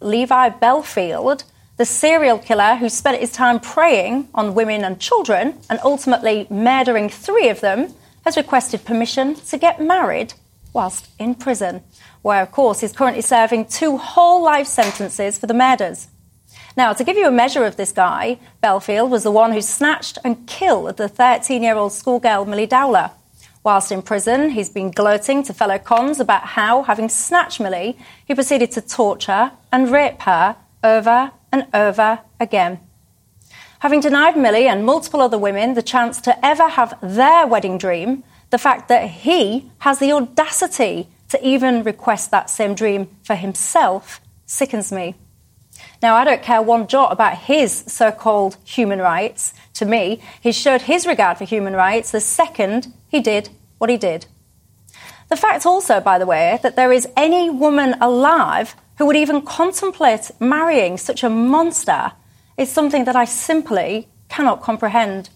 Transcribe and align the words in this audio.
Levi 0.00 0.50
Bellfield 0.50 1.44
the 1.78 1.84
serial 1.84 2.38
killer 2.38 2.74
who 2.74 2.88
spent 2.88 3.20
his 3.20 3.30
time 3.30 3.60
preying 3.60 4.28
on 4.34 4.54
women 4.54 4.84
and 4.84 5.00
children 5.00 5.54
and 5.70 5.78
ultimately 5.84 6.46
murdering 6.50 7.08
three 7.08 7.48
of 7.48 7.60
them, 7.60 7.94
has 8.24 8.36
requested 8.36 8.84
permission 8.84 9.36
to 9.36 9.56
get 9.56 9.80
married 9.80 10.34
whilst 10.74 11.08
in 11.20 11.34
prison, 11.36 11.82
where, 12.20 12.42
of 12.42 12.50
course, 12.50 12.80
he's 12.80 12.92
currently 12.92 13.22
serving 13.22 13.64
two 13.64 13.96
whole 13.96 14.42
life 14.42 14.66
sentences 14.66 15.38
for 15.38 15.46
the 15.46 15.54
murders. 15.54 16.08
Now, 16.76 16.92
to 16.92 17.04
give 17.04 17.16
you 17.16 17.28
a 17.28 17.30
measure 17.30 17.64
of 17.64 17.76
this 17.76 17.92
guy, 17.92 18.38
Bellfield 18.62 19.08
was 19.08 19.22
the 19.22 19.30
one 19.30 19.52
who 19.52 19.62
snatched 19.62 20.18
and 20.24 20.46
killed 20.48 20.96
the 20.96 21.08
13 21.08 21.62
year 21.62 21.76
old 21.76 21.92
schoolgirl 21.92 22.44
Milly 22.44 22.66
Dowler. 22.66 23.12
Whilst 23.68 23.92
in 23.92 24.00
prison, 24.00 24.48
he's 24.48 24.70
been 24.70 24.90
gloating 24.90 25.42
to 25.42 25.52
fellow 25.52 25.78
cons 25.78 26.20
about 26.20 26.42
how, 26.42 26.84
having 26.84 27.10
snatched 27.10 27.60
Milly, 27.60 27.98
he 28.24 28.34
proceeded 28.34 28.70
to 28.70 28.80
torture 28.80 29.50
and 29.70 29.90
rape 29.90 30.22
her 30.22 30.56
over 30.82 31.32
and 31.52 31.66
over 31.74 32.20
again. 32.40 32.80
Having 33.80 34.00
denied 34.00 34.38
Milly 34.38 34.66
and 34.66 34.86
multiple 34.86 35.20
other 35.20 35.36
women 35.36 35.74
the 35.74 35.82
chance 35.82 36.18
to 36.22 36.42
ever 36.42 36.66
have 36.66 36.98
their 37.02 37.46
wedding 37.46 37.76
dream, 37.76 38.24
the 38.48 38.56
fact 38.56 38.88
that 38.88 39.10
he 39.10 39.70
has 39.80 39.98
the 39.98 40.12
audacity 40.12 41.08
to 41.28 41.46
even 41.46 41.82
request 41.82 42.30
that 42.30 42.48
same 42.48 42.74
dream 42.74 43.06
for 43.22 43.34
himself 43.34 44.22
sickens 44.46 44.90
me. 44.90 45.14
Now, 46.00 46.14
I 46.14 46.24
don't 46.24 46.42
care 46.42 46.62
one 46.62 46.86
jot 46.86 47.12
about 47.12 47.36
his 47.36 47.84
so 47.86 48.12
called 48.12 48.56
human 48.64 48.98
rights. 48.98 49.52
To 49.74 49.84
me, 49.84 50.22
he 50.40 50.52
showed 50.52 50.80
his 50.80 51.06
regard 51.06 51.36
for 51.36 51.44
human 51.44 51.74
rights 51.74 52.12
the 52.12 52.20
second 52.20 52.94
he 53.08 53.20
did 53.20 53.50
what 53.78 53.90
he 53.90 53.96
did. 53.96 54.26
The 55.28 55.36
fact 55.36 55.66
also, 55.66 56.00
by 56.00 56.18
the 56.18 56.26
way, 56.26 56.58
that 56.62 56.76
there 56.76 56.92
is 56.92 57.08
any 57.16 57.50
woman 57.50 57.94
alive 58.00 58.74
who 58.96 59.06
would 59.06 59.16
even 59.16 59.42
contemplate 59.42 60.30
marrying 60.40 60.96
such 60.96 61.22
a 61.22 61.30
monster 61.30 62.12
is 62.56 62.70
something 62.70 63.04
that 63.04 63.16
I 63.16 63.24
simply 63.24 64.08
cannot 64.28 64.62
comprehend. 64.62 65.30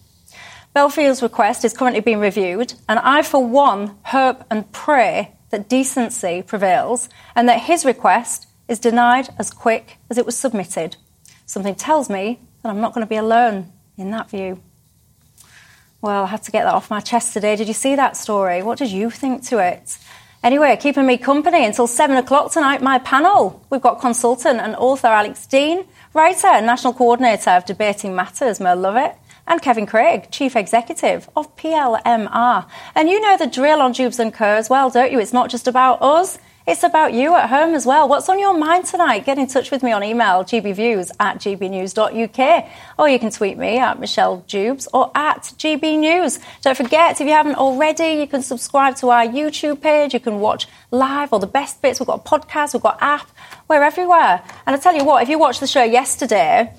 Bellfield's 0.73 1.21
request 1.21 1.63
is 1.63 1.77
currently 1.77 2.01
being 2.01 2.19
reviewed, 2.19 2.73
and 2.89 2.99
I, 2.99 3.21
for 3.21 3.45
one, 3.45 3.95
hope 4.05 4.43
and 4.49 4.71
pray 4.71 5.35
that 5.51 5.69
decency 5.69 6.41
prevails 6.41 7.09
and 7.35 7.47
that 7.47 7.61
his 7.61 7.85
request 7.85 8.47
is 8.67 8.79
denied 8.79 9.29
as 9.37 9.51
quick 9.51 9.97
as 10.09 10.17
it 10.17 10.25
was 10.25 10.35
submitted. 10.35 10.97
Something 11.45 11.75
tells 11.75 12.09
me 12.09 12.39
that 12.63 12.69
I'm 12.69 12.81
not 12.81 12.93
going 12.93 13.05
to 13.05 13.09
be 13.09 13.17
alone 13.17 13.71
in 13.97 14.09
that 14.11 14.31
view. 14.31 14.61
Well, 16.03 16.25
I 16.25 16.27
had 16.27 16.43
to 16.43 16.51
get 16.51 16.65
that 16.65 16.73
off 16.73 16.89
my 16.89 16.99
chest 16.99 17.31
today. 17.31 17.55
Did 17.55 17.69
you 17.69 17.73
see 17.73 17.95
that 17.95 18.17
story? 18.17 18.61
What 18.61 18.77
did 18.77 18.91
you 18.91 19.09
think 19.09 19.41
to 19.43 19.59
it? 19.59 19.97
Anyway, 20.43 20.75
keeping 20.75 21.05
me 21.05 21.17
company 21.17 21.63
until 21.63 21.87
seven 21.87 22.17
o'clock 22.17 22.51
tonight, 22.51 22.81
my 22.81 22.99
panel. 22.99 23.65
We've 23.69 23.81
got 23.81 24.01
consultant 24.01 24.59
and 24.59 24.75
author 24.75 25.07
Alex 25.07 25.45
Dean, 25.45 25.85
writer 26.13 26.47
and 26.47 26.65
national 26.65 26.91
coordinator 26.91 27.51
of 27.51 27.63
Debating 27.63 28.13
Matters, 28.13 28.59
Mo 28.59 28.75
Lovatt, 28.75 29.15
and 29.47 29.61
Kevin 29.61 29.85
Craig, 29.85 30.27
Chief 30.29 30.57
Executive 30.57 31.29
of 31.37 31.55
PLMR. 31.55 32.65
And 32.95 33.09
you 33.09 33.21
know 33.21 33.37
the 33.37 33.47
drill 33.47 33.81
on 33.81 33.93
Dewbs 33.93 34.19
and 34.19 34.35
as 34.41 34.69
well, 34.69 34.89
don't 34.89 35.13
you? 35.13 35.21
It's 35.21 35.31
not 35.31 35.49
just 35.49 35.69
about 35.69 36.01
us. 36.01 36.37
It's 36.65 36.83
about 36.83 37.13
you 37.13 37.35
at 37.35 37.49
home 37.49 37.73
as 37.73 37.85
well. 37.85 38.07
What's 38.07 38.29
on 38.29 38.39
your 38.39 38.57
mind 38.57 38.85
tonight? 38.85 39.25
Get 39.25 39.37
in 39.37 39.47
touch 39.47 39.69
with 39.69 39.83
me 39.83 39.91
on 39.91 40.01
email, 40.01 40.45
gbviews 40.45 41.11
at 41.19 41.39
gbnews.uk, 41.39 42.69
or 42.97 43.09
you 43.09 43.19
can 43.19 43.31
tweet 43.31 43.57
me 43.57 43.79
at 43.79 43.99
Michelle 43.99 44.45
Dewbs 44.47 44.87
or 44.93 45.11
at 45.13 45.41
gbnews. 45.57 46.39
Don't 46.61 46.77
forget, 46.77 47.19
if 47.19 47.27
you 47.27 47.33
haven't 47.33 47.55
already, 47.55 48.21
you 48.21 48.27
can 48.27 48.41
subscribe 48.41 48.95
to 48.97 49.09
our 49.09 49.25
YouTube 49.25 49.81
page. 49.81 50.13
You 50.13 50.21
can 50.21 50.39
watch 50.39 50.67
live 50.89 51.33
all 51.33 51.39
the 51.39 51.47
best 51.47 51.81
bits. 51.81 51.99
We've 51.99 52.07
got 52.07 52.25
a 52.25 52.29
podcast, 52.29 52.73
we've 52.73 52.81
got 52.81 52.97
app. 53.01 53.29
We're 53.67 53.83
everywhere. 53.83 54.41
And 54.65 54.73
I 54.73 54.79
tell 54.79 54.95
you 54.95 55.03
what, 55.03 55.21
if 55.21 55.27
you 55.27 55.37
watched 55.37 55.59
the 55.59 55.67
show 55.67 55.83
yesterday, 55.83 56.73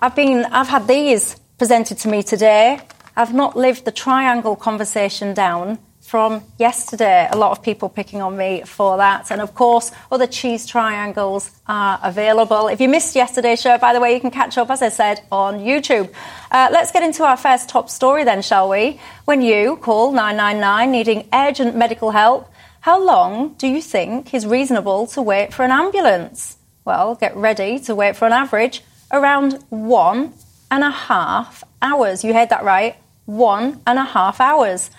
I've 0.00 0.16
been, 0.16 0.46
I've 0.46 0.68
had 0.68 0.88
these 0.88 1.36
presented 1.58 1.98
to 1.98 2.08
me 2.08 2.24
today. 2.24 2.80
I've 3.14 3.32
not 3.32 3.56
lived 3.56 3.84
the 3.84 3.92
triangle 3.92 4.56
conversation 4.56 5.32
down 5.32 5.78
from 6.08 6.42
yesterday. 6.56 7.28
A 7.30 7.36
lot 7.36 7.50
of 7.50 7.62
people 7.62 7.90
picking 7.90 8.22
on 8.22 8.34
me 8.34 8.62
for 8.64 8.96
that. 8.96 9.30
And 9.30 9.42
of 9.42 9.54
course, 9.54 9.92
other 10.10 10.26
cheese 10.26 10.64
triangles 10.64 11.50
are 11.66 12.00
available. 12.02 12.68
If 12.68 12.80
you 12.80 12.88
missed 12.88 13.14
yesterday's 13.14 13.60
show, 13.60 13.76
by 13.76 13.92
the 13.92 14.00
way, 14.00 14.14
you 14.14 14.20
can 14.20 14.30
catch 14.30 14.56
up, 14.56 14.70
as 14.70 14.80
I 14.80 14.88
said, 14.88 15.20
on 15.30 15.58
YouTube. 15.58 16.10
Uh, 16.50 16.70
let's 16.72 16.92
get 16.92 17.02
into 17.02 17.24
our 17.24 17.36
first 17.36 17.68
top 17.68 17.90
story 17.90 18.24
then, 18.24 18.40
shall 18.40 18.70
we? 18.70 18.98
When 19.26 19.42
you 19.42 19.76
call 19.76 20.12
999 20.12 20.90
needing 20.90 21.28
urgent 21.30 21.76
medical 21.76 22.10
help, 22.10 22.50
how 22.80 23.04
long 23.04 23.52
do 23.58 23.66
you 23.66 23.82
think 23.82 24.32
is 24.32 24.46
reasonable 24.46 25.08
to 25.08 25.20
wait 25.20 25.52
for 25.52 25.62
an 25.62 25.70
ambulance? 25.70 26.56
Well, 26.86 27.16
get 27.16 27.36
ready 27.36 27.80
to 27.80 27.94
wait 27.94 28.16
for 28.16 28.24
an 28.24 28.32
average 28.32 28.82
around 29.12 29.62
one 29.68 30.32
and 30.70 30.82
a 30.82 30.90
half 30.90 31.64
hours. 31.82 32.24
You 32.24 32.32
heard 32.32 32.48
that 32.48 32.64
right. 32.64 32.96
One 33.26 33.82
and 33.86 33.98
a 33.98 34.04
half 34.04 34.40
hours. 34.40 34.90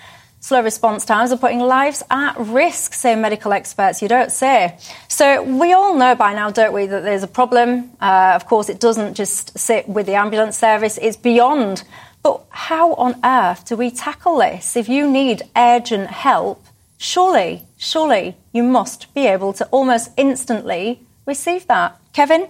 Slow 0.49 0.63
response 0.63 1.05
times 1.05 1.31
are 1.31 1.37
putting 1.37 1.59
lives 1.59 2.01
at 2.09 2.33
risk, 2.39 2.95
say 2.95 3.13
medical 3.13 3.53
experts. 3.53 4.01
You 4.01 4.07
don't 4.07 4.31
say. 4.31 4.79
So 5.07 5.43
we 5.43 5.73
all 5.73 5.93
know 5.95 6.15
by 6.15 6.33
now, 6.33 6.49
don't 6.49 6.73
we, 6.73 6.87
that 6.87 7.03
there's 7.03 7.21
a 7.21 7.27
problem. 7.27 7.91
Uh, 8.01 8.31
of 8.33 8.47
course, 8.47 8.67
it 8.67 8.79
doesn't 8.79 9.13
just 9.13 9.59
sit 9.59 9.87
with 9.87 10.07
the 10.07 10.15
ambulance 10.15 10.57
service, 10.57 10.97
it's 10.99 11.17
beyond. 11.17 11.83
But 12.23 12.41
how 12.49 12.95
on 12.95 13.19
earth 13.23 13.65
do 13.65 13.75
we 13.75 13.91
tackle 13.91 14.39
this? 14.39 14.75
If 14.75 14.89
you 14.89 15.07
need 15.07 15.43
urgent 15.55 16.09
help, 16.09 16.65
surely, 16.97 17.67
surely 17.77 18.35
you 18.51 18.63
must 18.63 19.13
be 19.13 19.27
able 19.27 19.53
to 19.53 19.67
almost 19.67 20.09
instantly 20.17 21.01
receive 21.27 21.67
that. 21.67 21.95
Kevin? 22.11 22.47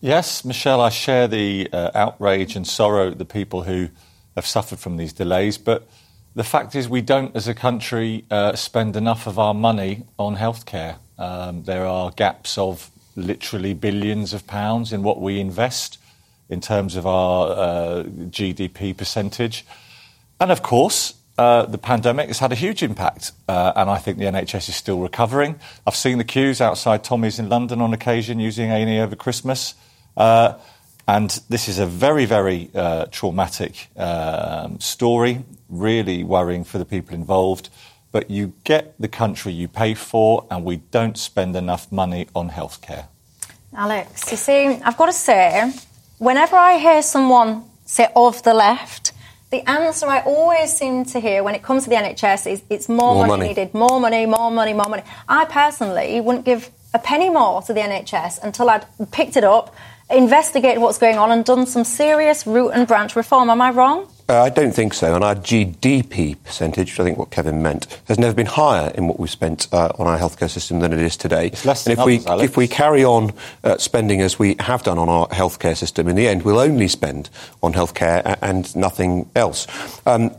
Yes, 0.00 0.46
Michelle, 0.46 0.80
I 0.80 0.88
share 0.88 1.28
the 1.28 1.68
uh, 1.74 1.90
outrage 1.94 2.56
and 2.56 2.66
sorrow 2.66 3.08
of 3.08 3.18
the 3.18 3.26
people 3.26 3.64
who 3.64 3.90
have 4.34 4.46
suffered 4.46 4.78
from 4.78 4.96
these 4.96 5.12
delays, 5.12 5.58
but 5.58 5.86
the 6.34 6.44
fact 6.44 6.74
is, 6.74 6.88
we 6.88 7.02
don't, 7.02 7.34
as 7.36 7.46
a 7.46 7.54
country, 7.54 8.24
uh, 8.30 8.54
spend 8.54 8.96
enough 8.96 9.26
of 9.26 9.38
our 9.38 9.54
money 9.54 10.04
on 10.18 10.36
healthcare. 10.36 10.96
Um, 11.18 11.64
there 11.64 11.86
are 11.86 12.10
gaps 12.10 12.56
of 12.56 12.90
literally 13.16 13.74
billions 13.74 14.32
of 14.32 14.46
pounds 14.46 14.92
in 14.92 15.02
what 15.02 15.20
we 15.20 15.38
invest 15.38 15.98
in 16.48 16.60
terms 16.60 16.96
of 16.96 17.06
our 17.06 17.50
uh, 17.50 18.02
GDP 18.04 18.96
percentage. 18.96 19.66
And 20.40 20.50
of 20.50 20.62
course, 20.62 21.14
uh, 21.38 21.66
the 21.66 21.78
pandemic 21.78 22.28
has 22.28 22.38
had 22.38 22.52
a 22.52 22.54
huge 22.54 22.82
impact, 22.82 23.32
uh, 23.48 23.72
and 23.76 23.88
I 23.88 23.98
think 23.98 24.18
the 24.18 24.24
NHS 24.24 24.68
is 24.68 24.76
still 24.76 25.00
recovering. 25.00 25.58
I've 25.86 25.96
seen 25.96 26.18
the 26.18 26.24
queues 26.24 26.60
outside 26.60 27.04
Tommy's 27.04 27.38
in 27.38 27.48
London 27.48 27.80
on 27.80 27.92
occasion 27.92 28.38
using 28.38 28.70
A&E 28.70 29.00
over 29.00 29.16
Christmas. 29.16 29.74
Uh, 30.16 30.54
and 31.08 31.30
this 31.48 31.68
is 31.68 31.78
a 31.78 31.86
very, 31.86 32.26
very 32.26 32.70
uh, 32.74 33.06
traumatic 33.10 33.88
um, 33.96 34.78
story, 34.78 35.44
really 35.72 36.22
worrying 36.22 36.62
for 36.62 36.78
the 36.78 36.84
people 36.84 37.14
involved. 37.14 37.70
But 38.12 38.30
you 38.30 38.52
get 38.64 38.94
the 39.00 39.08
country 39.08 39.52
you 39.52 39.66
pay 39.68 39.94
for, 39.94 40.46
and 40.50 40.64
we 40.64 40.76
don't 40.76 41.16
spend 41.16 41.56
enough 41.56 41.90
money 41.90 42.28
on 42.34 42.50
healthcare. 42.50 43.06
Alex, 43.74 44.30
you 44.30 44.36
see, 44.36 44.66
I've 44.66 44.98
got 44.98 45.06
to 45.06 45.12
say, 45.14 45.72
whenever 46.18 46.56
I 46.56 46.76
hear 46.76 47.00
someone 47.02 47.64
say 47.86 48.08
of 48.14 48.42
the 48.42 48.52
left, 48.52 49.12
the 49.50 49.68
answer 49.68 50.06
I 50.06 50.20
always 50.20 50.74
seem 50.74 51.04
to 51.06 51.20
hear 51.20 51.42
when 51.42 51.54
it 51.54 51.62
comes 51.62 51.84
to 51.84 51.90
the 51.90 51.96
NHS 51.96 52.50
is 52.50 52.62
it's 52.70 52.88
more, 52.88 53.14
more 53.14 53.26
money, 53.26 53.30
money 53.30 53.48
needed, 53.48 53.74
more 53.74 54.00
money, 54.00 54.26
more 54.26 54.50
money, 54.50 54.72
more 54.72 54.88
money. 54.88 55.02
I 55.28 55.44
personally 55.46 56.20
wouldn't 56.20 56.44
give 56.44 56.70
a 56.94 56.98
penny 56.98 57.30
more 57.30 57.62
to 57.62 57.72
the 57.72 57.80
NHS 57.80 58.42
until 58.42 58.68
I'd 58.70 58.86
picked 59.10 59.36
it 59.36 59.44
up, 59.44 59.74
investigated 60.10 60.80
what's 60.82 60.98
going 60.98 61.16
on 61.18 61.30
and 61.30 61.44
done 61.44 61.66
some 61.66 61.84
serious 61.84 62.46
root 62.46 62.70
and 62.70 62.86
branch 62.86 63.16
reform. 63.16 63.50
Am 63.50 63.60
I 63.60 63.70
wrong? 63.70 64.08
Uh, 64.32 64.44
I 64.44 64.48
don't 64.48 64.72
think 64.72 64.94
so. 64.94 65.14
And 65.14 65.22
our 65.22 65.34
GDP 65.34 66.42
percentage, 66.42 66.92
which 66.92 67.00
I 67.00 67.04
think 67.04 67.18
what 67.18 67.30
Kevin 67.30 67.60
meant, 67.60 68.00
has 68.08 68.18
never 68.18 68.34
been 68.34 68.46
higher 68.46 68.90
in 68.94 69.06
what 69.06 69.20
we've 69.20 69.28
spent 69.28 69.68
uh, 69.74 69.92
on 69.98 70.06
our 70.06 70.18
healthcare 70.18 70.48
system 70.48 70.80
than 70.80 70.90
it 70.94 71.00
is 71.00 71.18
today. 71.18 71.48
It's 71.48 71.66
less 71.66 71.86
and 71.86 71.92
if 71.92 71.98
others, 71.98 72.24
we 72.38 72.42
if 72.42 72.56
we 72.56 72.66
carry 72.66 73.04
on 73.04 73.34
uh, 73.62 73.76
spending 73.76 74.22
as 74.22 74.38
we 74.38 74.56
have 74.60 74.84
done 74.84 74.96
on 74.96 75.10
our 75.10 75.28
healthcare 75.28 75.76
system, 75.76 76.08
in 76.08 76.16
the 76.16 76.28
end, 76.28 76.44
we'll 76.44 76.60
only 76.60 76.88
spend 76.88 77.28
on 77.62 77.74
healthcare 77.74 78.38
and 78.40 78.74
nothing 78.74 79.28
else. 79.36 79.66
Um, 80.06 80.34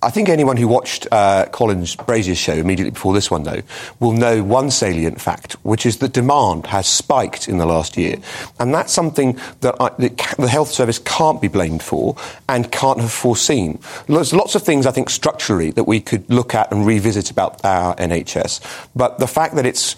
I 0.00 0.10
think 0.10 0.28
anyone 0.28 0.56
who 0.56 0.68
watched 0.68 1.08
uh, 1.10 1.46
Colin 1.46 1.84
Brazier's 2.06 2.38
show 2.38 2.52
immediately 2.52 2.92
before 2.92 3.12
this 3.12 3.32
one, 3.32 3.42
though, 3.42 3.62
will 3.98 4.12
know 4.12 4.44
one 4.44 4.70
salient 4.70 5.20
fact, 5.20 5.54
which 5.64 5.84
is 5.84 5.98
that 5.98 6.12
demand 6.12 6.66
has 6.66 6.86
spiked 6.86 7.48
in 7.48 7.58
the 7.58 7.66
last 7.66 7.96
year. 7.96 8.16
And 8.60 8.72
that's 8.72 8.92
something 8.92 9.40
that, 9.60 9.74
I, 9.80 9.88
that 9.98 10.16
the 10.38 10.48
health 10.48 10.70
service 10.70 11.00
can't 11.00 11.42
be 11.42 11.48
blamed 11.48 11.82
for 11.82 12.14
and 12.48 12.70
can't 12.70 13.00
have 13.00 13.10
foreseen. 13.10 13.80
There's 14.06 14.32
lots 14.32 14.54
of 14.54 14.62
things, 14.62 14.86
I 14.86 14.92
think, 14.92 15.10
structurally 15.10 15.72
that 15.72 15.84
we 15.84 16.00
could 16.00 16.30
look 16.30 16.54
at 16.54 16.70
and 16.70 16.86
revisit 16.86 17.32
about 17.32 17.64
our 17.64 17.96
NHS. 17.96 18.88
But 18.94 19.18
the 19.18 19.26
fact 19.26 19.56
that 19.56 19.66
it's 19.66 19.96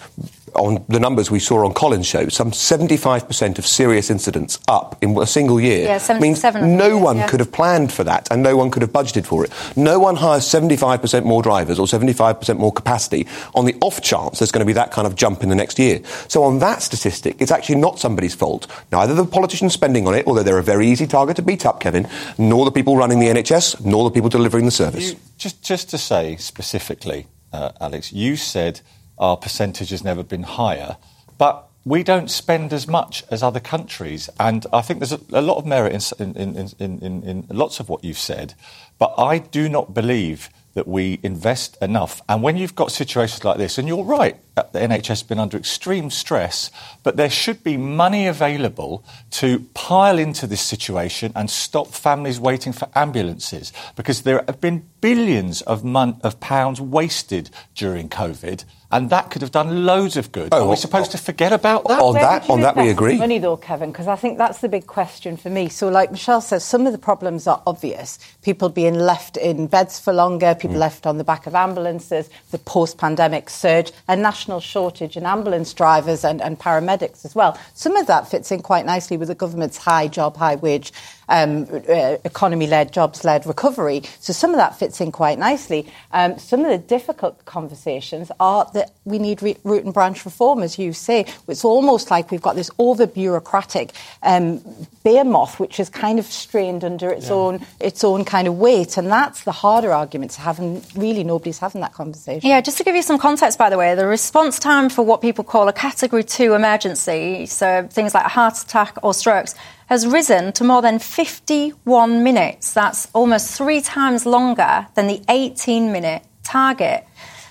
on 0.55 0.85
the 0.89 1.01
numbers 1.01 1.31
we 1.31 1.39
saw 1.39 1.65
on 1.65 1.73
Colin's 1.75 2.07
show, 2.07 2.29
some 2.29 2.51
75% 2.51 3.59
of 3.59 3.67
serious 3.67 4.11
incidents 4.11 4.59
up 4.69 4.97
in 5.03 5.17
a 5.19 5.27
single 5.27 5.61
year 5.61 5.85
yeah, 5.85 6.19
means 6.19 6.43
no 6.43 6.99
one 6.99 7.19
yeah. 7.19 7.29
could 7.29 7.41
have 7.41 7.53
planned 7.53 7.93
for 7.93 8.05
that 8.05 8.29
and 8.31 8.43
no 8.43 8.57
one 8.57 8.71
could 8.71 8.83
have 8.83 8.93
budgeted 8.93 9.27
for 9.27 9.45
it. 9.45 9.53
No 9.77 9.99
one 9.99 10.17
hires 10.17 10.45
75% 10.45 11.25
more 11.25 11.43
drivers 11.43 11.79
or 11.79 11.87
75% 11.87 12.59
more 12.59 12.73
capacity 12.73 13.27
on 13.55 13.65
the 13.65 13.75
off 13.81 14.01
chance 14.01 14.39
there's 14.39 14.53
going 14.53 14.61
to 14.61 14.67
be 14.67 14.73
that 14.73 14.91
kind 14.91 15.07
of 15.07 15.15
jump 15.15 15.43
in 15.43 15.49
the 15.49 15.55
next 15.55 15.79
year. 15.79 16.01
So 16.29 16.43
on 16.43 16.59
that 16.61 16.83
statistic, 16.83 17.37
it's 17.39 17.51
actually 17.51 17.77
not 17.77 17.99
somebody's 17.99 18.35
fault. 18.35 18.67
Neither 18.93 19.15
the 19.15 19.25
politicians 19.25 19.73
spending 19.73 20.07
on 20.07 20.15
it, 20.15 20.27
although 20.27 20.43
they're 20.43 20.59
a 20.59 20.63
very 20.63 20.87
easy 20.87 21.07
target 21.07 21.37
to 21.37 21.43
beat 21.43 21.67
up, 21.67 21.81
Kevin, 21.81 22.09
nor 22.39 22.65
the 22.65 22.73
people 22.73 22.97
running 22.97 23.21
the 23.21 23.27
NHS, 23.27 23.85
nor 23.85 24.05
the 24.05 24.11
people 24.11 24.29
delivering 24.29 24.65
the 24.65 24.71
service. 24.71 25.13
You, 25.13 25.19
just, 25.39 25.63
just 25.63 25.91
to 25.91 25.99
say 25.99 26.37
specifically, 26.37 27.27
uh, 27.53 27.73
Alex, 27.81 28.13
you 28.13 28.37
said 28.37 28.81
our 29.21 29.37
percentage 29.37 29.91
has 29.91 30.03
never 30.03 30.25
been 30.25 30.43
higher. 30.43 30.97
But 31.39 31.71
we 31.85 32.03
don't 32.03 32.31
spend 32.31 32.73
as 32.73 32.87
much 32.87 33.25
as 33.31 33.43
other 33.43 33.61
countries. 33.61 34.29
And 34.39 34.67
I 34.73 34.83
think 34.83 35.01
there's 35.01 35.13
a, 35.13 35.21
a 35.31 35.41
lot 35.41 35.57
of 35.57 35.67
merit 35.67 36.13
in, 36.19 36.35
in, 36.37 36.57
in, 36.79 37.23
in, 37.23 37.47
lots 37.51 37.81
of 37.81 37.89
what 37.89 38.05
you've 38.05 38.19
said. 38.19 38.55
But 38.99 39.15
I 39.17 39.39
do 39.39 39.69
not 39.69 39.95
believe 39.95 40.51
that 40.75 40.87
we 40.87 41.19
invest 41.23 41.77
enough. 41.83 42.23
And 42.29 42.43
when 42.43 42.57
you've 42.57 42.77
got 42.77 42.93
situations 42.93 43.45
like 43.45 43.57
this, 43.57 43.77
and 43.77 43.89
you're 43.89 44.05
right, 44.05 44.37
uh, 44.57 44.63
the 44.73 44.79
NHS 44.79 45.09
has 45.09 45.23
been 45.23 45.41
under 45.41 45.57
extreme 45.57 46.11
stress, 46.11 46.71
but 47.03 47.17
there 47.17 47.31
should 47.31 47.65
be 47.65 47.77
money 47.77 48.27
available 48.27 49.05
to 49.33 49.61
pile 49.75 50.19
into 50.19 50.47
this 50.47 50.61
situation 50.61 51.33
and 51.35 51.51
stop 51.51 51.89
families 51.89 52.39
waiting 52.39 52.73
for 52.73 52.89
ambulances 52.95 53.73
because 53.97 54.23
there 54.23 54.45
have 54.47 54.61
been 54.61 54.89
billions 55.01 55.61
of, 55.63 55.83
mon- 55.83 56.21
of 56.23 56.39
pounds 56.39 56.81
wasted 56.81 57.51
during 57.75 58.09
COVID 58.09 58.65
and 58.93 59.11
that 59.11 59.31
could 59.31 59.43
have 59.43 59.53
done 59.53 59.87
loads 59.87 60.17
of 60.17 60.33
good. 60.33 60.49
Oh, 60.53 60.65
Are 60.65 60.71
we 60.71 60.77
supposed 60.77 61.13
to 61.13 61.19
forget 61.19 61.53
about 61.53 61.87
that? 61.87 62.01
On 62.01 62.15
that, 62.15 62.51
on 62.51 62.61
that, 62.63 62.77
we 62.77 62.89
agree. 62.89 63.19
Money, 63.19 63.39
though, 63.39 63.57
Kevin, 63.57 63.93
because 63.93 64.09
I 64.09 64.17
think 64.17 64.37
that's 64.37 64.61
the 64.61 64.69
big 64.69 64.87
question 64.87 65.37
for 65.37 65.49
me. 65.49 65.69
So, 65.69 65.89
like 65.89 66.11
Michelle 66.11 66.41
says, 66.41 66.65
some 66.65 66.87
of 66.87 66.93
the 66.93 66.99
problems 66.99 67.47
are 67.47 67.63
obvious. 67.67 68.19
People 68.43 68.69
being 68.69 68.95
left 68.95 69.37
in 69.37 69.69
beds 69.69 70.01
for 70.01 70.13
longer, 70.13 70.55
people 70.55 70.77
mm. 70.77 70.81
left 70.81 71.07
on 71.07 71.19
the 71.19 71.25
back 71.25 71.47
of 71.47 71.55
ambulances, 71.55 72.29
the 72.51 72.59
post-pandemic 72.59 73.49
surge, 73.49 73.93
a 74.09 74.17
national 74.17 74.61
shortage 74.61 75.17
in 75.17 75.25
ambulance 75.25 75.73
drivers 75.73 76.25
and, 76.25 76.43
and 76.43 76.59
paramedics 76.59 77.25
as 77.25 77.35
well. 77.35 77.59
Some 77.75 77.97
of 77.97 78.07
that 78.09 78.29
fits 78.29 78.51
in 78.51 78.61
quite 78.61 78.87
nicely 78.87 79.17
with 79.17 79.29
the 79.29 79.35
government's 79.35 79.77
high 79.77 80.09
job, 80.09 80.37
high 80.37 80.57
wage 80.57 80.93
um, 81.31 81.67
uh, 81.73 82.17
economy-led, 82.25 82.93
jobs-led 82.93 83.47
recovery. 83.47 84.03
So 84.21 84.33
some 84.33 84.51
of 84.51 84.57
that 84.57 84.79
fits 84.79 85.01
in 85.01 85.13
quite 85.13 85.39
nicely. 85.39 85.87
Um, 86.13 86.39
some 86.39 86.65
of 86.65 86.71
the 86.71 86.79
difficult 86.79 87.45
conversations 87.47 88.31
are 88.39 88.69
that 88.75 88.91
we 89.05 89.19
need 89.19 89.43
re- 89.43 89.57
root 89.65 89.85
and 89.85 89.95
branch 89.95 90.25
reform, 90.25 90.63
as 90.63 90.79
you 90.79 90.93
say. 90.93 91.25
It's 91.49 91.65
almost 91.65 92.11
like 92.11 92.31
we've 92.31 92.43
got 92.43 92.57
this 92.57 92.71
over-bureaucratic 92.79 93.93
um, 94.23 94.61
moth, 95.05 95.59
which 95.59 95.81
is 95.81 95.89
kind 95.89 96.19
of 96.19 96.27
strained 96.27 96.85
under 96.85 97.11
its 97.11 97.29
yeah. 97.29 97.35
own 97.35 97.67
its 97.79 98.05
own 98.05 98.25
kind 98.25 98.49
of 98.49 98.59
weight, 98.59 98.97
and 98.97 99.09
that's 99.09 99.45
the 99.45 99.53
harder 99.53 99.93
argument 99.93 100.33
to 100.33 100.41
have. 100.41 100.59
And 100.59 100.85
really, 100.95 101.25
nobody's 101.25 101.59
having 101.59 101.81
that 101.81 101.95
conversation. 101.95 102.49
Yeah, 102.49 102.61
just 102.61 102.79
to 102.79 102.85
give 102.85 102.97
you 102.97 103.03
some 103.03 103.19
context, 103.19 103.59
by 103.59 103.71
the 103.71 103.79
way, 103.79 103.95
the 103.95 104.07
response 104.07 104.59
time 104.59 104.89
for 104.91 105.03
what 105.03 105.21
people 105.21 105.45
call 105.45 105.69
a 105.69 105.73
Category 105.73 106.25
Two 106.25 106.55
emergency, 106.55 107.47
so 107.47 107.87
things 107.91 108.15
like 108.15 108.27
a 108.27 108.29
heart 108.29 108.59
attack 108.59 108.99
or 109.03 109.15
strokes 109.15 109.55
has 109.91 110.07
risen 110.07 110.53
to 110.53 110.63
more 110.63 110.81
than 110.81 111.01
51 111.01 112.23
minutes. 112.23 112.73
That's 112.73 113.09
almost 113.13 113.59
three 113.59 113.81
times 113.81 114.25
longer 114.25 114.87
than 114.95 115.09
the 115.09 115.21
18 115.29 115.91
minute 115.91 116.23
target. 116.45 117.05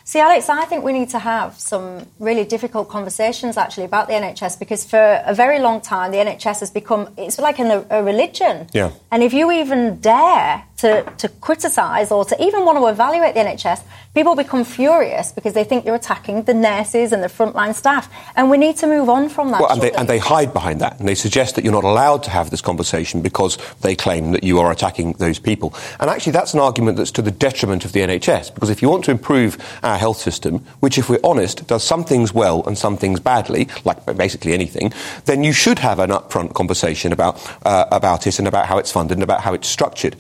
See, 0.06 0.20
Alex, 0.20 0.50
I 0.50 0.64
think 0.66 0.84
we 0.86 0.94
need 0.94 1.10
to 1.10 1.20
have 1.20 1.60
some 1.60 2.08
really 2.18 2.46
difficult 2.46 2.88
conversations 2.90 3.58
actually 3.58 3.84
about 3.84 4.08
the 4.08 4.14
NHS 4.14 4.58
because 4.58 4.84
for 4.86 5.22
a 5.24 5.36
very 5.36 5.60
long 5.60 5.82
time 5.82 6.12
the 6.12 6.18
NHS 6.18 6.62
has 6.62 6.72
become 6.72 7.10
it's 7.18 7.38
like 7.38 7.60
an, 7.60 7.86
a 7.90 8.02
religion. 8.02 8.68
Yeah. 8.74 8.92
And 9.12 9.22
if 9.22 9.34
you 9.34 9.52
even 9.52 10.00
dare 10.00 10.64
to, 10.80 11.04
to 11.18 11.28
criticise 11.42 12.10
or 12.10 12.24
to 12.24 12.42
even 12.42 12.64
want 12.64 12.78
to 12.78 12.88
evaluate 12.88 13.34
the 13.34 13.42
NHS, 13.42 13.84
people 14.16 14.36
become 14.36 14.64
furious 14.64 15.32
because 15.32 15.54
they 15.54 15.66
think 15.66 15.86
you're 15.86 15.96
attacking 15.96 16.44
the 16.44 16.54
nurses 16.54 17.12
and 17.12 17.22
the 17.22 17.28
frontline 17.28 17.76
staff. 17.76 18.10
And 18.36 18.50
we 18.50 18.58
need 18.58 18.78
to 18.78 18.88
move 18.88 19.10
on 19.10 19.28
from 19.28 19.52
that. 19.52 19.60
Well, 19.62 19.72
and, 19.72 19.82
they, 19.82 19.92
and, 19.92 20.08
they, 20.08 20.20
hide 20.20 20.54
behind 20.54 20.80
that. 20.80 21.00
And 21.00 21.08
they 21.08 21.16
suggest 21.16 21.56
that 21.56 21.64
you're 21.64 21.74
not 21.74 21.84
allowed 21.84 22.24
to 22.24 22.30
have 22.30 22.50
this 22.50 22.62
conversation 22.62 23.22
because 23.22 23.58
they 23.82 23.96
claim 23.96 24.32
that 24.32 24.44
you 24.44 24.60
are 24.60 24.72
attacking 24.72 25.14
those 25.14 25.38
people. 25.38 25.74
And 26.00 26.10
actually, 26.10 26.32
that's 26.32 26.54
an 26.54 26.62
argument 26.62 26.98
that's 26.98 27.12
to 27.12 27.22
the 27.22 27.32
detriment 27.32 27.84
of 27.84 27.92
the 27.92 28.00
NHS. 28.00 28.54
Because 28.54 28.70
if 28.70 28.82
you 28.82 28.90
want 28.90 29.04
to 29.06 29.12
improve 29.12 29.58
our 29.84 29.98
health 29.98 30.18
system, 30.18 30.60
which, 30.80 30.98
if 30.98 31.10
we're 31.10 31.20
honest, 31.24 31.68
does 31.68 31.84
some 31.84 32.06
things 32.06 32.34
well 32.34 32.66
and 32.66 32.78
some 32.78 32.96
things 32.96 33.20
badly, 33.20 33.68
like 33.84 34.06
basically 34.18 34.54
anything, 34.54 34.94
then 35.26 35.44
you 35.44 35.52
should 35.52 35.80
have 35.80 36.00
an 36.00 36.10
upfront 36.10 36.54
conversation 36.54 37.12
about, 37.12 37.36
uh, 37.66 37.86
about 37.92 38.28
it 38.28 38.40
and 38.40 38.48
about 38.48 38.66
how 38.68 38.78
it's 38.78 38.92
funded 38.92 39.18
and 39.18 39.24
about 39.24 39.42
how 39.42 39.54
it's 39.54 39.68
structured 39.68 40.16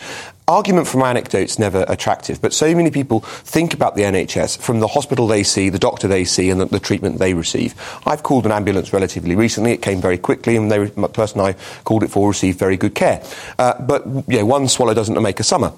argument 0.49 0.87
from 0.87 1.03
anecdotes 1.03 1.59
never 1.59 1.85
attractive, 1.87 2.41
but 2.41 2.53
so 2.53 2.73
many 2.75 2.89
people 2.89 3.19
think 3.21 3.73
about 3.73 3.95
the 3.95 4.01
NHS 4.01 4.59
from 4.59 4.79
the 4.79 4.87
hospital 4.87 5.27
they 5.27 5.43
see, 5.43 5.69
the 5.69 5.79
doctor 5.79 6.07
they 6.07 6.25
see, 6.25 6.49
and 6.49 6.59
the, 6.59 6.65
the 6.65 6.79
treatment 6.79 7.19
they 7.19 7.33
receive. 7.33 7.75
I've 8.05 8.23
called 8.23 8.45
an 8.45 8.51
ambulance 8.51 8.91
relatively 8.91 9.35
recently. 9.35 9.71
It 9.71 9.81
came 9.81 10.01
very 10.01 10.17
quickly, 10.17 10.57
and 10.57 10.71
the 10.71 11.09
person 11.13 11.39
I 11.39 11.53
called 11.83 12.03
it 12.03 12.09
for 12.09 12.27
received 12.27 12.57
very 12.57 12.77
good 12.77 12.95
care. 12.95 13.23
Uh, 13.57 13.79
but 13.81 14.05
one 14.05 14.67
swallow 14.67 14.93
doesn't 14.93 15.21
make 15.21 15.39
a 15.39 15.43
summer. 15.43 15.71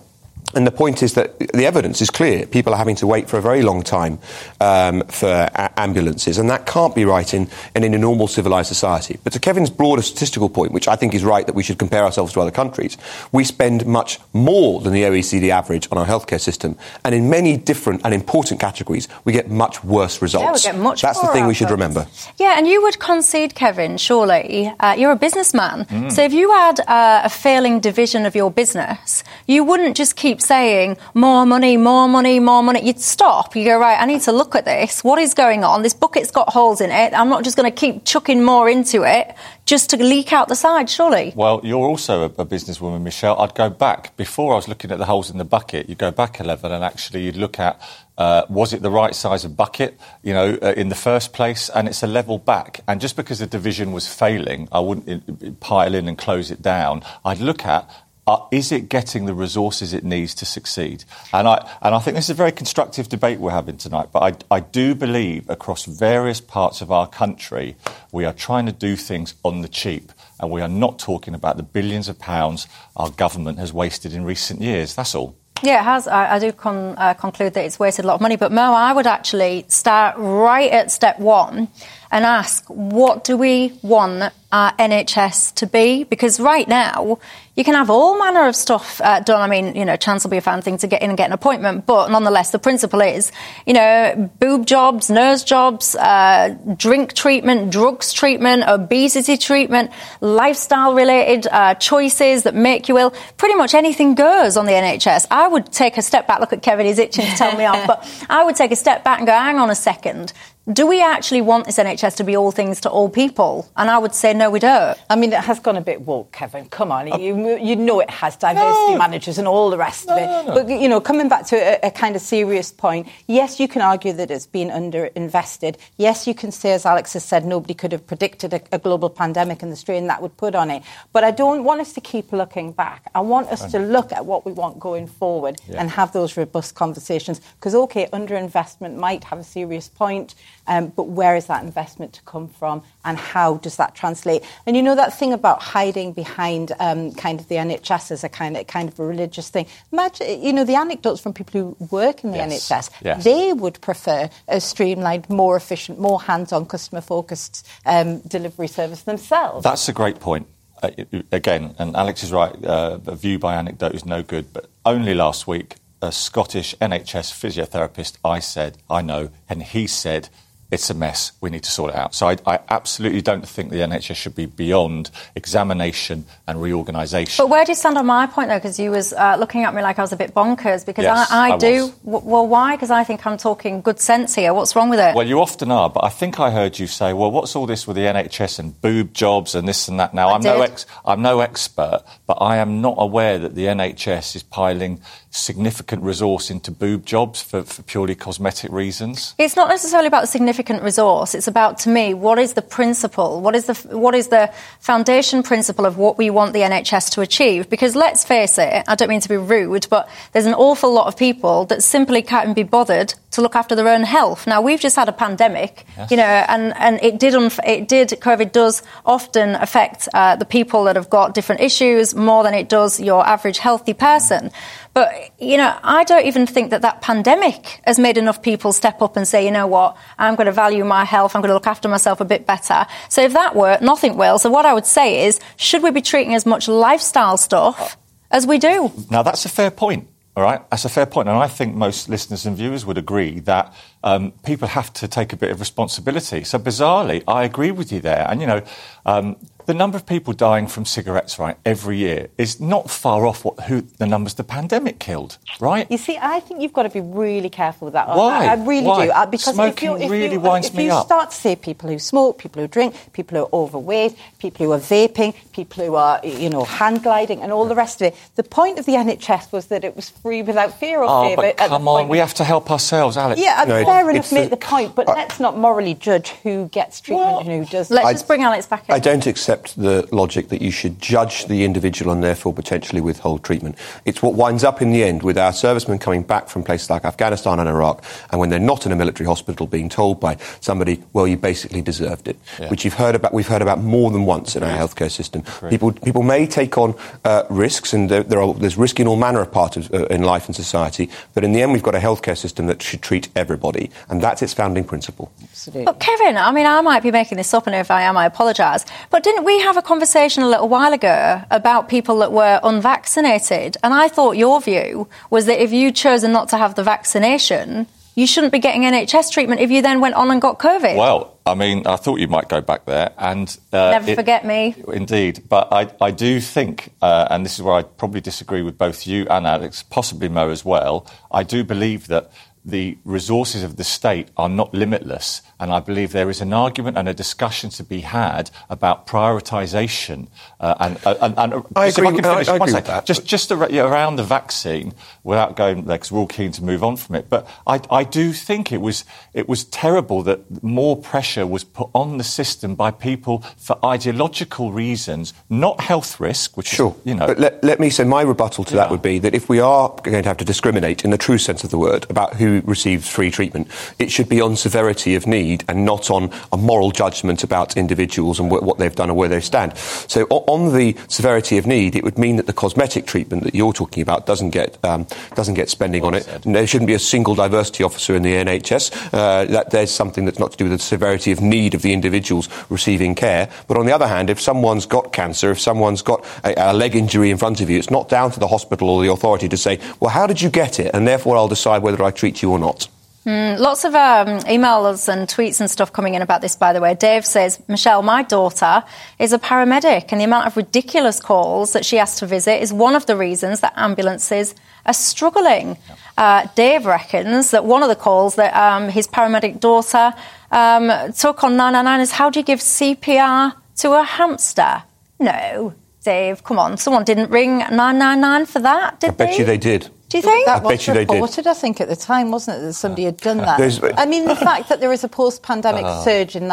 And 0.53 0.67
the 0.67 0.71
point 0.71 1.03
is 1.03 1.13
that 1.13 1.37
the 1.39 1.65
evidence 1.65 2.01
is 2.01 2.09
clear. 2.09 2.45
People 2.45 2.73
are 2.73 2.77
having 2.77 2.95
to 2.97 3.07
wait 3.07 3.29
for 3.29 3.37
a 3.37 3.41
very 3.41 3.61
long 3.61 3.81
time 3.83 4.19
um, 4.59 5.03
for 5.07 5.27
a- 5.27 5.79
ambulances, 5.79 6.37
and 6.37 6.49
that 6.49 6.65
can't 6.65 6.93
be 6.93 7.05
right 7.05 7.33
in, 7.33 7.49
in, 7.75 7.83
in, 7.83 7.93
a 7.93 7.97
normal 7.97 8.27
civilized 8.27 8.67
society. 8.67 9.17
But 9.23 9.33
to 9.33 9.39
Kevin's 9.39 9.69
broader 9.69 10.01
statistical 10.01 10.49
point, 10.49 10.71
which 10.71 10.87
I 10.87 10.95
think 10.95 11.13
is 11.13 11.23
right 11.23 11.45
that 11.45 11.55
we 11.55 11.63
should 11.63 11.79
compare 11.79 12.03
ourselves 12.03 12.33
to 12.33 12.41
other 12.41 12.51
countries, 12.51 12.97
we 13.31 13.43
spend 13.43 13.85
much 13.85 14.19
more 14.33 14.81
than 14.81 14.93
the 14.93 15.03
OECD 15.03 15.49
average 15.49 15.87
on 15.91 15.97
our 15.97 16.05
healthcare 16.05 16.39
system, 16.39 16.77
and 17.05 17.15
in 17.15 17.29
many 17.29 17.57
different 17.57 18.01
and 18.03 18.13
important 18.13 18.59
categories, 18.59 19.07
we 19.25 19.33
get 19.33 19.49
much 19.49 19.83
worse 19.83 20.21
results. 20.21 20.65
Yeah, 20.65 20.71
we 20.71 20.77
get 20.77 20.83
much 20.83 21.01
That's 21.01 21.21
the 21.21 21.27
thing 21.27 21.47
we 21.47 21.53
should 21.53 21.71
remember. 21.71 22.07
Yeah, 22.37 22.57
and 22.57 22.67
you 22.67 22.81
would 22.81 22.99
concede, 22.99 23.55
Kevin, 23.55 23.97
surely. 23.97 24.73
Uh, 24.79 24.93
you're 24.93 25.11
a 25.11 25.15
businessman. 25.15 25.85
Mm. 25.85 26.11
So 26.11 26.21
if 26.23 26.33
you 26.33 26.51
had 26.51 26.79
uh, 26.81 27.21
a 27.23 27.29
failing 27.29 27.79
division 27.79 28.25
of 28.25 28.35
your 28.35 28.51
business, 28.51 29.23
you 29.47 29.63
wouldn't 29.63 29.95
just 29.95 30.15
keep 30.15 30.40
saying 30.41 30.97
more 31.13 31.45
money, 31.45 31.77
more 31.77 32.07
money, 32.07 32.39
more 32.39 32.63
money, 32.63 32.85
you'd 32.85 32.99
stop. 32.99 33.55
You 33.55 33.65
go, 33.65 33.79
right, 33.79 33.99
I 33.99 34.05
need 34.05 34.21
to 34.21 34.31
look 34.31 34.55
at 34.55 34.65
this. 34.65 35.03
What 35.03 35.19
is 35.19 35.33
going 35.33 35.63
on? 35.63 35.83
This 35.83 35.93
bucket's 35.93 36.31
got 36.31 36.49
holes 36.49 36.81
in 36.81 36.91
it. 36.91 37.13
I'm 37.13 37.29
not 37.29 37.43
just 37.43 37.55
going 37.55 37.71
to 37.71 37.75
keep 37.75 38.05
chucking 38.05 38.43
more 38.43 38.69
into 38.69 39.03
it 39.03 39.35
just 39.65 39.89
to 39.91 39.97
leak 39.97 40.33
out 40.33 40.47
the 40.47 40.55
side, 40.55 40.89
surely. 40.89 41.31
Well, 41.35 41.61
you're 41.63 41.85
also 41.85 42.23
a, 42.23 42.25
a 42.25 42.45
businesswoman, 42.45 43.03
Michelle. 43.03 43.39
I'd 43.39 43.55
go 43.55 43.69
back. 43.69 44.15
Before 44.17 44.53
I 44.53 44.55
was 44.57 44.67
looking 44.67 44.91
at 44.91 44.97
the 44.97 45.05
holes 45.05 45.29
in 45.29 45.37
the 45.37 45.45
bucket, 45.45 45.87
you 45.87 45.95
go 45.95 46.11
back 46.11 46.39
11 46.39 46.71
and 46.71 46.83
actually 46.83 47.23
you'd 47.23 47.37
look 47.37 47.59
at 47.59 47.81
uh, 48.17 48.45
was 48.49 48.71
it 48.73 48.81
the 48.81 48.91
right 48.91 49.15
size 49.15 49.45
of 49.45 49.57
bucket, 49.57 49.99
you 50.21 50.33
know, 50.33 50.57
uh, 50.61 50.73
in 50.77 50.89
the 50.89 50.95
first 50.95 51.33
place? 51.33 51.69
And 51.69 51.87
it's 51.87 52.03
a 52.03 52.07
level 52.07 52.37
back. 52.37 52.81
And 52.87 53.01
just 53.01 53.15
because 53.15 53.39
the 53.39 53.47
division 53.47 53.93
was 53.93 54.07
failing, 54.07 54.67
I 54.71 54.79
wouldn't 54.79 55.23
uh, 55.27 55.51
pile 55.59 55.95
in 55.95 56.07
and 56.07 56.17
close 56.17 56.51
it 56.51 56.61
down. 56.61 57.01
I'd 57.25 57.39
look 57.39 57.65
at 57.65 57.89
uh, 58.27 58.45
is 58.51 58.71
it 58.71 58.87
getting 58.89 59.25
the 59.25 59.33
resources 59.33 59.93
it 59.93 60.03
needs 60.03 60.35
to 60.35 60.45
succeed? 60.45 61.03
And 61.33 61.47
I, 61.47 61.69
and 61.81 61.95
I 61.95 61.99
think 61.99 62.15
this 62.15 62.25
is 62.25 62.31
a 62.31 62.35
very 62.35 62.51
constructive 62.51 63.09
debate 63.09 63.39
we're 63.39 63.51
having 63.51 63.77
tonight. 63.77 64.09
But 64.11 64.45
I, 64.51 64.55
I 64.55 64.59
do 64.59 64.93
believe 64.93 65.49
across 65.49 65.85
various 65.85 66.39
parts 66.39 66.81
of 66.81 66.91
our 66.91 67.07
country, 67.07 67.75
we 68.11 68.25
are 68.25 68.33
trying 68.33 68.67
to 68.67 68.71
do 68.71 68.95
things 68.95 69.33
on 69.43 69.61
the 69.61 69.67
cheap. 69.67 70.11
And 70.39 70.51
we 70.51 70.61
are 70.61 70.67
not 70.67 70.99
talking 70.99 71.33
about 71.33 71.57
the 71.57 71.63
billions 71.63 72.09
of 72.09 72.19
pounds 72.19 72.67
our 72.95 73.09
government 73.09 73.59
has 73.59 73.73
wasted 73.73 74.13
in 74.13 74.23
recent 74.23 74.61
years. 74.61 74.95
That's 74.95 75.15
all. 75.15 75.35
Yeah, 75.63 75.81
it 75.81 75.83
has. 75.83 76.07
I, 76.07 76.35
I 76.35 76.39
do 76.39 76.51
con, 76.51 76.95
uh, 76.97 77.13
conclude 77.13 77.53
that 77.53 77.65
it's 77.65 77.77
wasted 77.77 78.05
a 78.05 78.07
lot 78.07 78.15
of 78.15 78.21
money. 78.21 78.35
But 78.35 78.51
Mo, 78.51 78.73
I 78.73 78.93
would 78.93 79.05
actually 79.05 79.65
start 79.67 80.15
right 80.17 80.71
at 80.71 80.91
step 80.91 81.19
one 81.19 81.67
and 82.11 82.25
ask, 82.25 82.65
what 82.67 83.23
do 83.23 83.37
we 83.37 83.73
want 83.83 84.33
our 84.51 84.73
NHS 84.73 85.55
to 85.55 85.67
be? 85.67 86.03
Because 86.03 86.39
right 86.39 86.67
now, 86.67 87.19
you 87.61 87.65
can 87.65 87.75
have 87.75 87.91
all 87.91 88.17
manner 88.17 88.47
of 88.47 88.55
stuff 88.55 88.99
uh, 89.01 89.19
done. 89.19 89.39
I 89.39 89.45
mean, 89.45 89.75
you 89.75 89.85
know, 89.85 89.95
chance 89.95 90.23
will 90.23 90.31
be 90.31 90.37
a 90.37 90.41
fine 90.41 90.63
thing 90.63 90.79
to 90.79 90.87
get 90.87 91.03
in 91.03 91.11
and 91.11 91.17
get 91.17 91.27
an 91.27 91.31
appointment, 91.31 91.85
but 91.85 92.09
nonetheless, 92.09 92.49
the 92.49 92.57
principle 92.57 93.01
is, 93.01 93.31
you 93.67 93.73
know, 93.75 94.31
boob 94.39 94.65
jobs, 94.65 95.11
nurse 95.11 95.43
jobs, 95.43 95.95
uh, 95.95 96.57
drink 96.75 97.13
treatment, 97.13 97.71
drugs 97.71 98.13
treatment, 98.13 98.63
obesity 98.67 99.37
treatment, 99.37 99.91
lifestyle 100.21 100.95
related 100.95 101.45
uh, 101.51 101.75
choices 101.75 102.41
that 102.43 102.55
make 102.55 102.89
you 102.89 102.97
ill. 102.97 103.13
Pretty 103.37 103.53
much 103.53 103.75
anything 103.75 104.15
goes 104.15 104.57
on 104.57 104.65
the 104.65 104.71
NHS. 104.71 105.27
I 105.29 105.47
would 105.47 105.71
take 105.71 105.97
a 105.97 106.01
step 106.01 106.25
back. 106.25 106.39
Look 106.39 106.53
at 106.53 106.63
Kevin, 106.63 106.87
he's 106.87 106.97
itching 106.97 107.27
to 107.27 107.35
tell 107.35 107.55
me 107.55 107.65
off, 107.65 107.85
but 107.91 108.25
I 108.27 108.43
would 108.43 108.55
take 108.55 108.71
a 108.71 108.75
step 108.75 109.03
back 109.03 109.19
and 109.19 109.27
go, 109.27 109.33
hang 109.33 109.59
on 109.59 109.69
a 109.69 109.75
second 109.75 110.33
do 110.71 110.87
we 110.87 111.01
actually 111.01 111.41
want 111.41 111.65
this 111.65 111.77
NHS 111.77 112.17
to 112.17 112.23
be 112.23 112.35
all 112.35 112.51
things 112.51 112.81
to 112.81 112.89
all 112.89 113.09
people? 113.09 113.69
And 113.75 113.89
I 113.89 113.97
would 113.97 114.13
say, 114.13 114.33
no, 114.33 114.49
we 114.49 114.59
don't. 114.59 114.97
I 115.09 115.15
mean, 115.15 115.33
it 115.33 115.39
has 115.39 115.59
gone 115.59 115.75
a 115.75 115.81
bit 115.81 116.01
woke, 116.01 116.31
Kevin. 116.31 116.67
Come 116.67 116.91
on. 116.91 117.11
Uh, 117.11 117.17
you, 117.17 117.57
you 117.57 117.75
know 117.75 117.99
it 117.99 118.09
has 118.09 118.35
diversity 118.35 118.93
no. 118.93 118.97
managers 118.97 119.37
and 119.37 119.47
all 119.47 119.69
the 119.69 119.77
rest 119.77 120.07
no, 120.07 120.13
of 120.13 120.19
it. 120.19 120.47
No, 120.47 120.53
but, 120.55 120.69
you 120.69 120.87
know, 120.87 121.01
coming 121.01 121.29
back 121.29 121.45
to 121.47 121.55
a, 121.55 121.87
a, 121.87 121.91
kind 121.91 122.15
of 122.15 122.21
serious 122.21 122.71
point, 122.71 123.07
yes, 123.27 123.59
you 123.59 123.67
can 123.67 123.81
argue 123.81 124.13
that 124.13 124.31
it's 124.31 124.45
been 124.45 124.69
underinvested. 124.69 125.77
Yes, 125.97 126.27
you 126.27 126.33
can 126.33 126.51
say, 126.51 126.73
as 126.73 126.85
Alex 126.85 127.13
has 127.13 127.25
said, 127.25 127.45
nobody 127.45 127.73
could 127.73 127.91
have 127.91 128.05
predicted 128.05 128.53
a, 128.53 128.61
a 128.71 128.79
global 128.79 129.09
pandemic 129.09 129.63
and 129.63 129.71
the 129.71 129.75
strain 129.75 130.07
that 130.07 130.21
would 130.21 130.37
put 130.37 130.55
on 130.55 130.69
it. 130.69 130.83
But 131.11 131.23
I 131.23 131.31
don't 131.31 131.63
want 131.63 131.81
us 131.81 131.93
to 131.93 132.01
keep 132.01 132.31
looking 132.31 132.71
back. 132.71 133.09
I 133.15 133.21
want 133.21 133.49
us 133.49 133.71
to 133.71 133.79
look 133.79 134.11
at 134.11 134.25
what 134.25 134.45
we 134.45 134.51
want 134.51 134.79
going 134.79 135.07
forward 135.07 135.59
yeah. 135.67 135.77
and 135.79 135.89
have 135.89 136.13
those 136.13 136.37
robust 136.37 136.75
conversations. 136.75 137.41
Because, 137.59 137.75
OK, 137.75 138.07
underinvestment 138.13 138.95
might 138.95 139.23
have 139.25 139.39
a 139.39 139.43
serious 139.43 139.89
point. 139.89 140.35
Um, 140.67 140.87
but 140.87 141.07
where 141.07 141.35
is 141.35 141.47
that 141.47 141.63
investment 141.63 142.13
to 142.13 142.21
come 142.23 142.47
from 142.47 142.83
and 143.03 143.17
how 143.17 143.57
does 143.57 143.77
that 143.77 143.95
translate? 143.95 144.43
And 144.65 144.75
you 144.75 144.83
know 144.83 144.95
that 144.95 145.17
thing 145.17 145.33
about 145.33 145.61
hiding 145.61 146.13
behind 146.13 146.71
um, 146.79 147.13
kind 147.13 147.39
of 147.39 147.47
the 147.47 147.55
NHS 147.55 148.11
as 148.11 148.23
a 148.23 148.29
kind 148.29 148.57
of, 148.57 148.67
kind 148.67 148.89
of 148.89 148.99
a 148.99 149.05
religious 149.05 149.49
thing? 149.49 149.67
Imagine, 149.91 150.41
you 150.41 150.53
know, 150.53 150.63
the 150.63 150.75
anecdotes 150.75 151.21
from 151.21 151.33
people 151.33 151.59
who 151.59 151.85
work 151.91 152.23
in 152.23 152.31
the 152.31 152.37
yes. 152.37 152.69
NHS, 152.69 152.89
yes. 153.03 153.23
they 153.23 153.53
would 153.53 153.79
prefer 153.81 154.29
a 154.47 154.61
streamlined, 154.61 155.29
more 155.29 155.55
efficient, 155.55 155.99
more 155.99 156.21
hands-on, 156.21 156.65
customer-focused 156.65 157.67
um, 157.85 158.19
delivery 158.19 158.67
service 158.67 159.03
themselves. 159.03 159.63
That's 159.63 159.89
a 159.89 159.93
great 159.93 160.19
point. 160.19 160.47
Uh, 160.81 160.89
again, 161.31 161.75
and 161.77 161.95
Alex 161.95 162.23
is 162.23 162.31
right, 162.31 162.53
uh, 162.65 162.97
a 163.05 163.15
view 163.15 163.37
by 163.37 163.55
anecdote 163.55 163.93
is 163.93 164.05
no 164.05 164.23
good, 164.23 164.51
but 164.51 164.67
only 164.83 165.13
last 165.13 165.45
week, 165.45 165.75
a 166.01 166.11
Scottish 166.11 166.75
NHS 166.81 167.31
physiotherapist 167.31 168.17
I 168.25 168.39
said, 168.39 168.77
I 168.89 169.01
know, 169.01 169.29
and 169.47 169.61
he 169.61 169.85
said 169.85 170.29
it's 170.71 170.89
a 170.89 170.93
mess. 170.93 171.33
We 171.41 171.49
need 171.49 171.63
to 171.63 171.71
sort 171.71 171.91
it 171.91 171.97
out. 171.97 172.15
So 172.15 172.27
I, 172.27 172.37
I, 172.47 172.59
absolutely 172.69 173.21
don't 173.21 173.47
think 173.47 173.71
the 173.71 173.79
NHS 173.79 174.15
should 174.15 174.35
be 174.35 174.45
beyond 174.45 175.11
examination 175.35 176.25
and 176.47 176.61
reorganisation. 176.61 177.43
But 177.43 177.49
where 177.49 177.65
do 177.65 177.73
you 177.73 177.75
stand 177.75 177.97
on 177.97 178.05
my 178.05 178.25
point, 178.25 178.47
though? 178.47 178.57
Because 178.57 178.79
you 178.79 178.91
was 178.91 179.11
uh, 179.11 179.35
looking 179.37 179.65
at 179.65 179.75
me 179.75 179.81
like 179.81 179.99
I 179.99 180.01
was 180.01 180.13
a 180.13 180.15
bit 180.15 180.33
bonkers. 180.33 180.85
Because 180.85 181.03
yes, 181.03 181.29
I, 181.29 181.49
I, 181.49 181.53
I 181.53 181.57
do. 181.57 181.93
W- 182.05 182.25
well, 182.25 182.47
why? 182.47 182.75
Because 182.75 182.89
I 182.89 183.03
think 183.03 183.27
I'm 183.27 183.37
talking 183.37 183.81
good 183.81 183.99
sense 183.99 184.33
here. 184.33 184.53
What's 184.53 184.73
wrong 184.75 184.89
with 184.89 184.99
it? 184.99 185.13
Well, 185.13 185.27
you 185.27 185.41
often 185.41 185.71
are. 185.71 185.89
But 185.89 186.05
I 186.05 186.09
think 186.09 186.39
I 186.39 186.51
heard 186.51 186.79
you 186.79 186.87
say, 186.87 187.11
"Well, 187.11 187.31
what's 187.31 187.53
all 187.55 187.65
this 187.65 187.85
with 187.85 187.97
the 187.97 188.03
NHS 188.03 188.59
and 188.59 188.79
boob 188.79 189.13
jobs 189.13 189.53
and 189.53 189.67
this 189.67 189.89
and 189.89 189.99
that?" 189.99 190.13
Now, 190.13 190.29
I'm 190.29 190.41
no 190.41 190.61
ex- 190.61 190.85
I'm 191.03 191.21
no 191.21 191.41
expert, 191.41 192.03
but 192.25 192.35
I 192.35 192.57
am 192.57 192.81
not 192.81 192.95
aware 192.97 193.37
that 193.39 193.55
the 193.55 193.65
NHS 193.65 194.37
is 194.37 194.43
piling 194.43 195.01
significant 195.31 196.03
resource 196.03 196.49
into 196.49 196.71
boob 196.71 197.05
jobs 197.05 197.41
for, 197.41 197.63
for 197.63 197.83
purely 197.83 198.15
cosmetic 198.15 198.71
reasons. 198.71 199.33
It's 199.37 199.55
not 199.55 199.69
necessarily 199.69 200.07
about 200.07 200.27
significant 200.27 200.60
significant 200.61 200.83
resource. 200.83 201.33
It's 201.33 201.47
about, 201.47 201.79
to 201.79 201.89
me, 201.89 202.13
what 202.13 202.37
is 202.37 202.53
the 202.53 202.61
principle? 202.61 203.41
What 203.41 203.55
is 203.55 203.65
the, 203.65 203.97
what 203.97 204.13
is 204.13 204.27
the 204.27 204.51
foundation 204.79 205.41
principle 205.43 205.85
of 205.85 205.97
what 205.97 206.17
we 206.17 206.29
want 206.29 206.53
the 206.53 206.61
NHS 206.61 207.09
to 207.13 207.21
achieve? 207.21 207.67
Because 207.67 207.95
let's 207.95 208.23
face 208.23 208.59
it, 208.59 208.83
I 208.87 208.95
don't 208.95 209.09
mean 209.09 209.21
to 209.21 209.29
be 209.29 209.37
rude, 209.37 209.87
but 209.89 210.07
there's 210.33 210.45
an 210.45 210.53
awful 210.53 210.93
lot 210.93 211.07
of 211.07 211.17
people 211.17 211.65
that 211.65 211.81
simply 211.81 212.21
can't 212.21 212.55
be 212.55 212.63
bothered 212.63 213.15
to 213.31 213.41
look 213.41 213.55
after 213.55 213.75
their 213.75 213.87
own 213.87 214.03
health. 214.03 214.45
Now, 214.45 214.61
we've 214.61 214.79
just 214.79 214.95
had 214.95 215.09
a 215.09 215.13
pandemic, 215.13 215.85
yes. 215.97 216.11
you 216.11 216.17
know, 216.17 216.23
and, 216.23 216.73
and 216.77 217.01
it 217.01 217.19
did, 217.19 217.33
unf- 217.33 217.65
it 217.65 217.87
did, 217.87 218.09
COVID 218.09 218.51
does 218.51 218.83
often 219.05 219.55
affect 219.55 220.09
uh, 220.13 220.35
the 220.35 220.45
people 220.45 220.83
that 220.83 220.95
have 220.95 221.09
got 221.09 221.33
different 221.33 221.61
issues 221.61 222.13
more 222.13 222.43
than 222.43 222.53
it 222.53 222.69
does 222.69 222.99
your 222.99 223.25
average 223.25 223.57
healthy 223.57 223.93
person. 223.93 224.51
But, 224.93 225.31
you 225.39 225.55
know, 225.55 225.77
I 225.83 226.03
don't 226.03 226.25
even 226.25 226.45
think 226.45 226.71
that 226.71 226.81
that 226.81 227.01
pandemic 227.01 227.79
has 227.85 227.97
made 227.97 228.17
enough 228.17 228.41
people 228.41 228.73
step 228.73 229.01
up 229.01 229.15
and 229.15 229.25
say, 229.25 229.45
you 229.45 229.51
know 229.51 229.67
what, 229.67 229.95
I'm 230.17 230.35
going 230.35 230.47
to 230.47 230.51
value 230.51 230.83
my 230.83 231.05
health, 231.05 231.33
I'm 231.33 231.41
going 231.41 231.49
to 231.49 231.53
look 231.53 231.67
after 231.67 231.87
myself 231.87 232.19
a 232.19 232.25
bit 232.25 232.45
better. 232.45 232.85
So 233.07 233.21
if 233.21 233.31
that 233.33 233.55
worked, 233.55 233.81
nothing 233.81 234.17
will. 234.17 234.37
So 234.37 234.49
what 234.49 234.65
I 234.65 234.73
would 234.73 234.85
say 234.85 235.25
is, 235.25 235.39
should 235.55 235.81
we 235.81 235.91
be 235.91 236.01
treating 236.01 236.35
as 236.35 236.45
much 236.45 236.67
lifestyle 236.67 237.37
stuff 237.37 237.97
as 238.31 238.45
we 238.45 238.57
do? 238.57 238.91
Now, 239.09 239.23
that's 239.23 239.45
a 239.45 239.49
fair 239.49 239.71
point. 239.71 240.09
All 240.33 240.43
right, 240.43 240.61
that's 240.69 240.85
a 240.85 240.89
fair 240.89 241.05
point, 241.05 241.27
and 241.27 241.37
I 241.37 241.49
think 241.49 241.75
most 241.75 242.07
listeners 242.07 242.45
and 242.45 242.55
viewers 242.55 242.85
would 242.85 242.97
agree 242.97 243.41
that 243.41 243.73
um, 244.01 244.31
people 244.45 244.69
have 244.69 244.93
to 244.93 245.07
take 245.09 245.33
a 245.33 245.35
bit 245.35 245.51
of 245.51 245.59
responsibility. 245.59 246.45
So 246.45 246.57
bizarrely, 246.57 247.21
I 247.27 247.43
agree 247.43 247.71
with 247.71 247.91
you 247.91 247.99
there. 247.99 248.25
And 248.29 248.39
you 248.39 248.47
know, 248.47 248.63
um, 249.05 249.35
the 249.71 249.77
number 249.77 249.95
of 249.95 250.05
people 250.05 250.33
dying 250.33 250.67
from 250.67 250.85
cigarettes, 250.85 251.39
right, 251.39 251.55
every 251.65 251.95
year 251.95 252.27
is 252.37 252.59
not 252.59 252.89
far 252.89 253.25
off 253.25 253.45
what 253.45 253.57
who 253.61 253.79
the 253.99 254.05
numbers 254.05 254.33
the 254.33 254.43
pandemic 254.43 254.99
killed, 254.99 255.37
right? 255.61 255.89
You 255.89 255.97
see, 255.97 256.17
I 256.21 256.41
think 256.41 256.61
you've 256.61 256.73
got 256.73 256.83
to 256.83 256.89
be 256.89 256.99
really 256.99 257.49
careful 257.49 257.85
with 257.85 257.93
that. 257.93 258.09
Why? 258.09 258.47
I, 258.47 258.51
I 258.51 258.53
really 258.55 258.85
Why? 258.85 259.05
do. 259.05 259.11
Uh, 259.13 259.25
because 259.27 259.55
Smoking 259.55 259.91
if 259.91 259.99
you, 260.01 260.05
if 260.07 260.11
really 260.11 260.33
you, 260.33 260.41
winds 260.41 260.67
if 260.67 260.75
me 260.75 260.85
you 260.87 260.91
up. 260.91 261.05
start 261.05 261.29
to 261.29 261.35
see 261.37 261.55
people 261.55 261.87
who 261.89 261.99
smoke, 261.99 262.37
people 262.37 262.61
who 262.61 262.67
drink, 262.67 263.13
people 263.13 263.37
who 263.37 263.45
are 263.45 263.49
overweight, 263.53 264.17
people 264.39 264.65
who 264.65 264.73
are 264.73 264.79
vaping, 264.79 265.33
people 265.53 265.85
who 265.85 265.95
are, 265.95 266.19
you 266.21 266.49
know, 266.49 266.65
hand 266.65 267.01
gliding, 267.01 267.41
and 267.41 267.53
all 267.53 267.65
the 267.65 267.75
rest 267.75 268.01
of 268.01 268.07
it, 268.07 268.15
the 268.35 268.43
point 268.43 268.77
of 268.77 268.85
the 268.85 268.93
NHS 268.93 269.53
was 269.53 269.67
that 269.67 269.85
it 269.85 269.95
was 269.95 270.09
free 270.09 270.41
without 270.41 270.77
fear 270.81 270.99
or 270.99 271.05
oh, 271.07 271.29
favour. 271.29 271.43
But 271.43 271.69
come 271.69 271.87
on, 271.87 272.09
we 272.09 272.17
have 272.17 272.33
to 272.33 272.43
help 272.43 272.69
ourselves, 272.69 273.15
Alex. 273.15 273.39
Yeah, 273.39 273.63
no, 273.65 273.85
fair 273.85 274.09
enough, 274.09 274.33
make 274.33 274.49
the, 274.49 274.57
the 274.57 274.65
point, 274.65 274.95
but 274.95 275.07
uh, 275.07 275.13
let's 275.13 275.39
not 275.39 275.57
morally 275.57 275.93
judge 275.93 276.31
who 276.43 276.67
gets 276.67 276.99
treatment 276.99 277.25
well, 277.25 277.39
and 277.39 277.49
who 277.49 277.65
doesn't. 277.71 277.95
Let's 277.95 278.07
I, 278.07 278.11
just 278.11 278.27
bring 278.27 278.43
Alex 278.43 278.67
back 278.67 278.89
in. 278.89 278.95
I 278.95 278.99
don't 278.99 279.25
accept 279.25 279.60
the 279.69 280.07
logic 280.11 280.49
that 280.49 280.61
you 280.61 280.71
should 280.71 281.01
judge 281.01 281.45
the 281.45 281.63
individual 281.63 282.11
and 282.11 282.23
therefore 282.23 282.53
potentially 282.53 283.01
withhold 283.01 283.43
treatment. 283.43 283.77
It's 284.05 284.21
what 284.21 284.33
winds 284.33 284.63
up 284.63 284.81
in 284.81 284.91
the 284.91 285.03
end 285.03 285.23
with 285.23 285.37
our 285.37 285.53
servicemen 285.53 285.99
coming 285.99 286.23
back 286.23 286.49
from 286.49 286.63
places 286.63 286.89
like 286.89 287.05
Afghanistan 287.05 287.59
and 287.59 287.69
Iraq, 287.69 288.03
and 288.31 288.39
when 288.39 288.49
they're 288.49 288.59
not 288.59 288.85
in 288.85 288.91
a 288.91 288.95
military 288.95 289.27
hospital, 289.27 289.67
being 289.67 289.89
told 289.89 290.19
by 290.19 290.37
somebody, 290.59 291.03
"Well, 291.13 291.27
you 291.27 291.37
basically 291.37 291.81
deserved 291.81 292.27
it," 292.27 292.37
yeah. 292.59 292.69
which 292.69 292.85
you've 292.85 292.95
heard 292.95 293.15
about. 293.15 293.33
We've 293.33 293.47
heard 293.47 293.61
about 293.61 293.79
more 293.81 294.11
than 294.11 294.25
once 294.25 294.55
in 294.55 294.63
our 294.63 294.77
healthcare 294.77 295.11
system. 295.11 295.43
People, 295.69 295.91
people 295.91 296.23
may 296.23 296.47
take 296.47 296.77
on 296.77 296.95
uh, 297.25 297.43
risks, 297.49 297.93
and 297.93 298.09
there, 298.09 298.23
there 298.23 298.41
are, 298.41 298.53
there's 298.53 298.77
risk 298.77 298.99
in 298.99 299.07
all 299.07 299.15
manner 299.15 299.41
of 299.41 299.51
parts 299.51 299.77
of, 299.77 299.93
uh, 299.93 300.05
in 300.05 300.23
life 300.23 300.47
and 300.47 300.55
society. 300.55 301.09
But 301.33 301.43
in 301.43 301.53
the 301.53 301.61
end, 301.61 301.71
we've 301.73 301.83
got 301.83 301.95
a 301.95 301.99
healthcare 301.99 302.37
system 302.37 302.67
that 302.67 302.81
should 302.81 303.01
treat 303.01 303.29
everybody, 303.35 303.91
and 304.09 304.21
that's 304.21 304.41
its 304.41 304.53
founding 304.53 304.83
principle. 304.83 305.31
Absolutely. 305.43 305.85
But 305.85 305.99
Kevin, 305.99 306.37
I 306.37 306.51
mean, 306.51 306.65
I 306.65 306.81
might 306.81 307.03
be 307.03 307.11
making 307.11 307.37
this 307.37 307.53
up, 307.53 307.67
and 307.67 307.75
if 307.75 307.91
I 307.91 308.01
am, 308.03 308.17
I 308.17 308.25
apologise. 308.25 308.85
But 309.09 309.23
didn't 309.23 309.43
we 309.43 309.50
have 309.59 309.77
a 309.77 309.81
conversation 309.81 310.43
a 310.43 310.49
little 310.49 310.69
while 310.69 310.93
ago 310.93 311.43
about 311.51 311.89
people 311.89 312.19
that 312.19 312.31
were 312.31 312.59
unvaccinated? 312.63 313.77
And 313.83 313.93
I 313.93 314.07
thought 314.07 314.37
your 314.37 314.61
view 314.61 315.07
was 315.29 315.45
that 315.45 315.61
if 315.61 315.71
you'd 315.71 315.95
chosen 315.95 316.31
not 316.31 316.49
to 316.49 316.57
have 316.57 316.75
the 316.75 316.83
vaccination, 316.83 317.87
you 318.15 318.27
shouldn't 318.27 318.51
be 318.51 318.59
getting 318.59 318.81
NHS 318.83 319.31
treatment 319.31 319.61
if 319.61 319.71
you 319.71 319.81
then 319.81 320.01
went 320.01 320.15
on 320.15 320.31
and 320.31 320.41
got 320.41 320.59
COVID. 320.59 320.97
Well, 320.97 321.37
I 321.45 321.55
mean, 321.55 321.87
I 321.87 321.95
thought 321.95 322.19
you 322.19 322.27
might 322.27 322.49
go 322.49 322.61
back 322.61 322.85
there, 322.85 323.13
and 323.17 323.57
uh, 323.71 323.91
never 323.91 324.11
it, 324.11 324.15
forget 324.15 324.45
me. 324.45 324.75
Indeed, 324.93 325.43
but 325.47 325.69
I, 325.71 325.91
I 325.99 326.11
do 326.11 326.39
think, 326.39 326.93
uh, 327.01 327.27
and 327.29 327.45
this 327.45 327.57
is 327.57 327.63
where 327.63 327.75
I 327.75 327.83
probably 327.83 328.21
disagree 328.21 328.61
with 328.61 328.77
both 328.77 329.07
you 329.07 329.27
and 329.29 329.47
Alex, 329.47 329.83
possibly 329.83 330.29
Mo 330.29 330.49
as 330.49 330.65
well. 330.65 331.07
I 331.31 331.43
do 331.43 331.63
believe 331.63 332.07
that 332.07 332.31
the 332.63 332.97
resources 333.05 333.63
of 333.63 333.77
the 333.77 333.83
state 333.83 334.27
are 334.37 334.49
not 334.49 334.73
limitless. 334.73 335.41
And 335.61 335.71
I 335.71 335.79
believe 335.79 336.11
there 336.11 336.29
is 336.29 336.41
an 336.41 336.53
argument 336.53 336.97
and 336.97 337.07
a 337.07 337.13
discussion 337.13 337.69
to 337.69 337.83
be 337.83 338.01
had 338.01 338.49
about 338.67 339.05
prioritisation. 339.05 340.27
Uh, 340.59 340.75
and, 340.79 340.99
uh, 341.05 341.15
and, 341.21 341.37
and 341.37 341.65
I 341.75 341.85
agree, 341.85 342.07
I 342.07 342.11
finish, 342.11 342.47
I, 342.47 342.53
I 342.53 342.55
agree 342.55 342.73
with 342.73 342.85
that. 342.87 343.05
Just, 343.05 343.25
just 343.25 343.51
around 343.51 344.15
the 344.15 344.23
vaccine, 344.23 344.93
without 345.23 345.55
going 345.55 345.85
there, 345.85 345.97
because 345.97 346.11
we're 346.11 346.19
all 346.19 346.27
keen 346.27 346.51
to 346.53 346.63
move 346.63 346.83
on 346.83 346.97
from 346.97 347.15
it. 347.15 347.29
But 347.29 347.47
I, 347.67 347.79
I 347.91 348.03
do 348.03 348.33
think 348.33 348.71
it 348.71 348.81
was, 348.81 349.05
it 349.33 349.47
was 349.47 349.63
terrible 349.65 350.23
that 350.23 350.63
more 350.63 350.97
pressure 350.97 351.45
was 351.45 351.63
put 351.63 351.91
on 351.93 352.17
the 352.17 352.23
system 352.23 352.73
by 352.73 352.89
people 352.89 353.45
for 353.55 353.77
ideological 353.85 354.71
reasons, 354.71 355.31
not 355.47 355.79
health 355.79 356.19
risk, 356.19 356.57
which 356.57 356.69
sure. 356.69 356.95
is, 356.97 357.05
you 357.05 357.13
know. 357.13 357.27
But 357.27 357.37
let, 357.37 357.63
let 357.63 357.79
me 357.79 357.91
say 357.91 358.03
my 358.03 358.23
rebuttal 358.23 358.63
to 358.63 358.73
yeah. 358.73 358.81
that 358.81 358.89
would 358.89 359.03
be 359.03 359.19
that 359.19 359.35
if 359.35 359.47
we 359.47 359.59
are 359.59 359.89
going 360.01 360.23
to 360.23 360.27
have 360.27 360.37
to 360.37 360.45
discriminate 360.45 361.05
in 361.05 361.11
the 361.11 361.19
true 361.19 361.37
sense 361.37 361.63
of 361.63 361.69
the 361.69 361.77
word 361.77 362.07
about 362.09 362.33
who 362.33 362.63
receives 362.65 363.07
free 363.07 363.29
treatment. 363.29 363.67
It 363.99 364.09
should 364.09 364.27
be 364.27 364.41
on 364.41 364.55
severity 364.55 365.13
of 365.13 365.27
need 365.27 365.50
and 365.67 365.85
not 365.85 366.11
on 366.11 366.29
a 366.51 366.57
moral 366.57 366.91
judgment 366.91 367.43
about 367.43 367.77
individuals 367.77 368.39
and 368.39 368.51
wh- 368.51 368.63
what 368.63 368.77
they've 368.77 368.95
done 368.95 369.09
or 369.09 369.13
where 369.13 369.29
they 369.29 369.39
stand. 369.39 369.77
So 369.77 370.25
on 370.25 370.75
the 370.75 370.95
severity 371.07 371.57
of 371.57 371.65
need, 371.65 371.95
it 371.95 372.03
would 372.03 372.17
mean 372.17 372.35
that 372.35 372.47
the 372.47 372.53
cosmetic 372.53 373.05
treatment 373.05 373.43
that 373.43 373.55
you're 373.55 373.73
talking 373.73 374.03
about 374.03 374.25
doesn't 374.25 374.49
get 374.49 374.77
um, 374.83 375.07
doesn't 375.35 375.55
get 375.55 375.69
spending 375.69 376.01
well 376.01 376.15
on 376.15 376.15
it. 376.15 376.43
There 376.43 376.67
shouldn't 376.67 376.87
be 376.87 376.93
a 376.93 376.99
single 376.99 377.35
diversity 377.35 377.83
officer 377.83 378.15
in 378.15 378.23
the 378.23 378.33
NHS. 378.33 379.13
Uh, 379.13 379.45
that 379.45 379.71
there's 379.71 379.91
something 379.91 380.25
that's 380.25 380.39
not 380.39 380.51
to 380.51 380.57
do 380.57 380.65
with 380.65 380.73
the 380.73 380.79
severity 380.79 381.31
of 381.31 381.41
need 381.41 381.73
of 381.73 381.81
the 381.81 381.93
individuals 381.93 382.49
receiving 382.69 383.15
care. 383.15 383.49
But 383.67 383.77
on 383.77 383.85
the 383.85 383.93
other 383.93 384.07
hand, 384.07 384.29
if 384.29 384.39
someone's 384.39 384.85
got 384.85 385.13
cancer, 385.13 385.51
if 385.51 385.59
someone's 385.59 386.01
got 386.01 386.25
a, 386.43 386.71
a 386.71 386.73
leg 386.73 386.95
injury 386.95 387.31
in 387.31 387.37
front 387.37 387.61
of 387.61 387.69
you, 387.69 387.77
it's 387.77 387.91
not 387.91 388.09
down 388.09 388.31
to 388.31 388.39
the 388.39 388.47
hospital 388.47 388.89
or 388.89 389.01
the 389.01 389.11
authority 389.11 389.49
to 389.49 389.57
say, 389.57 389.79
well, 389.99 390.11
how 390.11 390.27
did 390.27 390.41
you 390.41 390.49
get 390.49 390.79
it? 390.79 390.91
And 390.93 391.07
therefore, 391.07 391.37
I'll 391.37 391.47
decide 391.47 391.81
whether 391.81 392.03
I 392.03 392.11
treat 392.11 392.41
you 392.41 392.51
or 392.51 392.59
not. 392.59 392.87
Mm, 393.25 393.59
lots 393.59 393.85
of 393.85 393.93
um, 393.93 394.39
emails 394.49 395.07
and 395.07 395.27
tweets 395.27 395.59
and 395.59 395.69
stuff 395.69 395.93
coming 395.93 396.15
in 396.15 396.23
about 396.23 396.41
this, 396.41 396.55
by 396.55 396.73
the 396.73 396.81
way. 396.81 396.95
Dave 396.95 397.23
says, 397.23 397.61
Michelle, 397.67 398.01
my 398.01 398.23
daughter 398.23 398.83
is 399.19 399.31
a 399.31 399.37
paramedic, 399.37 400.11
and 400.11 400.19
the 400.19 400.25
amount 400.25 400.47
of 400.47 400.57
ridiculous 400.57 401.19
calls 401.19 401.73
that 401.73 401.85
she 401.85 401.97
has 401.97 402.15
to 402.15 402.25
visit 402.25 402.63
is 402.63 402.73
one 402.73 402.95
of 402.95 403.05
the 403.05 403.15
reasons 403.15 403.59
that 403.59 403.73
ambulances 403.75 404.55
are 404.87 404.93
struggling. 404.93 405.77
Uh, 406.17 406.47
Dave 406.55 406.87
reckons 406.87 407.51
that 407.51 407.63
one 407.63 407.83
of 407.83 407.89
the 407.89 407.95
calls 407.95 408.35
that 408.35 408.55
um, 408.55 408.89
his 408.89 409.07
paramedic 409.07 409.59
daughter 409.59 410.13
um, 410.49 410.91
took 411.13 411.43
on 411.43 411.55
999 411.55 411.99
is 412.01 412.11
how 412.11 412.31
do 412.31 412.39
you 412.39 412.45
give 412.45 412.59
CPR 412.59 413.53
to 413.77 413.93
a 413.93 414.03
hamster? 414.03 414.81
No, 415.19 415.75
Dave, 416.03 416.43
come 416.43 416.57
on. 416.57 416.77
Someone 416.77 417.03
didn't 417.03 417.29
ring 417.29 417.59
999 417.59 418.47
for 418.47 418.59
that, 418.61 418.99
did 418.99 419.11
I 419.11 419.13
bet 419.13 419.29
they? 419.29 419.37
you 419.37 419.45
they 419.45 419.57
did. 419.59 419.91
Do 420.11 420.17
you 420.17 420.21
think? 420.23 420.45
That 420.45 420.61
I 420.61 420.63
was 420.65 420.87
reported, 420.87 421.21
What 421.21 421.31
did 421.31 421.47
I 421.47 421.53
think, 421.53 421.79
at 421.79 421.87
the 421.87 421.95
time, 421.95 422.31
wasn't 422.31 422.57
it, 422.57 422.61
that 422.63 422.73
somebody 422.73 423.05
had 423.05 423.15
done 423.15 423.37
that? 423.37 423.59
I 423.97 424.05
mean, 424.05 424.25
the 424.25 424.35
fact 424.49 424.67
that 424.67 424.81
there 424.81 424.89
was 424.89 425.05
a 425.05 425.07
post-pandemic 425.07 425.85
uh, 425.85 426.03
surge 426.03 426.35
in 426.35 426.49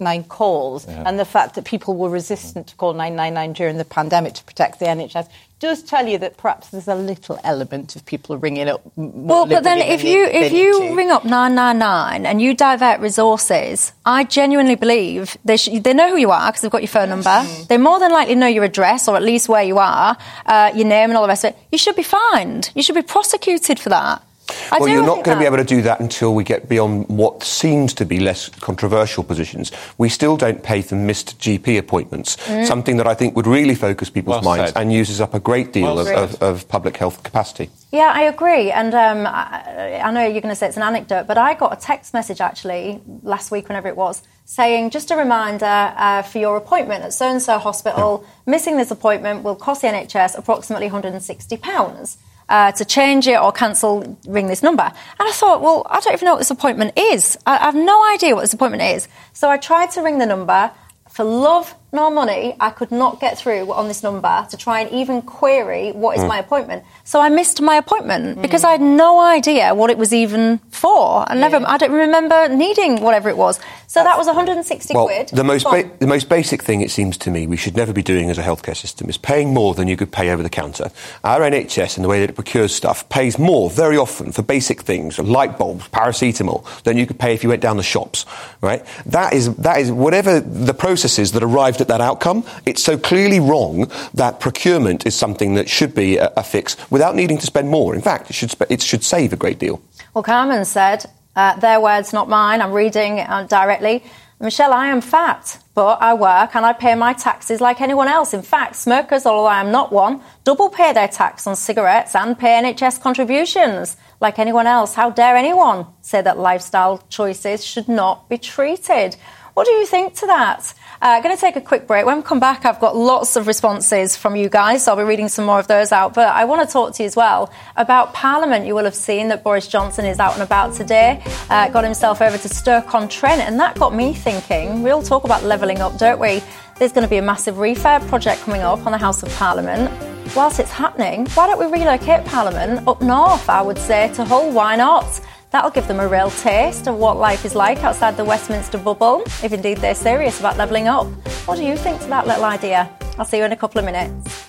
999 0.00 0.24
calls 0.28 0.86
yeah. 0.86 1.02
and 1.06 1.18
the 1.18 1.24
fact 1.24 1.54
that 1.54 1.64
people 1.64 1.96
were 1.96 2.10
resistant 2.10 2.68
to 2.68 2.76
call 2.76 2.92
999 2.92 3.52
during 3.52 3.78
the 3.78 3.84
pandemic 3.84 4.34
to 4.34 4.44
protect 4.44 4.78
the 4.78 4.86
NHS 4.86 5.28
does 5.60 5.82
tell 5.82 6.06
you 6.06 6.18
that 6.18 6.36
perhaps 6.36 6.68
there's 6.68 6.86
a 6.86 6.94
little 6.94 7.38
element 7.42 7.96
of 7.96 8.06
people 8.06 8.38
ringing 8.38 8.68
up. 8.68 8.80
well, 8.96 9.44
but 9.46 9.64
then 9.64 9.78
if 9.78 10.04
you 10.04 10.24
if 10.24 10.52
you 10.52 10.94
ring 10.94 11.10
up 11.10 11.24
nine 11.24 11.54
nine 11.56 11.78
nine 11.78 12.26
and 12.26 12.40
you 12.40 12.54
divert 12.54 13.00
resources, 13.00 13.92
I 14.06 14.22
genuinely 14.22 14.76
believe 14.76 15.36
they 15.44 15.56
sh- 15.56 15.80
they 15.82 15.94
know 15.94 16.10
who 16.10 16.16
you 16.16 16.30
are 16.30 16.50
because 16.50 16.62
they've 16.62 16.70
got 16.70 16.82
your 16.82 16.88
phone 16.88 17.08
number. 17.08 17.28
Mm. 17.28 17.66
They 17.66 17.76
more 17.76 17.98
than 17.98 18.12
likely 18.12 18.36
know 18.36 18.46
your 18.46 18.64
address 18.64 19.08
or 19.08 19.16
at 19.16 19.22
least 19.22 19.48
where 19.48 19.64
you 19.64 19.78
are, 19.78 20.16
uh, 20.46 20.70
your 20.74 20.86
name 20.86 21.10
and 21.10 21.16
all 21.16 21.22
the 21.22 21.28
rest 21.28 21.44
of 21.44 21.54
it. 21.54 21.58
You 21.72 21.78
should 21.78 21.96
be 21.96 22.04
fined. 22.04 22.70
You 22.76 22.82
should 22.84 22.94
be 22.94 23.02
prosecuted 23.02 23.80
for 23.80 23.88
that. 23.88 24.22
I 24.70 24.78
well, 24.78 24.88
you're 24.88 25.04
not 25.04 25.24
going 25.24 25.36
to 25.36 25.40
be 25.40 25.46
able 25.46 25.58
to 25.58 25.64
do 25.64 25.82
that 25.82 26.00
until 26.00 26.34
we 26.34 26.44
get 26.44 26.68
beyond 26.68 27.08
what 27.08 27.42
seems 27.42 27.92
to 27.94 28.04
be 28.04 28.20
less 28.20 28.48
controversial 28.48 29.22
positions. 29.22 29.72
We 29.98 30.08
still 30.08 30.36
don't 30.36 30.62
pay 30.62 30.82
for 30.82 30.94
missed 30.94 31.38
GP 31.38 31.78
appointments, 31.78 32.36
mm. 32.36 32.66
something 32.66 32.96
that 32.96 33.06
I 33.06 33.14
think 33.14 33.36
would 33.36 33.46
really 33.46 33.74
focus 33.74 34.08
people's 34.10 34.42
well 34.42 34.56
minds 34.56 34.72
said. 34.72 34.80
and 34.80 34.92
uses 34.92 35.20
up 35.20 35.34
a 35.34 35.40
great 35.40 35.72
deal 35.72 35.96
well 35.96 36.00
of, 36.00 36.08
of, 36.08 36.42
of, 36.42 36.68
public 36.68 36.96
health 36.96 37.22
capacity. 37.22 37.70
Yeah, 37.92 38.12
I 38.14 38.22
agree. 38.22 38.70
And 38.70 38.94
um, 38.94 39.26
I, 39.26 40.00
I 40.02 40.10
know 40.10 40.22
you're 40.22 40.40
going 40.40 40.52
to 40.52 40.56
say 40.56 40.66
it's 40.66 40.76
an 40.76 40.82
anecdote, 40.82 41.26
but 41.26 41.38
I 41.38 41.54
got 41.54 41.76
a 41.76 41.80
text 41.80 42.14
message 42.14 42.40
actually 42.40 43.00
last 43.22 43.50
week, 43.50 43.68
whenever 43.68 43.88
it 43.88 43.96
was, 43.96 44.22
saying 44.44 44.90
just 44.90 45.10
a 45.10 45.16
reminder 45.16 45.66
uh, 45.96 46.22
for 46.22 46.38
your 46.38 46.56
appointment 46.56 47.04
at 47.04 47.12
so 47.12 47.28
and 47.28 47.42
so 47.42 47.58
hospital, 47.58 48.24
yeah. 48.24 48.30
missing 48.46 48.76
this 48.76 48.90
appointment 48.90 49.42
will 49.42 49.56
cost 49.56 49.82
the 49.82 49.88
NHS 49.88 50.38
approximately 50.38 50.88
£160 50.88 52.16
uh, 52.48 52.72
to 52.72 52.84
change 52.84 53.26
it 53.26 53.38
or 53.38 53.52
cancel, 53.52 54.18
ring 54.26 54.46
this 54.46 54.62
number. 54.62 54.82
And 54.82 55.28
I 55.28 55.32
thought, 55.32 55.60
well, 55.60 55.86
I 55.88 56.00
don't 56.00 56.14
even 56.14 56.26
know 56.26 56.32
what 56.32 56.40
this 56.40 56.50
appointment 56.50 56.98
is. 56.98 57.38
I, 57.46 57.58
I 57.58 57.64
have 57.64 57.74
no 57.74 58.04
idea 58.12 58.34
what 58.34 58.42
this 58.42 58.54
appointment 58.54 58.82
is. 58.82 59.08
So 59.32 59.48
I 59.48 59.56
tried 59.58 59.90
to 59.92 60.02
ring 60.02 60.18
the 60.18 60.26
number. 60.26 60.70
For 61.10 61.24
love 61.24 61.74
nor 61.92 62.10
money, 62.10 62.54
I 62.60 62.70
could 62.70 62.90
not 62.90 63.20
get 63.20 63.38
through 63.38 63.72
on 63.72 63.88
this 63.88 64.02
number 64.02 64.46
to 64.50 64.56
try 64.56 64.80
and 64.80 64.90
even 64.92 65.22
query 65.22 65.92
what 65.92 66.18
is 66.18 66.24
mm. 66.24 66.28
my 66.28 66.38
appointment. 66.38 66.84
So 67.04 67.20
I 67.20 67.28
missed 67.30 67.62
my 67.62 67.76
appointment 67.76 68.38
mm. 68.38 68.42
because 68.42 68.62
I 68.64 68.72
had 68.72 68.82
no 68.82 69.20
idea 69.20 69.74
what 69.74 69.90
it 69.90 69.96
was 69.96 70.12
even 70.12 70.58
for. 70.70 71.24
I 71.30 71.34
never, 71.34 71.60
yeah. 71.60 71.70
I 71.70 71.78
don't 71.78 71.92
remember 71.92 72.48
needing 72.48 73.00
whatever 73.00 73.28
it 73.30 73.36
was. 73.36 73.58
So 73.86 74.04
that 74.04 74.18
was 74.18 74.26
160 74.26 74.94
well, 74.94 75.06
quid. 75.06 75.28
The 75.28 75.44
most, 75.44 75.64
ba- 75.64 75.90
the 75.98 76.06
most 76.06 76.28
basic 76.28 76.62
thing 76.62 76.82
it 76.82 76.90
seems 76.90 77.16
to 77.18 77.30
me 77.30 77.46
we 77.46 77.56
should 77.56 77.74
never 77.74 77.94
be 77.94 78.02
doing 78.02 78.28
as 78.28 78.36
a 78.36 78.42
healthcare 78.42 78.76
system 78.76 79.08
is 79.08 79.16
paying 79.16 79.54
more 79.54 79.72
than 79.72 79.88
you 79.88 79.96
could 79.96 80.12
pay 80.12 80.28
over 80.28 80.42
the 80.42 80.50
counter. 80.50 80.90
Our 81.24 81.40
NHS 81.40 81.96
and 81.96 82.04
the 82.04 82.08
way 82.08 82.20
that 82.20 82.28
it 82.28 82.34
procures 82.34 82.74
stuff 82.74 83.08
pays 83.08 83.38
more 83.38 83.70
very 83.70 83.96
often 83.96 84.30
for 84.30 84.42
basic 84.42 84.82
things, 84.82 85.18
light 85.18 85.56
bulbs, 85.56 85.88
paracetamol, 85.88 86.66
than 86.82 86.98
you 86.98 87.06
could 87.06 87.18
pay 87.18 87.32
if 87.32 87.42
you 87.42 87.48
went 87.48 87.62
down 87.62 87.78
the 87.78 87.82
shops. 87.82 88.26
Right? 88.60 88.84
That 89.06 89.32
is 89.32 89.54
that 89.56 89.78
is 89.78 89.90
whatever 89.90 90.38
the 90.40 90.74
processes 90.74 91.32
that 91.32 91.42
arrived 91.78 91.80
at 91.80 91.88
that 91.88 92.00
outcome. 92.00 92.44
It's 92.66 92.82
so 92.82 92.98
clearly 92.98 93.40
wrong 93.40 93.90
that 94.14 94.40
procurement 94.40 95.06
is 95.06 95.14
something 95.14 95.56
that 95.56 95.68
should 95.68 95.94
be 95.94 96.18
a, 96.18 96.32
a 96.36 96.42
fix 96.42 96.76
without 96.90 97.14
needing 97.14 97.38
to 97.38 97.46
spend 97.46 97.68
more. 97.68 97.94
In 97.94 98.02
fact, 98.02 98.30
it 98.30 98.34
should 98.34 98.54
it 98.68 98.82
should 98.82 99.04
save 99.04 99.32
a 99.32 99.36
great 99.36 99.58
deal. 99.58 99.80
Well, 100.14 100.24
Carmen 100.24 100.64
said 100.64 101.04
uh, 101.36 101.58
their 101.60 101.80
words, 101.80 102.12
not 102.12 102.28
mine. 102.28 102.60
I'm 102.60 102.72
reading 102.72 103.20
uh, 103.20 103.46
directly. 103.48 104.02
Michelle, 104.40 104.72
I 104.72 104.86
am 104.86 105.00
fat, 105.00 105.58
but 105.74 106.00
I 106.00 106.14
work 106.14 106.54
and 106.54 106.64
I 106.64 106.72
pay 106.72 106.94
my 106.94 107.12
taxes 107.12 107.60
like 107.60 107.80
anyone 107.80 108.08
else. 108.08 108.32
In 108.34 108.42
fact, 108.42 108.76
smokers, 108.76 109.26
although 109.26 109.50
I 109.50 109.60
am 109.60 109.72
not 109.72 109.90
one, 109.90 110.20
double 110.44 110.68
pay 110.68 110.92
their 110.92 111.08
tax 111.08 111.46
on 111.46 111.56
cigarettes 111.56 112.14
and 112.14 112.38
pay 112.38 112.62
NHS 112.62 113.00
contributions 113.00 113.96
like 114.20 114.38
anyone 114.38 114.66
else. 114.66 114.94
How 114.94 115.10
dare 115.10 115.36
anyone 115.36 115.86
say 116.02 116.22
that 116.22 116.38
lifestyle 116.38 117.02
choices 117.08 117.64
should 117.64 117.88
not 117.88 118.28
be 118.28 118.38
treated? 118.38 119.16
What 119.58 119.66
do 119.66 119.72
you 119.72 119.86
think 119.86 120.14
to 120.20 120.26
that? 120.26 120.72
Uh, 121.00 121.20
going 121.20 121.34
to 121.34 121.40
take 121.40 121.54
a 121.54 121.60
quick 121.60 121.86
break. 121.86 122.04
When 122.04 122.16
we 122.16 122.22
come 122.24 122.40
back, 122.40 122.64
I've 122.64 122.80
got 122.80 122.96
lots 122.96 123.36
of 123.36 123.46
responses 123.46 124.16
from 124.16 124.34
you 124.34 124.48
guys, 124.48 124.84
so 124.84 124.90
I'll 124.90 124.96
be 124.96 125.04
reading 125.04 125.28
some 125.28 125.44
more 125.44 125.60
of 125.60 125.68
those 125.68 125.92
out. 125.92 126.12
But 126.12 126.28
I 126.28 126.44
want 126.44 126.66
to 126.66 126.72
talk 126.72 126.94
to 126.94 127.02
you 127.04 127.06
as 127.06 127.14
well 127.14 127.52
about 127.76 128.14
Parliament. 128.14 128.66
You 128.66 128.74
will 128.74 128.84
have 128.84 128.96
seen 128.96 129.28
that 129.28 129.44
Boris 129.44 129.68
Johnson 129.68 130.04
is 130.04 130.18
out 130.18 130.34
and 130.34 130.42
about 130.42 130.74
today, 130.74 131.22
uh, 131.50 131.68
got 131.68 131.84
himself 131.84 132.20
over 132.20 132.36
to 132.36 132.48
Stoke-on-Trent, 132.48 133.40
and 133.40 133.60
that 133.60 133.78
got 133.78 133.94
me 133.94 134.12
thinking. 134.12 134.82
We 134.82 134.90
all 134.90 135.02
talk 135.02 135.22
about 135.22 135.44
levelling 135.44 135.80
up, 135.80 135.96
don't 135.98 136.18
we? 136.18 136.42
There's 136.78 136.92
going 136.92 137.06
to 137.06 137.10
be 137.10 137.18
a 137.18 137.22
massive 137.22 137.56
refurb 137.56 138.06
project 138.08 138.42
coming 138.42 138.62
up 138.62 138.84
on 138.84 138.90
the 138.90 138.98
House 138.98 139.22
of 139.22 139.32
Parliament. 139.36 139.92
Whilst 140.34 140.58
it's 140.58 140.72
happening, 140.72 141.26
why 141.28 141.46
don't 141.46 141.58
we 141.60 141.66
relocate 141.66 142.24
Parliament 142.26 142.86
up 142.88 143.00
north, 143.00 143.48
I 143.48 143.62
would 143.62 143.78
say, 143.78 144.12
to 144.14 144.24
Hull? 144.24 144.50
Why 144.50 144.74
not? 144.74 145.20
That'll 145.50 145.70
give 145.70 145.88
them 145.88 145.98
a 145.98 146.06
real 146.06 146.30
taste 146.30 146.86
of 146.88 146.96
what 146.96 147.16
life 147.16 147.46
is 147.46 147.54
like 147.54 147.82
outside 147.82 148.18
the 148.18 148.24
Westminster 148.24 148.76
bubble, 148.76 149.22
if 149.42 149.50
indeed 149.50 149.78
they're 149.78 149.94
serious 149.94 150.38
about 150.38 150.58
levelling 150.58 150.88
up. 150.88 151.06
What 151.46 151.56
do 151.56 151.64
you 151.64 151.76
think 151.76 152.00
to 152.02 152.06
that 152.08 152.26
little 152.26 152.44
idea? 152.44 152.90
I'll 153.18 153.24
see 153.24 153.38
you 153.38 153.44
in 153.44 153.52
a 153.52 153.56
couple 153.56 153.78
of 153.78 153.86
minutes. 153.86 154.46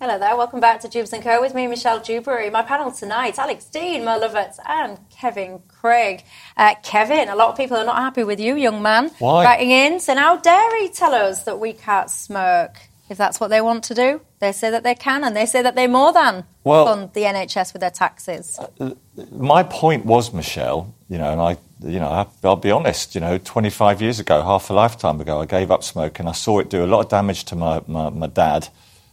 Hello 0.00 0.18
there, 0.18 0.34
welcome 0.38 0.60
back 0.60 0.80
to 0.80 0.88
Dewbs 0.88 1.12
& 1.20 1.22
Co. 1.22 1.42
with 1.42 1.54
me, 1.54 1.66
Michelle 1.66 2.00
Dewberry. 2.00 2.48
My 2.48 2.62
panel 2.62 2.90
tonight, 2.90 3.38
Alex 3.38 3.66
Dean, 3.66 4.06
Mo 4.06 4.18
Lovatt 4.18 4.58
and 4.66 4.98
Kevin 5.10 5.60
Craig. 5.68 6.24
Uh, 6.56 6.74
Kevin, 6.82 7.28
a 7.28 7.36
lot 7.36 7.50
of 7.50 7.58
people 7.58 7.76
are 7.76 7.84
not 7.84 7.96
happy 7.96 8.24
with 8.24 8.40
you, 8.40 8.56
young 8.56 8.80
man. 8.80 9.10
Why? 9.18 9.44
Writing 9.44 9.70
in, 9.70 10.00
so 10.00 10.14
how 10.14 10.38
dare 10.38 10.80
he 10.80 10.88
tell 10.88 11.12
us 11.12 11.42
that 11.42 11.60
we 11.60 11.74
can't 11.74 12.08
smoke? 12.08 12.78
If 13.08 13.16
that's 13.16 13.40
what 13.40 13.48
they 13.48 13.60
want 13.60 13.84
to 13.84 13.94
do. 13.94 14.20
They 14.38 14.52
say 14.52 14.70
that 14.70 14.82
they 14.82 14.94
can, 14.94 15.24
and 15.24 15.36
they 15.36 15.46
say 15.46 15.62
that 15.62 15.74
they 15.74 15.86
more 15.86 16.12
than 16.12 16.44
well, 16.64 16.86
fund 16.86 17.12
the 17.14 17.22
NHS 17.22 17.72
with 17.72 17.80
their 17.80 17.90
taxes. 17.90 18.58
Uh, 18.80 18.90
my 19.32 19.62
point 19.62 20.04
was, 20.04 20.32
Michelle, 20.32 20.94
you 21.08 21.18
know, 21.18 21.32
and 21.32 21.40
I, 21.40 21.56
you 21.80 21.98
know, 21.98 22.28
I'll 22.44 22.56
be 22.56 22.70
honest, 22.70 23.14
you 23.14 23.20
know, 23.20 23.38
25 23.38 24.02
years 24.02 24.20
ago, 24.20 24.42
half 24.42 24.70
a 24.70 24.74
lifetime 24.74 25.20
ago, 25.20 25.40
I 25.40 25.46
gave 25.46 25.70
up 25.70 25.82
smoking. 25.82 26.26
I 26.28 26.32
saw 26.32 26.58
it 26.58 26.70
do 26.70 26.84
a 26.84 26.86
lot 26.86 27.00
of 27.00 27.08
damage 27.08 27.44
to 27.44 27.56
my, 27.56 27.82
my, 27.86 28.10
my 28.10 28.26
dad, 28.26 28.68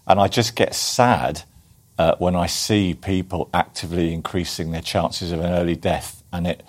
and 0.08 0.20
I 0.20 0.28
just 0.28 0.56
get 0.56 0.76
sad 0.76 1.44
uh, 1.98 2.16
when 2.18 2.36
I 2.36 2.48
see 2.48 2.94
people 2.94 3.50
actively 3.54 4.14
increasing 4.14 4.72
their 4.72 4.82
chances 4.82 5.32
of 5.32 5.40
an 5.40 5.52
early 5.52 5.76
death, 5.76 6.24
and 6.34 6.46
it, 6.48 6.64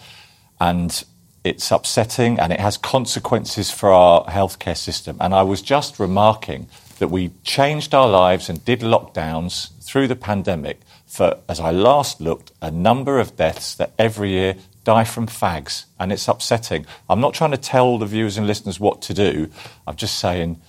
and 0.61 1.05
it's 1.43 1.71
upsetting, 1.71 2.39
and 2.39 2.53
it 2.53 2.61
has 2.61 2.77
consequences 2.77 3.71
for 3.71 3.91
our 3.91 4.25
healthcare 4.27 4.77
system. 4.77 5.17
And 5.21 5.35
I 5.35 5.43
was 5.43 5.61
just 5.63 5.99
remarking 5.99 6.69
that 6.99 7.09
we 7.09 7.31
changed 7.45 7.95
our 7.95 8.09
lives 8.09 8.49
and 8.49 8.65
did 8.65 8.81
lockdowns 8.81 9.71
through 9.83 10.09
the 10.09 10.17
pandemic 10.17 10.81
for, 11.07 11.39
as 11.49 11.61
I 11.61 11.71
last 11.71 12.21
looked, 12.21 12.53
a 12.61 12.71
number 12.71 13.19
of 13.19 13.37
deaths 13.37 13.75
that 13.77 13.93
every 13.99 14.31
year 14.31 14.57
die 14.85 15.05
from 15.05 15.27
fags. 15.27 15.85
And 15.99 16.13
it's 16.13 16.29
upsetting. 16.29 16.87
I'm 17.09 17.21
not 17.21 17.35
trying 17.35 17.53
to 17.53 17.57
tell 17.57 17.99
the 17.99 18.07
viewers 18.07 18.39
and 18.39 18.47
listeners 18.47 18.81
what 18.81 19.03
to 19.03 19.15
do. 19.15 19.49
I'm 19.87 19.97
just 19.97 20.19
saying 20.19 20.61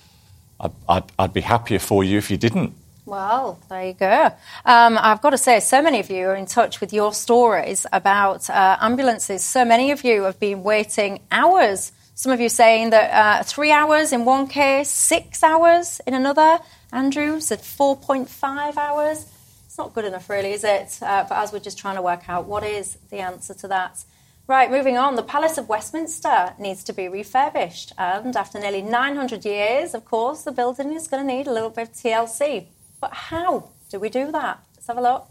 I'd, 0.60 0.72
I'd, 0.88 1.04
I'd 1.18 1.32
be 1.32 1.40
happier 1.40 1.78
for 1.78 2.04
you 2.04 2.18
if 2.18 2.30
you 2.30 2.36
didn't. 2.36 2.74
Well, 3.06 3.58
there 3.70 3.86
you 3.86 3.94
go. 3.94 4.34
Um, 4.66 4.98
I've 5.00 5.22
got 5.22 5.30
to 5.30 5.38
say, 5.38 5.60
so 5.60 5.80
many 5.80 5.98
of 5.98 6.10
you 6.10 6.26
are 6.26 6.34
in 6.34 6.44
touch 6.44 6.80
with 6.82 6.92
your 6.92 7.14
stories 7.14 7.86
about 7.90 8.50
uh, 8.50 8.76
ambulances. 8.80 9.42
So 9.42 9.64
many 9.64 9.92
of 9.92 10.04
you 10.04 10.24
have 10.24 10.38
been 10.38 10.62
waiting 10.62 11.20
hours 11.32 11.92
Some 12.18 12.32
of 12.32 12.40
you 12.40 12.48
saying 12.48 12.90
that 12.90 13.14
uh, 13.14 13.44
three 13.44 13.70
hours 13.70 14.12
in 14.12 14.24
one 14.24 14.48
case, 14.48 14.90
six 14.90 15.44
hours 15.44 16.00
in 16.04 16.14
another. 16.14 16.58
Andrew 16.90 17.38
said 17.40 17.60
4.5 17.60 18.76
hours. 18.76 19.26
It's 19.64 19.78
not 19.78 19.94
good 19.94 20.04
enough, 20.04 20.28
really, 20.28 20.50
is 20.50 20.64
it? 20.64 20.98
Uh, 21.00 21.24
but 21.28 21.38
as 21.38 21.52
we're 21.52 21.60
just 21.60 21.78
trying 21.78 21.94
to 21.94 22.02
work 22.02 22.28
out 22.28 22.46
what 22.46 22.64
is 22.64 22.98
the 23.10 23.18
answer 23.18 23.54
to 23.54 23.68
that. 23.68 24.04
Right, 24.48 24.68
moving 24.68 24.98
on. 24.98 25.14
The 25.14 25.22
Palace 25.22 25.58
of 25.58 25.68
Westminster 25.68 26.54
needs 26.58 26.82
to 26.82 26.92
be 26.92 27.06
refurbished. 27.06 27.92
And 27.96 28.36
after 28.36 28.58
nearly 28.58 28.82
900 28.82 29.44
years, 29.44 29.94
of 29.94 30.04
course, 30.04 30.42
the 30.42 30.50
building 30.50 30.94
is 30.94 31.06
going 31.06 31.24
to 31.24 31.32
need 31.32 31.46
a 31.46 31.52
little 31.52 31.70
bit 31.70 31.90
of 31.90 31.94
TLC. 31.94 32.66
But 33.00 33.12
how 33.12 33.70
do 33.90 34.00
we 34.00 34.08
do 34.08 34.32
that? 34.32 34.58
Let's 34.74 34.88
have 34.88 34.98
a 34.98 35.02
look. 35.02 35.28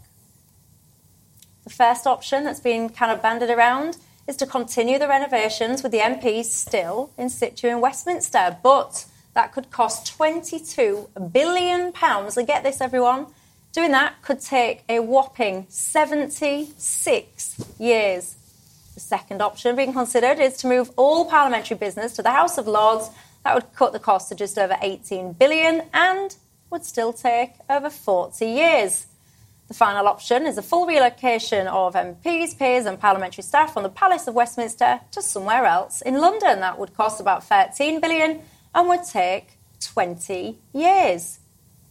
The 1.64 1.70
first 1.70 2.06
option 2.06 2.44
that's 2.44 2.60
been 2.60 2.88
kind 2.88 3.12
of 3.12 3.20
banded 3.20 3.50
around 3.50 3.98
is 4.28 4.36
to 4.36 4.46
continue 4.46 4.98
the 4.98 5.08
renovations 5.08 5.82
with 5.82 5.90
the 5.90 5.98
MPs 5.98 6.44
still 6.44 7.10
in 7.16 7.30
situ 7.30 7.66
in 7.66 7.80
Westminster. 7.80 8.58
But 8.62 9.06
that 9.34 9.52
could 9.52 9.70
cost 9.70 10.16
£22 10.18 11.32
billion. 11.32 11.92
And 12.00 12.46
get 12.46 12.62
this, 12.62 12.82
everyone, 12.82 13.26
doing 13.72 13.92
that 13.92 14.20
could 14.22 14.40
take 14.40 14.84
a 14.88 15.00
whopping 15.00 15.66
76 15.70 17.74
years. 17.78 18.36
The 18.94 19.00
second 19.00 19.40
option 19.40 19.76
being 19.76 19.94
considered 19.94 20.40
is 20.40 20.58
to 20.58 20.66
move 20.66 20.90
all 20.96 21.24
parliamentary 21.24 21.78
business 21.78 22.14
to 22.16 22.22
the 22.22 22.30
House 22.30 22.58
of 22.58 22.68
Lords. 22.68 23.08
That 23.44 23.54
would 23.54 23.72
cut 23.74 23.92
the 23.92 23.98
cost 23.98 24.28
to 24.28 24.34
just 24.34 24.58
over 24.58 24.76
18 24.82 25.32
billion 25.32 25.84
and 25.94 26.36
would 26.70 26.84
still 26.84 27.14
take 27.14 27.52
over 27.70 27.88
40 27.88 28.44
years. 28.44 29.06
The 29.68 29.74
final 29.74 30.08
option 30.08 30.46
is 30.46 30.56
a 30.56 30.62
full 30.62 30.86
relocation 30.86 31.66
of 31.66 31.94
MPs, 31.94 32.58
peers, 32.58 32.86
and 32.86 32.98
parliamentary 32.98 33.42
staff 33.42 33.74
from 33.74 33.82
the 33.82 33.90
Palace 33.90 34.26
of 34.26 34.34
Westminster 34.34 35.00
to 35.10 35.20
somewhere 35.20 35.66
else 35.66 36.00
in 36.00 36.14
London. 36.14 36.60
That 36.60 36.78
would 36.78 36.94
cost 36.94 37.20
about 37.20 37.44
13 37.44 38.00
billion 38.00 38.40
and 38.74 38.88
would 38.88 39.04
take 39.04 39.58
20 39.80 40.56
years. 40.72 41.40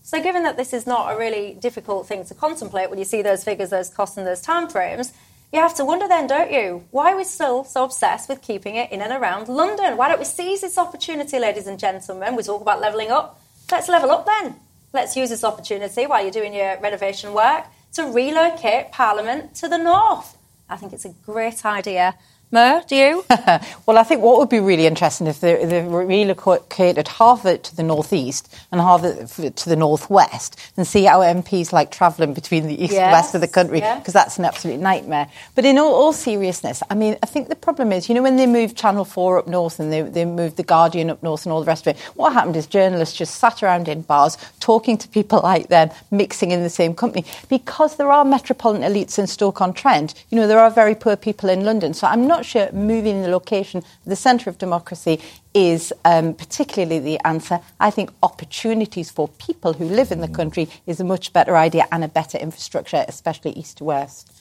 So, 0.02 0.24
given 0.24 0.42
that 0.42 0.58
this 0.58 0.74
is 0.74 0.88
not 0.88 1.14
a 1.14 1.18
really 1.20 1.54
difficult 1.54 2.08
thing 2.08 2.26
to 2.26 2.34
contemplate 2.34 2.90
when 2.90 2.98
you 2.98 3.06
see 3.06 3.22
those 3.22 3.44
figures, 3.44 3.70
those 3.70 3.92
costs, 3.92 4.18
and 4.18 4.26
those 4.26 4.44
timeframes, 4.44 5.12
you 5.54 5.60
have 5.60 5.76
to 5.76 5.86
wonder 5.86 6.08
then, 6.08 6.26
don't 6.26 6.52
you? 6.52 6.84
Why 6.90 7.14
are 7.14 7.18
we 7.18 7.26
still 7.26 7.64
so 7.64 7.84
obsessed 7.84 8.28
with 8.28 8.42
keeping 8.42 8.76
it 8.76 8.92
in 8.92 9.02
and 9.02 9.14
around 9.14 9.50
London? 9.50 9.98
Why 9.98 10.10
don't 10.10 10.20
we 10.20 10.26
seize 10.26 10.62
this 10.62 10.80
opportunity, 10.80 11.38
ladies 11.38 11.68
and 11.68 11.78
gentlemen? 11.78 12.36
We 12.36 12.42
talk 12.42 12.62
about 12.62 12.82
levelling 12.82 13.12
up. 13.12 13.40
Let's 13.72 13.88
level 13.88 14.10
up 14.10 14.26
then. 14.26 14.56
Let's 14.98 15.16
use 15.16 15.30
this 15.30 15.44
opportunity 15.44 16.08
while 16.08 16.24
you're 16.24 16.32
doing 16.32 16.56
your 16.56 16.80
renovation 16.80 17.32
work 17.32 17.66
to 17.94 18.12
relocate 18.12 18.92
Parliament 18.92 19.54
to 19.58 19.70
the 19.70 19.78
north. 19.78 20.36
I 20.68 20.76
think 20.76 20.92
it's 20.92 21.06
a 21.06 21.14
great 21.24 21.64
idea. 21.64 22.16
Mo, 22.50 22.82
do 22.88 22.96
you? 22.96 23.26
well, 23.86 23.98
I 23.98 24.04
think 24.04 24.22
what 24.22 24.40
would 24.40 24.48
be 24.48 24.62
really 24.62 24.86
interesting 24.86 25.28
if 25.28 25.42
they, 25.42 25.66
they 25.66 25.82
relocated 25.86 27.06
half 27.10 27.42
of 27.42 27.46
it 27.46 27.66
to 27.66 27.76
the 27.76 27.84
northeast 27.84 28.56
and 28.72 28.80
half 28.80 29.04
of 29.04 29.40
it 29.44 29.58
to 29.58 29.68
the 29.68 29.76
northwest 29.76 30.58
and 30.78 30.88
see 30.88 31.04
how 31.04 31.20
MPs 31.20 31.74
like 31.74 31.92
travelling 31.92 32.34
between 32.34 32.68
the 32.68 32.82
east 32.82 32.94
yes, 32.94 33.02
and 33.02 33.12
west 33.12 33.36
of 33.36 33.42
the 33.42 33.50
country 33.50 33.82
because 33.82 34.16
yeah. 34.16 34.24
that's 34.24 34.40
an 34.40 34.46
absolute 34.46 34.80
nightmare. 34.80 35.30
But 35.56 35.66
in 35.66 35.78
all, 35.78 35.94
all, 35.94 36.14
seriousness, 36.14 36.82
I 36.90 36.96
mean, 36.96 37.18
I 37.22 37.26
think 37.26 37.50
the 37.50 37.56
problem 37.56 37.92
is, 37.92 38.08
you 38.08 38.16
know, 38.16 38.24
when 38.24 38.38
they 38.38 38.48
moved 38.48 38.78
Channel 38.78 39.04
4 39.04 39.40
up 39.40 39.48
north 39.48 39.82
and 39.82 39.92
they, 39.92 40.04
they 40.04 40.24
moved 40.24 40.56
The 40.56 40.64
Guardian 40.64 41.10
up 41.10 41.22
north 41.22 41.46
and 41.46 41.52
all 41.52 41.60
the 41.60 41.68
rest 41.68 41.86
of 41.86 41.98
it, 41.98 42.02
what 42.16 42.32
happened 42.32 42.56
is 42.56 42.66
journalists 42.66 43.18
just 43.18 43.36
sat 43.36 43.62
around 43.62 43.90
in 43.90 44.04
bars 44.04 44.38
talking 44.62 44.98
to 45.00 45.08
people 45.10 45.42
like 45.44 45.68
them, 45.68 45.90
mixing 46.12 46.52
in 46.52 46.64
the 46.64 46.70
same 46.70 46.96
company 46.96 47.26
because 47.50 47.98
there 47.98 48.10
are 48.10 48.24
metropolitan 48.24 48.90
elites 48.90 49.20
in 49.20 49.28
Stoke-on-Trent. 49.28 50.14
You 50.30 50.38
know, 50.38 50.48
there 50.48 50.60
are 50.60 50.72
very 50.72 50.96
poor 50.96 51.18
people 51.18 51.50
in 51.50 51.66
London. 51.66 51.94
So 51.94 52.08
I'm 52.08 52.26
not 52.26 52.37
not 52.38 52.46
sure 52.46 52.72
moving 52.72 53.24
the 53.24 53.30
location, 53.30 53.84
the 54.06 54.16
centre 54.16 54.50
of 54.50 54.58
democracy, 54.60 55.20
is 55.54 55.92
um, 56.06 56.36
particularly 56.36 57.00
the 57.00 57.20
answer. 57.26 57.60
I 57.80 57.90
think 57.90 58.12
opportunities 58.22 59.10
for 59.10 59.28
people 59.40 59.74
who 59.74 59.86
live 59.86 60.12
in 60.12 60.22
the 60.22 60.28
country 60.28 60.70
is 60.86 61.00
a 61.00 61.04
much 61.04 61.34
better 61.34 61.58
idea 61.58 61.88
and 61.92 62.04
a 62.04 62.08
better 62.08 62.38
infrastructure, 62.38 63.04
especially 63.08 63.52
east 63.54 63.80
to 63.80 63.86
west. 63.86 64.32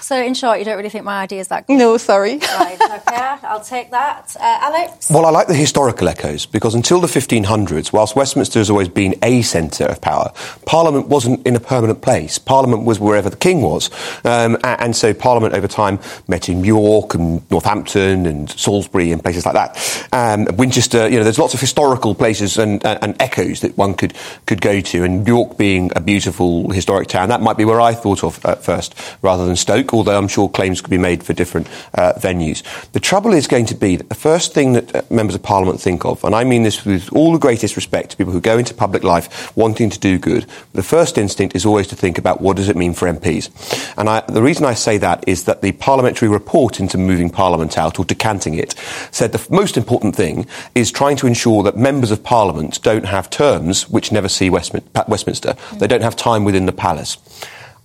So, 0.00 0.20
in 0.20 0.34
short, 0.34 0.58
you 0.58 0.64
don't 0.64 0.76
really 0.76 0.88
think 0.88 1.04
my 1.04 1.20
idea 1.20 1.40
is 1.40 1.48
that 1.48 1.66
good? 1.66 1.76
No, 1.76 1.96
sorry. 1.96 2.38
Right, 2.38 2.78
okay, 2.80 3.36
I'll 3.44 3.62
take 3.62 3.90
that. 3.90 4.34
Uh, 4.38 4.58
Alex? 4.62 5.10
Well, 5.10 5.26
I 5.26 5.30
like 5.30 5.46
the 5.48 5.54
historical 5.54 6.08
echoes 6.08 6.46
because 6.46 6.74
until 6.74 7.00
the 7.00 7.06
1500s, 7.06 7.92
whilst 7.92 8.16
Westminster 8.16 8.58
has 8.58 8.70
always 8.70 8.88
been 8.88 9.14
a 9.22 9.42
centre 9.42 9.84
of 9.84 10.00
power, 10.00 10.32
Parliament 10.66 11.08
wasn't 11.08 11.46
in 11.46 11.54
a 11.56 11.60
permanent 11.60 12.02
place. 12.02 12.38
Parliament 12.38 12.84
was 12.84 12.98
wherever 12.98 13.30
the 13.30 13.36
king 13.36 13.60
was. 13.60 13.90
Um, 14.24 14.56
and 14.64 14.96
so 14.96 15.12
Parliament 15.14 15.54
over 15.54 15.68
time 15.68 15.98
met 16.26 16.48
in 16.48 16.64
York 16.64 17.14
and 17.14 17.48
Northampton 17.50 18.26
and 18.26 18.50
Salisbury 18.50 19.12
and 19.12 19.22
places 19.22 19.46
like 19.46 19.54
that. 19.54 20.08
Um, 20.12 20.46
Winchester, 20.56 21.08
you 21.08 21.18
know, 21.18 21.24
there's 21.24 21.38
lots 21.38 21.54
of 21.54 21.60
historical 21.60 22.14
places 22.14 22.56
and, 22.58 22.84
and, 22.84 22.98
and 23.02 23.22
echoes 23.22 23.60
that 23.60 23.76
one 23.76 23.94
could, 23.94 24.14
could 24.46 24.60
go 24.60 24.80
to. 24.80 25.04
And 25.04 25.26
York 25.26 25.58
being 25.58 25.90
a 25.94 26.00
beautiful 26.00 26.70
historic 26.70 27.08
town, 27.08 27.28
that 27.28 27.40
might 27.40 27.56
be 27.56 27.64
where 27.64 27.80
I 27.80 27.94
thought 27.94 28.24
of 28.24 28.44
at 28.44 28.64
first 28.64 28.94
rather 29.22 29.44
than 29.46 29.56
Stoke 29.56 29.81
although 29.92 30.18
I'm 30.18 30.28
sure 30.28 30.48
claims 30.48 30.80
could 30.80 30.90
be 30.90 30.98
made 30.98 31.22
for 31.22 31.32
different 31.32 31.66
uh, 31.94 32.12
venues. 32.16 32.62
The 32.92 33.00
trouble 33.00 33.32
is 33.32 33.46
going 33.46 33.66
to 33.66 33.74
be 33.74 33.96
that 33.96 34.08
the 34.08 34.14
first 34.14 34.52
thing 34.52 34.74
that 34.74 34.94
uh, 34.94 35.02
members 35.10 35.34
of 35.34 35.42
parliament 35.42 35.80
think 35.80 36.04
of, 36.04 36.22
and 36.24 36.34
I 36.34 36.44
mean 36.44 36.62
this 36.62 36.84
with 36.84 37.12
all 37.12 37.32
the 37.32 37.38
greatest 37.38 37.76
respect 37.76 38.10
to 38.10 38.16
people 38.16 38.32
who 38.32 38.40
go 38.40 38.58
into 38.58 38.74
public 38.74 39.04
life 39.04 39.56
wanting 39.56 39.90
to 39.90 39.98
do 39.98 40.18
good, 40.18 40.46
the 40.72 40.82
first 40.82 41.18
instinct 41.18 41.56
is 41.56 41.66
always 41.66 41.86
to 41.88 41.96
think 41.96 42.18
about 42.18 42.40
what 42.40 42.56
does 42.56 42.68
it 42.68 42.76
mean 42.76 42.94
for 42.94 43.06
MPs. 43.08 43.50
And 43.96 44.08
I, 44.08 44.20
the 44.20 44.42
reason 44.42 44.64
I 44.64 44.74
say 44.74 44.98
that 44.98 45.24
is 45.26 45.44
that 45.44 45.62
the 45.62 45.72
parliamentary 45.72 46.28
report 46.28 46.80
into 46.80 46.98
moving 46.98 47.30
parliament 47.30 47.78
out 47.78 47.98
or 47.98 48.04
decanting 48.04 48.54
it 48.54 48.74
said 49.10 49.32
the 49.32 49.46
most 49.50 49.76
important 49.76 50.16
thing 50.16 50.46
is 50.74 50.90
trying 50.90 51.16
to 51.16 51.26
ensure 51.26 51.62
that 51.62 51.76
members 51.76 52.10
of 52.10 52.22
parliament 52.22 52.80
don't 52.82 53.06
have 53.06 53.30
terms 53.30 53.88
which 53.88 54.12
never 54.12 54.28
see 54.28 54.50
Westmin- 54.50 55.08
Westminster. 55.08 55.54
They 55.78 55.86
don't 55.86 56.02
have 56.02 56.16
time 56.16 56.44
within 56.44 56.66
the 56.66 56.72
palace. 56.72 57.18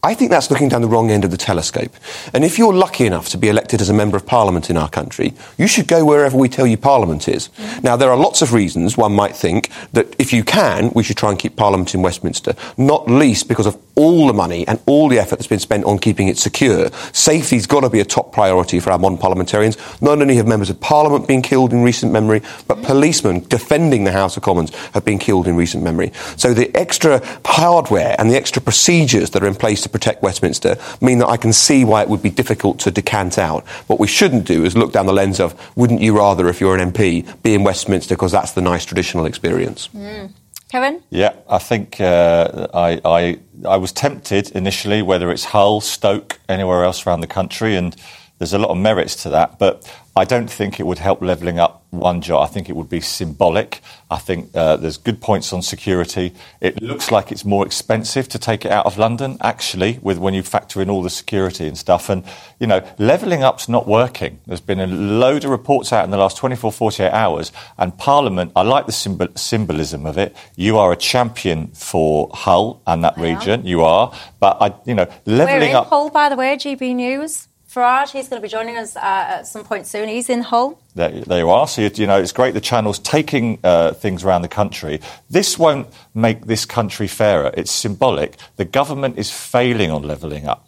I 0.07 0.13
think 0.13 0.31
that's 0.31 0.49
looking 0.49 0.69
down 0.69 0.81
the 0.81 0.87
wrong 0.87 1.11
end 1.11 1.25
of 1.25 1.31
the 1.31 1.37
telescope. 1.37 1.91
And 2.33 2.45
if 2.45 2.57
you're 2.57 2.73
lucky 2.73 3.05
enough 3.05 3.27
to 3.27 3.37
be 3.37 3.49
elected 3.49 3.81
as 3.81 3.89
a 3.89 3.93
member 3.93 4.15
of 4.15 4.25
parliament 4.25 4.69
in 4.69 4.77
our 4.77 4.87
country, 4.87 5.33
you 5.57 5.67
should 5.67 5.85
go 5.85 6.05
wherever 6.05 6.37
we 6.37 6.47
tell 6.47 6.65
you 6.65 6.77
parliament 6.77 7.27
is. 7.27 7.49
Mm-hmm. 7.49 7.81
Now, 7.81 7.97
there 7.97 8.09
are 8.09 8.15
lots 8.15 8.41
of 8.41 8.53
reasons 8.53 8.95
one 8.95 9.11
might 9.11 9.35
think 9.35 9.69
that 9.91 10.15
if 10.17 10.31
you 10.31 10.45
can, 10.45 10.93
we 10.95 11.03
should 11.03 11.17
try 11.17 11.29
and 11.29 11.37
keep 11.37 11.57
parliament 11.57 11.93
in 11.93 12.01
Westminster, 12.03 12.55
not 12.77 13.09
least 13.09 13.49
because 13.49 13.65
of 13.65 13.77
all 13.95 14.27
the 14.27 14.33
money 14.33 14.65
and 14.67 14.79
all 14.85 15.09
the 15.09 15.19
effort 15.19 15.39
that's 15.39 15.47
been 15.47 15.59
spent 15.59 15.83
on 15.83 15.97
keeping 15.99 16.29
it 16.29 16.37
secure. 16.37 16.89
Safety's 17.11 17.67
got 17.67 17.81
to 17.81 17.89
be 17.89 17.99
a 17.99 18.05
top 18.05 18.31
priority 18.31 18.79
for 18.79 18.91
our 18.91 18.99
modern 18.99 19.17
parliamentarians. 19.17 19.75
Not 20.01 20.21
only 20.21 20.35
have 20.35 20.47
members 20.47 20.69
of 20.69 20.79
parliament 20.79 21.27
been 21.27 21.41
killed 21.41 21.73
in 21.73 21.83
recent 21.83 22.13
memory, 22.13 22.43
but 22.67 22.81
policemen 22.83 23.41
defending 23.49 24.05
the 24.05 24.11
House 24.13 24.37
of 24.37 24.43
Commons 24.43 24.73
have 24.93 25.03
been 25.03 25.19
killed 25.19 25.47
in 25.47 25.57
recent 25.57 25.83
memory. 25.83 26.13
So 26.37 26.53
the 26.53 26.73
extra 26.77 27.21
hardware 27.43 28.15
and 28.19 28.29
the 28.29 28.37
extra 28.37 28.61
procedures 28.61 29.31
that 29.31 29.43
are 29.43 29.47
in 29.47 29.55
place 29.55 29.81
to 29.81 29.89
protect 29.97 30.21
Westminster 30.21 30.77
mean 31.01 31.17
that 31.17 31.27
I 31.27 31.37
can 31.37 31.51
see 31.51 31.83
why 31.83 32.03
it 32.03 32.09
would 32.09 32.21
be 32.21 32.29
difficult 32.29 32.77
to 32.81 32.91
decant 32.91 33.39
out. 33.39 33.65
What 33.87 33.99
we 33.99 34.05
shouldn't 34.05 34.45
do 34.45 34.63
is 34.63 34.77
look 34.77 34.91
down 34.93 35.07
the 35.07 35.13
lens 35.13 35.39
of, 35.39 35.55
wouldn't 35.75 36.01
you 36.01 36.15
rather, 36.15 36.47
if 36.49 36.61
you're 36.61 36.77
an 36.77 36.91
MP, 36.91 37.25
be 37.41 37.55
in 37.55 37.63
Westminster 37.63 38.13
because 38.13 38.31
that's 38.31 38.51
the 38.51 38.61
nice 38.61 38.85
traditional 38.85 39.25
experience? 39.25 39.89
Mm. 39.95 40.33
Kevin? 40.69 41.01
Yeah, 41.09 41.33
I 41.49 41.57
think 41.57 41.99
uh, 41.99 42.67
I, 42.75 43.01
I, 43.03 43.39
I 43.67 43.77
was 43.77 43.91
tempted 43.91 44.51
initially, 44.51 45.01
whether 45.01 45.31
it's 45.31 45.45
Hull, 45.45 45.81
Stoke, 45.81 46.39
anywhere 46.47 46.83
else 46.83 47.07
around 47.07 47.21
the 47.21 47.27
country, 47.27 47.75
and 47.75 47.95
there's 48.37 48.53
a 48.53 48.59
lot 48.59 48.69
of 48.69 48.77
merits 48.77 49.23
to 49.23 49.29
that. 49.29 49.57
But 49.57 49.91
I 50.17 50.25
don't 50.25 50.49
think 50.49 50.79
it 50.79 50.83
would 50.83 50.97
help 50.97 51.21
levelling 51.21 51.59
up 51.59 51.85
one 51.91 52.21
job. 52.21 52.43
I 52.43 52.51
think 52.51 52.69
it 52.69 52.75
would 52.75 52.89
be 52.89 52.99
symbolic. 52.99 53.81
I 54.09 54.17
think 54.17 54.49
uh, 54.55 54.75
there's 54.77 54.97
good 54.97 55.21
points 55.21 55.53
on 55.53 55.61
security. 55.61 56.33
It 56.59 56.81
looks 56.81 57.11
like 57.11 57.31
it's 57.31 57.45
more 57.45 57.65
expensive 57.65 58.27
to 58.29 58.39
take 58.39 58.65
it 58.65 58.71
out 58.71 58.87
of 58.87 58.97
London, 58.97 59.37
actually, 59.41 59.99
with 60.01 60.17
when 60.17 60.33
you 60.33 60.41
factor 60.41 60.81
in 60.81 60.89
all 60.89 61.03
the 61.03 61.11
security 61.11 61.67
and 61.67 61.77
stuff. 61.77 62.09
And, 62.09 62.23
you 62.59 62.65
know, 62.65 62.83
levelling 62.97 63.43
up's 63.43 63.69
not 63.69 63.87
working. 63.87 64.39
There's 64.47 64.59
been 64.59 64.79
a 64.79 64.87
load 64.87 65.45
of 65.45 65.51
reports 65.51 65.93
out 65.93 66.03
in 66.03 66.09
the 66.09 66.17
last 66.17 66.37
24, 66.37 66.71
48 66.71 67.11
hours. 67.11 67.51
And 67.77 67.95
Parliament, 67.95 68.53
I 68.55 68.63
like 68.63 68.87
the 68.87 68.91
symbol- 68.91 69.35
symbolism 69.35 70.07
of 70.07 70.17
it. 70.17 70.35
You 70.55 70.79
are 70.79 70.91
a 70.91 70.97
champion 70.97 71.67
for 71.67 72.31
Hull 72.33 72.81
and 72.87 73.03
that 73.03 73.19
I 73.19 73.21
region. 73.21 73.59
Am. 73.59 73.67
You 73.67 73.83
are. 73.83 74.11
But, 74.39 74.57
I, 74.59 74.73
you 74.85 74.95
know, 74.95 75.07
levelling 75.27 75.75
up. 75.75 75.87
Hull, 75.87 76.09
by 76.09 76.29
the 76.29 76.35
way, 76.35 76.55
GB 76.55 76.95
News. 76.95 77.47
Farage, 77.77 78.09
he's 78.09 78.27
going 78.27 78.41
to 78.41 78.45
be 78.45 78.49
joining 78.49 78.75
us 78.75 78.95
uh, 78.95 78.99
at 79.01 79.47
some 79.47 79.63
point 79.63 79.85
soon. 79.85 80.09
He's 80.09 80.31
in 80.31 80.41
Hull. 80.41 80.81
There, 80.95 81.11
there 81.11 81.37
you 81.37 81.49
are. 81.51 81.67
So, 81.67 81.83
you, 81.83 81.91
you, 81.93 82.07
know, 82.07 82.19
it's 82.19 82.31
great 82.31 82.55
the 82.55 82.61
channel's 82.61 82.97
taking 82.97 83.59
uh, 83.63 83.93
things 83.93 84.23
around 84.23 84.41
the 84.41 84.47
country. 84.47 84.99
This 85.29 85.59
won't 85.59 85.87
make 86.15 86.47
this 86.47 86.65
country 86.65 87.07
fairer. 87.07 87.51
It's 87.55 87.71
symbolic. 87.71 88.37
The 88.55 88.65
government 88.65 89.19
is 89.19 89.31
failing 89.31 89.91
on 89.91 90.01
levelling 90.01 90.47
up. 90.47 90.67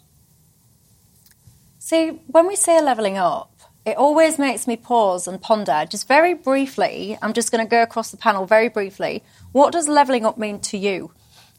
See, 1.80 2.10
when 2.28 2.46
we 2.46 2.54
say 2.54 2.80
levelling 2.80 3.18
up, 3.18 3.50
it 3.84 3.96
always 3.96 4.38
makes 4.38 4.68
me 4.68 4.76
pause 4.76 5.26
and 5.26 5.42
ponder. 5.42 5.86
Just 5.90 6.06
very 6.06 6.34
briefly, 6.34 7.18
I'm 7.20 7.32
just 7.32 7.50
going 7.50 7.64
to 7.64 7.68
go 7.68 7.82
across 7.82 8.12
the 8.12 8.18
panel 8.18 8.46
very 8.46 8.68
briefly. 8.68 9.24
What 9.50 9.72
does 9.72 9.88
levelling 9.88 10.24
up 10.24 10.38
mean 10.38 10.60
to 10.60 10.78
you? 10.78 11.10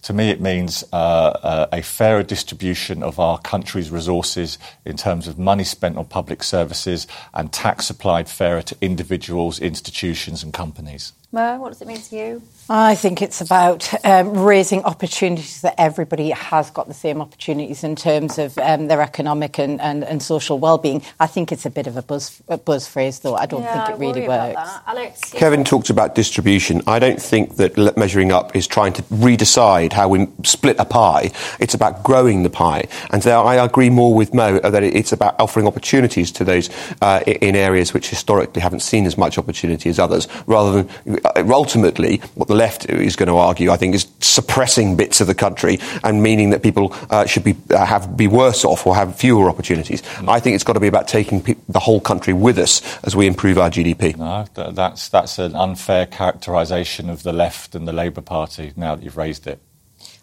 To 0.03 0.13
me, 0.13 0.31
it 0.31 0.41
means 0.41 0.83
uh, 0.91 0.95
uh, 0.95 1.67
a 1.71 1.83
fairer 1.83 2.23
distribution 2.23 3.03
of 3.03 3.19
our 3.19 3.37
country's 3.37 3.91
resources 3.91 4.57
in 4.83 4.97
terms 4.97 5.27
of 5.27 5.37
money 5.37 5.63
spent 5.63 5.97
on 5.97 6.05
public 6.05 6.41
services 6.41 7.05
and 7.33 7.53
tax 7.53 7.89
applied 7.89 8.27
fairer 8.27 8.63
to 8.63 8.77
individuals, 8.81 9.59
institutions, 9.59 10.41
and 10.41 10.53
companies. 10.53 11.13
Mo, 11.33 11.59
what 11.59 11.69
does 11.69 11.81
it 11.81 11.87
mean 11.87 12.01
to 12.01 12.15
you? 12.15 12.41
I 12.69 12.95
think 12.95 13.21
it's 13.21 13.39
about 13.39 13.89
um, 14.05 14.43
raising 14.43 14.83
opportunities 14.83 15.61
that 15.61 15.75
everybody 15.77 16.29
has 16.29 16.69
got 16.71 16.89
the 16.89 16.93
same 16.93 17.21
opportunities 17.21 17.85
in 17.85 17.95
terms 17.95 18.37
of 18.37 18.57
um, 18.57 18.87
their 18.87 19.01
economic 19.01 19.57
and, 19.57 19.79
and, 19.79 20.03
and 20.03 20.21
social 20.21 20.59
well-being. 20.59 21.01
I 21.21 21.27
think 21.27 21.53
it's 21.53 21.65
a 21.65 21.69
bit 21.69 21.87
of 21.87 21.95
a 21.95 22.01
buzz, 22.01 22.41
a 22.49 22.57
buzz 22.57 22.87
phrase, 22.87 23.19
though. 23.19 23.35
I 23.35 23.45
don't 23.45 23.63
yeah, 23.63 23.85
think 23.85 23.95
it 23.95 23.99
really 23.99 24.27
works. 24.27 24.71
Alex, 24.87 25.31
Kevin 25.31 25.63
talked 25.63 25.89
about 25.89 26.15
distribution. 26.15 26.81
I 26.85 26.99
don't 26.99 27.21
think 27.21 27.55
that 27.57 27.97
measuring 27.97 28.33
up 28.33 28.53
is 28.53 28.67
trying 28.67 28.93
to 28.93 29.03
redecide 29.03 29.93
how 29.93 30.09
we 30.09 30.27
split 30.43 30.77
a 30.79 30.85
pie. 30.85 31.31
It's 31.59 31.73
about 31.73 32.03
growing 32.03 32.43
the 32.43 32.49
pie. 32.49 32.87
And 33.09 33.23
so 33.23 33.41
I 33.41 33.63
agree 33.63 33.89
more 33.89 34.13
with 34.13 34.33
Mo 34.33 34.59
that 34.59 34.83
it's 34.83 35.13
about 35.13 35.39
offering 35.39 35.65
opportunities 35.65 36.31
to 36.33 36.43
those 36.43 36.69
uh, 37.01 37.21
in 37.25 37.55
areas 37.55 37.93
which 37.93 38.09
historically 38.09 38.61
haven't 38.61 38.81
seen 38.81 39.05
as 39.05 39.17
much 39.17 39.37
opportunity 39.37 39.89
as 39.89 39.97
others, 39.97 40.27
rather 40.45 40.83
than 40.83 41.20
ultimately 41.35 42.17
what 42.35 42.47
the 42.47 42.55
left 42.55 42.89
is 42.89 43.15
going 43.15 43.27
to 43.27 43.37
argue, 43.37 43.71
I 43.71 43.77
think, 43.77 43.95
is 43.95 44.07
suppressing 44.19 44.95
bits 44.95 45.21
of 45.21 45.27
the 45.27 45.35
country 45.35 45.79
and 46.03 46.21
meaning 46.21 46.51
that 46.51 46.63
people 46.63 46.93
uh, 47.09 47.25
should 47.25 47.43
be 47.43 47.55
uh, 47.69 47.85
have 47.85 48.15
be 48.17 48.27
worse 48.27 48.65
off 48.65 48.85
or 48.85 48.95
have 48.95 49.15
fewer 49.15 49.49
opportunities. 49.49 50.01
Mm. 50.01 50.29
I 50.29 50.39
think 50.39 50.55
it's 50.55 50.63
got 50.63 50.73
to 50.73 50.79
be 50.79 50.87
about 50.87 51.07
taking 51.07 51.41
pe- 51.41 51.55
the 51.69 51.79
whole 51.79 51.99
country 51.99 52.33
with 52.33 52.57
us 52.57 52.81
as 53.03 53.15
we 53.15 53.27
improve 53.27 53.57
our 53.57 53.69
GDP. 53.69 54.17
No, 54.17 54.45
th- 54.53 54.75
that's 54.75 55.09
that's 55.09 55.39
an 55.39 55.55
unfair 55.55 56.05
characterisation 56.05 57.09
of 57.09 57.23
the 57.23 57.33
left 57.33 57.75
and 57.75 57.87
the 57.87 57.93
Labour 57.93 58.21
Party. 58.21 58.73
Now 58.75 58.95
that 58.95 59.03
you've 59.03 59.17
raised 59.17 59.47
it, 59.47 59.59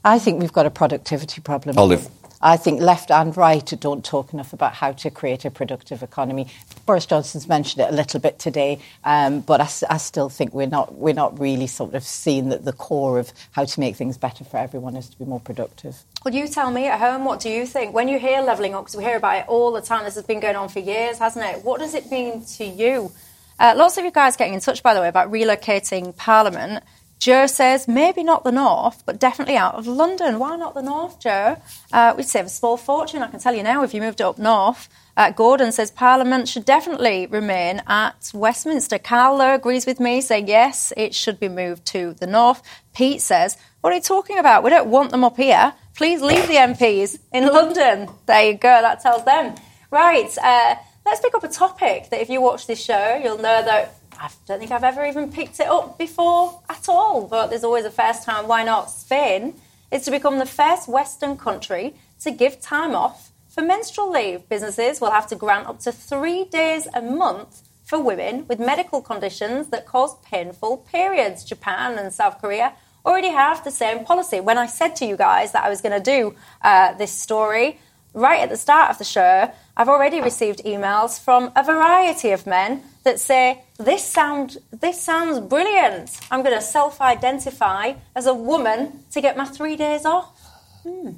I 0.05 0.19
think 0.19 0.41
we've 0.41 0.53
got 0.53 0.67
a 0.67 0.71
productivity 0.71 1.41
problem. 1.41 1.79
Olive. 1.79 2.09
I 2.40 2.57
think 2.57 2.81
left 2.81 3.11
and 3.11 3.37
right 3.37 3.64
don't 3.81 4.05
talk 4.05 4.33
enough 4.33 4.53
about 4.53 4.74
how 4.74 4.92
to 4.92 5.11
create 5.11 5.44
a 5.44 5.51
productive 5.51 6.03
economy. 6.03 6.46
Boris 6.87 7.07
Johnson's 7.07 7.48
mentioned 7.48 7.83
it 7.83 7.92
a 7.92 7.94
little 7.94 8.20
bit 8.20 8.38
today, 8.38 8.79
um, 9.05 9.40
but 9.40 9.61
I, 9.61 9.68
I, 9.90 9.96
still 9.96 10.29
think 10.29 10.55
we're 10.55 10.68
not 10.68 10.94
we're 10.94 11.14
not 11.14 11.38
really 11.38 11.66
sort 11.66 11.94
of 11.94 12.05
seeing 12.05 12.48
that 12.51 12.64
the 12.64 12.72
core 12.72 13.18
of 13.18 13.33
how 13.53 13.64
to 13.64 13.81
make 13.81 13.96
things 13.96 14.16
better 14.16 14.44
for 14.44 14.57
everyone 14.57 14.96
is 14.96 15.09
to 15.09 15.18
be 15.18 15.24
more 15.24 15.40
productive. 15.40 15.96
Well, 16.24 16.35
you 16.35 16.46
tell 16.46 16.70
me 16.70 16.87
at 16.87 17.01
home, 17.01 17.24
what 17.24 17.40
do 17.40 17.51
you 17.51 17.66
think 17.66 17.94
when 17.94 18.09
you 18.09 18.18
hear 18.18 18.40
levelling 18.40 18.74
up? 18.74 18.85
Because 18.85 18.96
we 18.96 19.05
hear 19.05 19.16
about 19.16 19.38
it 19.38 19.48
all 19.48 19.72
the 19.72 19.83
time. 19.83 20.05
This 20.05 20.14
has 20.14 20.24
been 20.24 20.40
going 20.40 20.57
on 20.57 20.68
for 20.68 20.79
years, 20.79 21.18
hasn't 21.18 21.44
it? 21.44 21.64
What 21.64 21.81
does 21.81 21.94
it 21.94 22.11
mean 22.11 22.44
to 22.44 22.64
you? 22.64 23.12
Uh, 23.59 23.74
lots 23.77 23.98
of 23.98 24.05
you 24.05 24.12
guys 24.12 24.37
getting 24.37 24.55
in 24.55 24.61
touch, 24.61 24.83
by 24.83 24.94
the 24.94 25.01
way, 25.01 25.09
about 25.09 25.33
relocating 25.33 26.16
Parliament. 26.16 26.85
Joe 27.18 27.46
says 27.46 27.88
maybe 27.88 28.22
not 28.22 28.44
the 28.44 28.52
north, 28.52 29.02
but 29.04 29.18
definitely 29.18 29.57
out 29.57 29.74
of 29.74 29.87
London. 29.87 30.38
Why 30.38 30.57
not 30.57 30.74
the 30.74 30.83
north, 30.83 31.18
Joe? 31.18 31.61
Uh, 31.92 32.14
we'd 32.16 32.26
save 32.26 32.46
a 32.46 32.48
small 32.48 32.76
fortune, 32.76 33.22
I 33.22 33.28
can 33.28 33.40
tell 33.40 33.54
you 33.54 33.62
now, 33.62 33.83
if 33.83 33.92
you 33.92 34.00
moved 34.00 34.22
up 34.22 34.38
north. 34.38 34.88
Uh, 35.16 35.33
Gordon 35.33 35.72
says 35.72 35.90
Parliament 35.90 36.46
should 36.46 36.64
definitely 36.64 37.26
remain 37.26 37.83
at 37.88 38.31
Westminster. 38.33 38.98
Carl, 38.98 39.38
though, 39.38 39.54
agrees 39.54 39.85
with 39.85 39.98
me, 39.98 40.20
saying 40.20 40.46
yes, 40.46 40.92
it 40.96 41.12
should 41.12 41.40
be 41.40 41.48
moved 41.48 41.85
to 41.87 42.14
the 42.14 42.26
north. 42.26 42.62
Pete 42.94 43.20
says, 43.20 43.57
What 43.81 43.92
are 43.92 43.96
you 43.96 44.02
talking 44.02 44.38
about? 44.38 44.62
We 44.62 44.70
don't 44.70 44.88
want 44.88 45.11
them 45.11 45.24
up 45.24 45.37
here. 45.37 45.74
Please 45.96 46.22
leave 46.22 46.46
the 46.46 46.54
MPs 46.54 47.18
in 47.33 47.46
London. 47.46 48.09
There 48.26 48.52
you 48.52 48.57
go, 48.57 48.81
that 48.81 49.00
tells 49.00 49.24
them. 49.24 49.57
Right, 49.90 50.31
uh, 50.38 50.76
let's 51.04 51.20
pick 51.20 51.35
up 51.35 51.42
a 51.42 51.48
topic 51.48 52.11
that 52.11 52.20
if 52.20 52.28
you 52.31 52.40
watch 52.40 52.68
this 52.68 52.81
show, 52.81 53.20
you'll 53.22 53.38
know 53.38 53.64
that 53.64 53.98
I 54.20 54.31
don't 54.46 54.59
think 54.59 54.70
I've 54.72 54.85
ever 54.85 55.04
even 55.04 55.31
picked 55.31 55.61
it 55.61 55.68
up 55.68 55.96
before 55.98 56.61
at 56.68 56.88
all, 56.88 57.26
but 57.26 57.48
there's 57.48 57.64
always 57.64 57.85
a 57.85 57.90
first 57.90 58.24
time. 58.24 58.48
Why 58.48 58.64
not? 58.64 58.90
Spain 58.90 59.54
is 59.90 60.04
to 60.04 60.11
become 60.11 60.38
the 60.38 60.46
first 60.46 60.88
Western 60.88 61.37
country 61.37 61.94
to 62.20 62.31
give 62.31 62.61
time 62.61 62.94
off 62.94 63.31
for 63.48 63.62
menstrual 63.62 64.11
leave. 64.11 64.48
Businesses 64.48 65.00
will 65.00 65.11
have 65.11 65.26
to 65.28 65.37
grant 65.37 65.66
up 65.66 65.81
to 65.81 65.92
three 65.92 66.44
days 66.44 66.88
a 66.94 67.00
month 67.00 67.62
for 67.85 68.00
women 68.00 68.46
with 68.48 68.59
medical 68.59 69.00
conditions 69.00 69.68
that 69.68 69.87
cause 69.87 70.16
painful 70.18 70.78
periods. 70.78 71.44
Japan 71.44 71.96
and 71.96 72.12
South 72.12 72.40
Korea 72.40 72.74
already 73.07 73.28
have 73.28 73.64
the 73.64 73.70
same 73.70 74.04
policy. 74.04 74.40
When 74.40 74.59
I 74.59 74.66
said 74.66 74.94
to 74.96 75.07
you 75.07 75.16
guys 75.16 75.52
that 75.52 75.64
I 75.64 75.70
was 75.70 75.81
going 75.81 75.96
to 75.96 76.11
do 76.16 76.35
uh, 76.62 76.92
this 76.94 77.12
story, 77.12 77.78
right 78.12 78.40
at 78.40 78.50
the 78.50 78.57
start 78.57 78.90
of 78.90 78.98
the 78.98 79.04
show, 79.04 79.50
I've 79.76 79.88
already 79.88 80.20
received 80.20 80.64
emails 80.64 81.18
from 81.22 81.52
a 81.57 81.62
variety 81.62 82.31
of 82.33 82.46
men 82.46 82.83
that 83.04 83.20
say, 83.20 83.62
This, 83.79 84.05
sound, 84.05 84.59
this 84.73 85.01
sounds 85.01 85.38
brilliant. 85.38 86.19
I'm 86.33 86.43
going 86.43 86.57
to 86.57 86.61
self 86.61 87.01
identify 87.01 87.93
as 88.17 88.27
a 88.27 88.35
woman 88.35 89.05
to 89.12 89.21
get 89.21 89.37
my 89.37 89.45
three 89.45 89.77
days 89.77 90.05
off. 90.05 90.37
Hmm. 90.83 91.11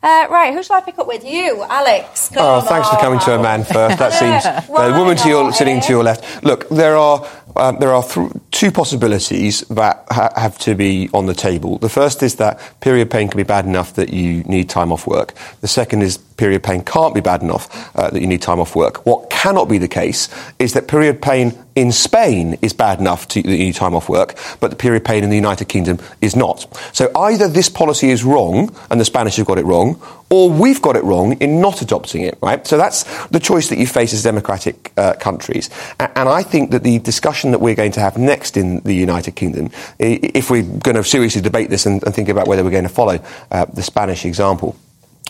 Uh, 0.00 0.28
right, 0.30 0.54
who 0.54 0.62
shall 0.62 0.76
I 0.76 0.80
pick 0.80 0.96
up 1.00 1.08
with? 1.08 1.24
You, 1.24 1.64
Alex. 1.68 2.30
oh, 2.36 2.60
thanks 2.60 2.86
on. 2.86 2.94
for 2.94 3.00
coming 3.00 3.18
to 3.18 3.34
a 3.34 3.42
man 3.42 3.64
first. 3.64 3.98
That 3.98 4.12
seems 4.12 4.44
the 4.44 4.96
woman 4.96 5.16
to 5.16 5.28
your, 5.28 5.52
sitting 5.52 5.80
to 5.80 5.88
your 5.88 6.04
left. 6.04 6.44
Look, 6.44 6.68
there 6.68 6.96
are 6.96 7.26
um, 7.58 7.78
there 7.80 7.92
are 7.92 8.04
th- 8.04 8.30
two 8.52 8.70
possibilities 8.70 9.62
that 9.62 10.04
ha- 10.10 10.32
have 10.36 10.58
to 10.58 10.76
be 10.76 11.10
on 11.12 11.26
the 11.26 11.34
table. 11.34 11.78
The 11.78 11.88
first 11.88 12.22
is 12.22 12.36
that 12.36 12.60
period 12.80 13.10
pain 13.10 13.28
can 13.28 13.36
be 13.36 13.42
bad 13.42 13.64
enough 13.64 13.94
that 13.94 14.10
you 14.10 14.44
need 14.44 14.70
time 14.70 14.92
off 14.92 15.06
work. 15.06 15.34
The 15.60 15.68
second 15.68 16.02
is 16.02 16.18
period 16.18 16.62
pain 16.62 16.84
can't 16.84 17.14
be 17.14 17.20
bad 17.20 17.42
enough 17.42 17.96
uh, 17.96 18.10
that 18.10 18.20
you 18.20 18.28
need 18.28 18.42
time 18.42 18.60
off 18.60 18.76
work. 18.76 19.04
What 19.04 19.28
cannot 19.30 19.68
be 19.68 19.78
the 19.78 19.88
case 19.88 20.28
is 20.60 20.72
that 20.74 20.86
period 20.86 21.20
pain 21.20 21.58
in 21.78 21.92
Spain 21.92 22.58
is 22.60 22.72
bad 22.72 22.98
enough 22.98 23.28
to, 23.28 23.40
you 23.40 23.72
time 23.72 23.94
off 23.94 24.08
work, 24.08 24.36
but 24.58 24.70
the 24.70 24.76
period 24.76 25.04
pain 25.04 25.22
in 25.22 25.30
the 25.30 25.36
United 25.36 25.68
Kingdom 25.68 26.00
is 26.20 26.34
not. 26.34 26.66
So 26.92 27.08
either 27.14 27.46
this 27.46 27.68
policy 27.68 28.10
is 28.10 28.24
wrong 28.24 28.74
and 28.90 29.00
the 29.00 29.04
Spanish 29.04 29.36
have 29.36 29.46
got 29.46 29.58
it 29.58 29.64
wrong, 29.64 30.02
or 30.28 30.50
we've 30.50 30.82
got 30.82 30.96
it 30.96 31.04
wrong 31.04 31.34
in 31.40 31.60
not 31.60 31.80
adopting 31.80 32.22
it, 32.22 32.36
right? 32.42 32.66
So 32.66 32.76
that's 32.76 33.04
the 33.28 33.38
choice 33.38 33.68
that 33.68 33.78
you 33.78 33.86
face 33.86 34.12
as 34.12 34.24
democratic 34.24 34.92
uh, 34.96 35.14
countries. 35.14 35.70
And 36.00 36.28
I 36.28 36.42
think 36.42 36.72
that 36.72 36.82
the 36.82 36.98
discussion 36.98 37.52
that 37.52 37.60
we're 37.60 37.76
going 37.76 37.92
to 37.92 38.00
have 38.00 38.18
next 38.18 38.56
in 38.56 38.80
the 38.80 38.94
United 38.94 39.36
Kingdom, 39.36 39.70
if 40.00 40.50
we're 40.50 40.64
going 40.64 40.96
to 40.96 41.04
seriously 41.04 41.42
debate 41.42 41.70
this 41.70 41.86
and, 41.86 42.02
and 42.02 42.12
think 42.12 42.28
about 42.28 42.48
whether 42.48 42.64
we're 42.64 42.72
going 42.72 42.82
to 42.82 42.88
follow 42.88 43.20
uh, 43.52 43.66
the 43.66 43.82
Spanish 43.84 44.24
example, 44.24 44.74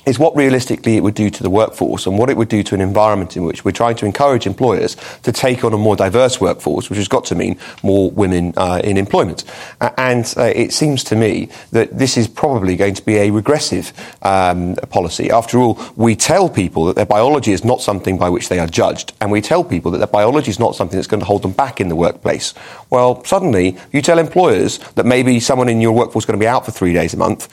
is 0.08 0.18
what 0.18 0.34
realistically 0.36 0.96
it 0.96 1.02
would 1.02 1.14
do 1.14 1.30
to 1.30 1.42
the 1.42 1.50
workforce 1.50 2.06
and 2.06 2.18
what 2.18 2.30
it 2.30 2.36
would 2.36 2.48
do 2.48 2.62
to 2.62 2.74
an 2.74 2.80
environment 2.80 3.36
in 3.36 3.44
which 3.44 3.64
we're 3.64 3.70
trying 3.72 3.94
to 3.96 4.06
encourage 4.06 4.46
employers 4.46 4.96
to 5.22 5.30
take 5.30 5.64
on 5.64 5.72
a 5.72 5.78
more 5.78 5.96
diverse 5.96 6.40
workforce, 6.40 6.88
which 6.88 6.96
has 6.96 7.08
got 7.08 7.24
to 7.26 7.34
mean 7.34 7.58
more 7.82 8.10
women 8.10 8.52
uh, 8.56 8.80
in 8.82 8.96
employment. 8.96 9.44
Uh, 9.80 9.90
and 9.98 10.34
uh, 10.36 10.42
it 10.42 10.72
seems 10.72 11.04
to 11.04 11.14
me 11.14 11.48
that 11.72 11.96
this 11.96 12.16
is 12.16 12.26
probably 12.26 12.76
going 12.76 12.94
to 12.94 13.04
be 13.04 13.16
a 13.16 13.30
regressive 13.30 13.92
um, 14.22 14.74
policy. 14.90 15.30
After 15.30 15.58
all, 15.58 15.78
we 15.96 16.16
tell 16.16 16.48
people 16.48 16.86
that 16.86 16.96
their 16.96 17.06
biology 17.06 17.52
is 17.52 17.64
not 17.64 17.82
something 17.82 18.18
by 18.18 18.30
which 18.30 18.48
they 18.48 18.58
are 18.58 18.66
judged, 18.66 19.12
and 19.20 19.30
we 19.30 19.40
tell 19.40 19.62
people 19.62 19.90
that 19.92 19.98
their 19.98 20.06
biology 20.06 20.50
is 20.50 20.58
not 20.58 20.74
something 20.74 20.96
that's 20.96 21.06
going 21.06 21.20
to 21.20 21.26
hold 21.26 21.42
them 21.42 21.52
back 21.52 21.80
in 21.80 21.88
the 21.88 21.96
workplace. 21.96 22.54
Well, 22.90 23.22
suddenly 23.24 23.76
you 23.92 24.02
tell 24.02 24.18
employers 24.18 24.78
that 24.94 25.06
maybe 25.06 25.38
someone 25.40 25.68
in 25.68 25.80
your 25.80 25.92
workforce 25.92 26.24
is 26.24 26.26
going 26.26 26.38
to 26.38 26.42
be 26.42 26.48
out 26.48 26.64
for 26.64 26.72
three 26.72 26.92
days 26.92 27.14
a 27.14 27.18
month. 27.18 27.48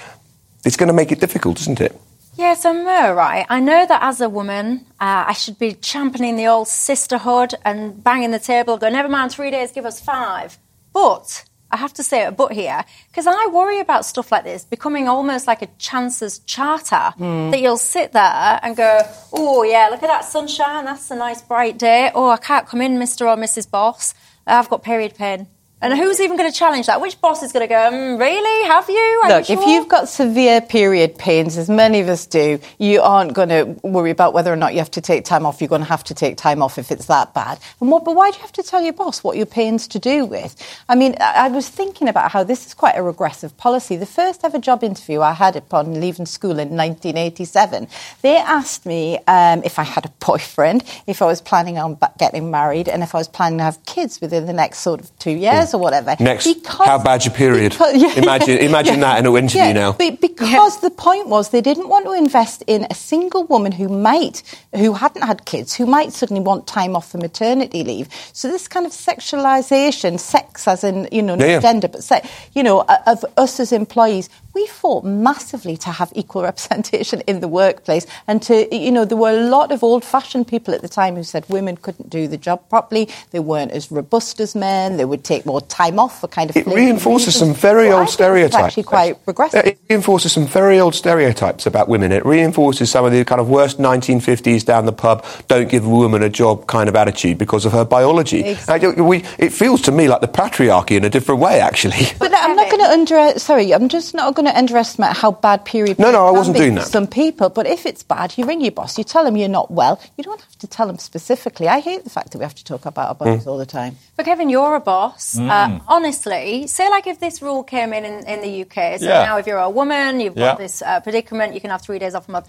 It's 0.66 0.78
going 0.78 0.88
to 0.88 0.94
make 0.94 1.12
it 1.12 1.20
difficult, 1.20 1.60
isn't 1.62 1.82
it? 1.82 1.96
Yeah, 2.38 2.54
so 2.56 2.74
Mo, 2.74 3.14
right, 3.14 3.46
I 3.48 3.62
know 3.62 3.86
that 3.86 4.04
as 4.04 4.20
a 4.20 4.28
woman, 4.28 4.86
uh, 5.00 5.24
I 5.28 5.32
should 5.32 5.58
be 5.58 5.74
championing 5.74 6.36
the 6.36 6.48
old 6.48 6.68
sisterhood 6.68 7.54
and 7.64 8.04
banging 8.04 8.32
the 8.32 8.40
table, 8.40 8.78
go, 8.78 8.90
never 8.90 9.08
mind, 9.08 9.32
three 9.32 9.52
days, 9.52 9.72
give 9.72 9.86
us 9.86 10.02
five. 10.02 10.58
But 10.92 11.46
I 11.72 11.78
have 11.78 11.94
to 11.94 12.04
say 12.04 12.26
a 12.26 12.34
but 12.34 12.52
here, 12.52 12.84
because 13.08 13.26
I 13.26 13.48
worry 13.48 13.80
about 13.80 14.06
stuff 14.06 14.34
like 14.34 14.44
this 14.44 14.66
becoming 14.66 15.08
almost 15.08 15.48
like 15.48 15.62
a 15.62 15.68
chances 15.78 16.40
charter, 16.40 17.14
mm. 17.18 17.52
that 17.52 17.62
you'll 17.62 17.78
sit 17.78 18.12
there 18.12 18.60
and 18.62 18.76
go, 18.76 19.00
oh, 19.32 19.64
yeah, 19.64 19.88
look 19.90 20.04
at 20.04 20.08
that 20.08 20.26
sunshine, 20.26 20.84
that's 20.84 21.10
a 21.12 21.16
nice 21.16 21.42
bright 21.42 21.78
day. 21.78 22.12
Oh, 22.14 22.30
I 22.30 22.38
can't 22.38 22.68
come 22.68 22.82
in, 22.82 22.98
Mr. 22.98 23.22
or 23.22 23.42
Mrs. 23.42 23.72
Boss, 23.72 24.14
I've 24.46 24.68
got 24.68 24.84
period 24.84 25.16
pain. 25.16 25.48
And 25.86 26.00
who's 26.00 26.20
even 26.20 26.36
going 26.36 26.52
to 26.52 26.58
challenge 26.58 26.88
that? 26.88 27.00
Which 27.00 27.22
boss 27.22 27.44
is 27.44 27.52
going 27.52 27.62
to 27.62 27.68
go, 27.68 27.76
mm, 27.76 28.20
really? 28.20 28.68
Have 28.68 28.90
you? 28.90 29.22
Are 29.24 29.30
Look, 29.30 29.50
you 29.50 29.56
sure? 29.56 29.64
if 29.64 29.70
you've 29.70 29.88
got 29.88 30.10
severe 30.10 30.60
period 30.60 31.16
pains, 31.16 31.60
as 31.60 31.70
many 31.70 32.00
of 32.00 32.10
us 32.10 32.26
do, 32.26 32.60
you 32.80 33.02
aren't 33.02 33.34
going 33.34 33.50
to 33.50 33.66
worry 33.84 34.10
about 34.10 34.34
whether 34.34 34.52
or 34.52 34.56
not 34.56 34.74
you 34.74 34.80
have 34.80 34.90
to 34.90 35.02
take 35.02 35.26
time 35.26 35.46
off. 35.46 35.62
You're 35.62 35.68
going 35.68 35.82
to 35.82 35.88
have 35.88 36.04
to 36.06 36.16
take 36.16 36.38
time 36.38 36.64
off 36.64 36.80
if 36.80 36.92
it's 36.92 37.06
that 37.06 37.36
bad. 37.36 37.60
And 37.80 37.92
what, 37.92 38.04
but 38.04 38.16
why 38.16 38.32
do 38.32 38.38
you 38.38 38.42
have 38.42 38.52
to 38.54 38.64
tell 38.64 38.82
your 38.82 38.94
boss 38.94 39.24
what 39.24 39.38
your 39.38 39.46
pain's 39.46 39.88
to 39.90 40.00
do 40.00 40.26
with? 40.26 40.56
I 40.90 40.96
mean, 40.96 41.18
I, 41.20 41.46
I 41.46 41.48
was 41.50 41.70
thinking 41.70 42.08
about 42.08 42.32
how 42.32 42.44
this 42.44 42.66
is 42.66 42.74
quite 42.74 42.96
a 42.98 43.04
regressive 43.04 43.56
policy. 43.56 43.96
The 43.96 44.08
first 44.08 44.44
ever 44.44 44.58
job 44.58 44.84
interview 44.84 45.22
I 45.22 45.34
had 45.34 45.56
upon 45.56 46.02
leaving 46.02 46.26
school 46.26 46.58
in 46.58 46.70
1987, 46.70 47.88
they 48.24 48.38
asked 48.38 48.88
me 48.88 49.20
um, 49.28 49.62
if 49.64 49.78
I 49.78 49.84
had 49.84 50.08
a 50.08 50.10
boyfriend, 50.26 50.84
if 51.06 51.22
I 51.22 51.28
was 51.28 51.42
planning 51.42 51.78
on 51.78 52.00
getting 52.18 52.50
married, 52.50 52.90
and 52.90 53.04
if 53.04 53.14
I 53.14 53.20
was 53.20 53.28
planning 53.28 53.60
to 53.60 53.66
have 53.66 53.86
kids 53.86 54.20
within 54.20 54.48
the 54.48 54.54
next 54.54 54.80
sort 54.80 55.00
of 55.00 55.16
two 55.20 55.30
years 55.30 55.75
or 55.76 55.80
whatever. 55.80 56.16
Next, 56.20 56.46
because, 56.46 56.88
how 56.88 57.02
bad's 57.02 57.26
your 57.26 57.34
period? 57.34 57.74
Because, 57.74 57.96
yeah, 58.02 58.14
imagine 58.16 58.58
imagine 58.60 58.96
yeah, 58.96 59.02
that 59.02 59.20
in 59.20 59.26
an 59.28 59.36
interview 59.36 59.62
yeah, 59.62 59.74
now. 59.74 59.92
But 59.94 60.22
because 60.22 60.82
the 60.82 60.90
point 60.90 61.28
was 61.28 61.50
they 61.50 61.62
didn't 61.62 61.90
want 61.90 62.06
to 62.06 62.14
invest 62.14 62.64
in 62.66 62.88
a 62.90 62.96
single 62.96 63.44
woman 63.44 63.72
who 63.72 63.90
might, 63.90 64.42
who 64.74 64.94
hadn't 64.94 65.24
had 65.24 65.46
kids, 65.46 65.76
who 65.76 65.86
might 65.86 66.14
suddenly 66.14 66.42
want 66.42 66.66
time 66.68 66.96
off 66.96 67.12
for 67.12 67.18
maternity 67.18 67.84
leave. 67.84 68.10
So 68.34 68.48
this 68.48 68.68
kind 68.68 68.86
of 68.86 68.92
sexualisation, 68.92 70.20
sex 70.20 70.68
as 70.68 70.84
in, 70.84 71.08
you 71.12 71.22
know, 71.22 71.36
not 71.36 71.62
gender, 71.62 71.88
but, 71.88 72.04
se- 72.04 72.28
you 72.54 72.64
know, 72.64 72.86
of 73.06 73.26
us 73.38 73.60
as 73.60 73.72
employees 73.72 74.30
we 74.56 74.66
fought 74.66 75.04
massively 75.04 75.78
to 75.78 75.92
have 75.92 76.12
equal 76.16 76.42
representation 76.50 77.22
in 77.28 77.42
the 77.42 77.48
workplace. 77.48 78.08
And 78.26 78.42
to, 78.44 78.76
you 78.76 78.92
know, 78.92 79.06
there 79.06 79.18
were 79.18 79.38
a 79.38 79.50
lot 79.50 79.72
of 79.72 79.84
old 79.84 80.04
fashioned 80.04 80.48
people 80.48 80.74
at 80.74 80.82
the 80.82 80.88
time 80.88 81.16
who 81.16 81.24
said 81.24 81.46
women 81.50 81.78
couldn't 81.78 82.10
do 82.10 82.28
the 82.28 82.38
job 82.38 82.68
properly. 82.70 83.10
They 83.32 83.40
weren't 83.40 83.72
as 83.72 83.92
robust 83.92 84.40
as 84.40 84.56
men. 84.56 84.98
They 84.98 85.06
would 85.06 85.24
take 85.24 85.46
more 85.46 85.62
time 85.62 86.00
off 86.00 86.22
for 86.22 86.28
kind 86.28 86.50
of. 86.50 86.58
It 86.58 86.66
reinforces 86.66 87.36
reasons. 87.36 87.60
some 87.60 87.62
very 87.62 87.90
well, 87.90 88.00
old 88.00 88.10
stereotypes. 88.10 88.56
actually 88.56 88.84
quite 88.84 89.20
regressive. 89.26 89.66
It 89.66 89.78
reinforces 89.90 90.32
some 90.32 90.48
very 90.48 90.80
old 90.80 90.96
stereotypes 90.96 91.66
about 91.66 91.90
women. 91.90 92.12
It 92.12 92.26
reinforces 92.26 92.90
some 92.90 93.06
of 93.06 93.12
the 93.12 93.26
kind 93.26 93.42
of 93.42 93.50
worst 93.50 93.78
1950s 93.78 94.64
down 94.64 94.86
the 94.86 94.94
pub, 94.94 95.26
don't 95.48 95.70
give 95.70 95.86
a 95.86 95.90
woman 95.90 96.24
a 96.24 96.30
job 96.30 96.68
kind 96.68 96.88
of 96.88 96.96
attitude 96.96 97.38
because 97.38 97.66
of 97.66 97.74
her 97.74 97.84
biology. 97.84 98.42
Exactly. 98.42 99.02
we, 99.02 99.24
it 99.38 99.52
feels 99.52 99.82
to 99.82 99.92
me 99.92 100.08
like 100.08 100.22
the 100.22 100.28
patriarchy 100.28 100.96
in 100.96 101.04
a 101.04 101.10
different 101.10 101.42
way, 101.42 101.60
actually. 101.60 102.08
But 102.20 102.34
I'm 102.34 102.56
not 102.56 102.70
going 102.70 102.84
to 102.84 102.90
under. 102.90 103.40
Sorry, 103.40 103.74
I'm 103.74 103.90
just 103.90 104.14
not 104.14 104.34
going 104.34 104.45
to 104.48 104.58
underestimate 104.58 105.16
how 105.16 105.32
bad 105.32 105.66
period. 105.66 106.00
No, 106.00 106.12
no, 106.12 106.26
I 106.26 106.32
wasn't 106.32 106.58
doing 106.58 106.76
that. 106.76 106.88
Some 106.88 107.08
people, 107.08 107.50
but 107.50 107.68
if 107.68 107.86
it's 107.86 108.04
bad, 108.04 108.38
you 108.38 108.46
ring 108.46 108.62
your 108.62 108.72
boss. 108.72 108.98
You 108.98 109.04
tell 109.04 109.24
them 109.24 109.38
you're 109.38 109.50
not 109.50 109.72
well. 109.72 110.00
You 110.18 110.24
don't 110.24 110.40
have 110.40 110.58
to 110.60 110.68
tell 110.68 110.88
them 110.88 110.98
specifically. 110.98 111.68
I 111.68 111.80
hate 111.80 112.04
the 112.04 112.10
fact 112.10 112.32
that 112.32 112.38
we 112.38 112.44
have 112.44 112.56
to 112.56 112.64
talk 112.64 112.86
about 112.86 113.10
our 113.10 113.16
bodies 113.16 113.46
mm. 113.46 113.48
all 113.48 113.58
the 113.58 113.66
time. 113.66 113.98
But 114.16 114.26
Kevin, 114.26 114.50
you're 114.50 114.76
a 114.76 114.80
boss. 114.80 115.36
Mm. 115.36 115.50
Uh, 115.50 115.80
honestly, 115.88 116.68
say 116.68 116.90
like 116.90 117.08
if 117.08 117.20
this 117.20 117.42
rule 117.42 117.64
came 117.64 117.94
in 117.94 118.06
in, 118.06 118.26
in 118.28 118.42
the 118.42 118.62
UK. 118.62 119.00
So 119.00 119.06
yeah. 119.06 119.26
now, 119.26 119.38
if 119.38 119.48
you're 119.48 119.58
a 119.58 119.70
woman, 119.70 120.20
you've 120.20 120.38
yeah. 120.38 120.52
got 120.52 120.58
this 120.58 120.82
uh, 120.82 121.00
predicament. 121.02 121.54
You 121.54 121.62
can 121.62 121.70
have 121.70 121.82
three 121.82 122.00
days 122.00 122.16
off 122.16 122.28
a 122.28 122.32
month. 122.32 122.48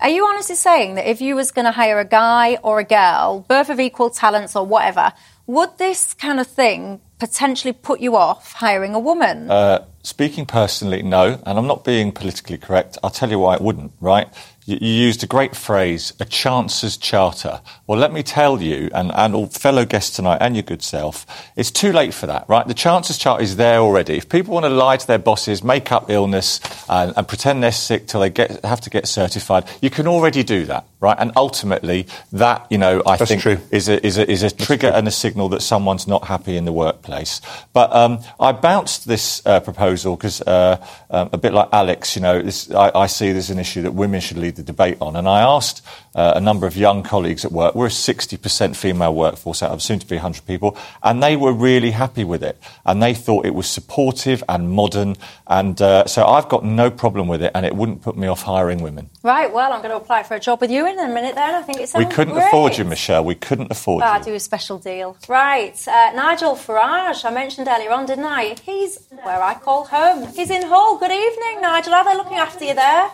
Are 0.00 0.08
you 0.08 0.26
honestly 0.26 0.56
saying 0.56 0.96
that 0.96 1.08
if 1.08 1.20
you 1.20 1.36
was 1.36 1.52
going 1.52 1.66
to 1.66 1.70
hire 1.70 2.00
a 2.00 2.04
guy 2.04 2.56
or 2.62 2.80
a 2.80 2.84
girl, 2.84 3.44
birth 3.48 3.70
of 3.70 3.78
equal 3.78 4.10
talents 4.10 4.56
or 4.56 4.66
whatever, 4.66 5.12
would 5.46 5.78
this 5.78 6.14
kind 6.14 6.40
of 6.40 6.46
thing 6.46 7.00
potentially 7.18 7.72
put 7.72 8.00
you 8.00 8.16
off 8.16 8.52
hiring 8.52 8.94
a 8.94 8.98
woman? 8.98 9.50
Uh, 9.50 9.84
speaking 10.02 10.46
personally, 10.46 11.02
no. 11.02 11.40
And 11.46 11.58
I'm 11.58 11.66
not 11.66 11.84
being 11.84 12.12
politically 12.12 12.58
correct. 12.58 12.98
I'll 13.02 13.10
tell 13.10 13.30
you 13.30 13.38
why 13.38 13.54
it 13.54 13.60
wouldn't, 13.60 13.92
right? 14.00 14.28
You, 14.66 14.78
used 14.80 15.22
a 15.22 15.26
great 15.26 15.54
phrase, 15.54 16.14
a 16.20 16.24
chance's 16.24 16.96
charter. 16.96 17.60
Well, 17.86 17.98
let 17.98 18.12
me 18.12 18.22
tell 18.22 18.62
you, 18.62 18.88
and, 18.94 19.12
and 19.12 19.34
all 19.34 19.46
fellow 19.46 19.84
guests 19.84 20.16
tonight, 20.16 20.38
and 20.40 20.56
your 20.56 20.62
good 20.62 20.82
self, 20.82 21.26
it's 21.54 21.70
too 21.70 21.92
late 21.92 22.14
for 22.14 22.26
that, 22.26 22.48
right? 22.48 22.66
The 22.66 22.72
chance's 22.72 23.18
charter 23.18 23.42
is 23.42 23.56
there 23.56 23.80
already. 23.80 24.16
If 24.16 24.30
people 24.30 24.54
want 24.54 24.64
to 24.64 24.70
lie 24.70 24.96
to 24.96 25.06
their 25.06 25.18
bosses, 25.18 25.62
make 25.62 25.92
up 25.92 26.08
illness, 26.08 26.60
and, 26.88 27.12
and 27.14 27.28
pretend 27.28 27.62
they're 27.62 27.72
sick 27.72 28.06
till 28.06 28.20
they 28.20 28.30
get, 28.30 28.64
have 28.64 28.80
to 28.82 28.90
get 28.90 29.06
certified, 29.06 29.68
you 29.82 29.90
can 29.90 30.06
already 30.06 30.42
do 30.42 30.64
that, 30.64 30.86
right? 30.98 31.16
And 31.18 31.32
ultimately, 31.36 32.06
that, 32.32 32.66
you 32.70 32.78
know, 32.78 33.02
I 33.06 33.16
That's 33.16 33.30
think 33.30 33.42
true. 33.42 33.58
is 33.70 33.90
a, 33.90 34.04
is 34.04 34.16
a, 34.16 34.30
is 34.30 34.42
a 34.42 34.50
trigger 34.50 34.88
and 34.88 35.06
a 35.06 35.10
signal 35.10 35.50
that 35.50 35.60
someone's 35.60 36.08
not 36.08 36.24
happy 36.24 36.56
in 36.56 36.64
the 36.64 36.72
workplace. 36.72 37.42
But 37.74 37.94
um, 37.94 38.20
I 38.40 38.52
bounced 38.52 39.06
this 39.06 39.42
uh, 39.44 39.60
proposal 39.60 40.16
because, 40.16 40.40
uh, 40.40 40.82
um, 41.10 41.28
a 41.34 41.38
bit 41.38 41.52
like 41.52 41.68
Alex, 41.70 42.16
you 42.16 42.22
know, 42.22 42.40
this, 42.40 42.70
I, 42.70 42.90
I 42.94 43.06
see 43.08 43.32
there's 43.32 43.50
an 43.50 43.58
issue 43.58 43.82
that 43.82 43.92
women 43.92 44.20
should 44.20 44.38
lead 44.38 44.53
the 44.56 44.62
debate 44.62 44.96
on. 45.00 45.16
And 45.16 45.28
I 45.28 45.40
asked 45.40 45.84
uh, 46.14 46.34
a 46.36 46.40
number 46.40 46.66
of 46.66 46.76
young 46.76 47.02
colleagues 47.02 47.44
at 47.44 47.52
work, 47.52 47.74
we're 47.74 47.86
a 47.86 47.90
60% 47.90 48.76
female 48.76 49.14
workforce 49.14 49.62
out 49.62 49.72
of 49.72 49.82
soon 49.82 49.98
to 49.98 50.06
be 50.06 50.16
100 50.16 50.46
people, 50.46 50.76
and 51.02 51.22
they 51.22 51.36
were 51.36 51.52
really 51.52 51.90
happy 51.90 52.24
with 52.24 52.42
it. 52.42 52.60
And 52.86 53.02
they 53.02 53.14
thought 53.14 53.46
it 53.46 53.54
was 53.54 53.68
supportive 53.68 54.44
and 54.48 54.70
modern. 54.70 55.16
And 55.46 55.80
uh, 55.82 56.06
so 56.06 56.24
I've 56.24 56.48
got 56.48 56.64
no 56.64 56.90
problem 56.90 57.26
with 57.26 57.42
it, 57.42 57.50
and 57.54 57.66
it 57.66 57.74
wouldn't 57.74 58.02
put 58.02 58.16
me 58.16 58.28
off 58.28 58.42
hiring 58.42 58.82
women. 58.82 59.10
Right, 59.22 59.52
well, 59.52 59.72
I'm 59.72 59.80
going 59.80 59.90
to 59.90 59.96
apply 59.96 60.22
for 60.22 60.34
a 60.34 60.40
job 60.40 60.60
with 60.60 60.70
you 60.70 60.86
in 60.86 60.98
a 60.98 61.08
minute 61.08 61.34
then. 61.34 61.54
I 61.54 61.62
think 61.62 61.80
it 61.80 61.90
We 61.96 62.06
couldn't 62.06 62.34
great. 62.34 62.46
afford 62.46 62.78
you, 62.78 62.84
Michelle. 62.84 63.24
We 63.24 63.34
couldn't 63.34 63.72
afford 63.72 64.02
oh, 64.02 64.06
you. 64.06 64.12
I'll 64.12 64.22
do 64.22 64.34
a 64.34 64.40
special 64.40 64.78
deal. 64.78 65.16
Right, 65.28 65.76
uh, 65.88 66.12
Nigel 66.14 66.54
Farage, 66.54 67.24
I 67.24 67.30
mentioned 67.30 67.66
earlier 67.68 67.90
on, 67.90 68.06
didn't 68.06 68.24
I? 68.24 68.54
He's 68.62 68.98
where 69.22 69.42
I 69.42 69.54
call 69.54 69.84
home. 69.84 70.28
He's 70.32 70.50
in 70.50 70.62
Hull. 70.62 70.98
Good 70.98 71.10
evening, 71.10 71.60
Nigel. 71.60 71.94
Are 71.94 72.04
they 72.04 72.16
looking 72.16 72.38
after 72.38 72.64
you 72.64 72.74
there? 72.74 73.10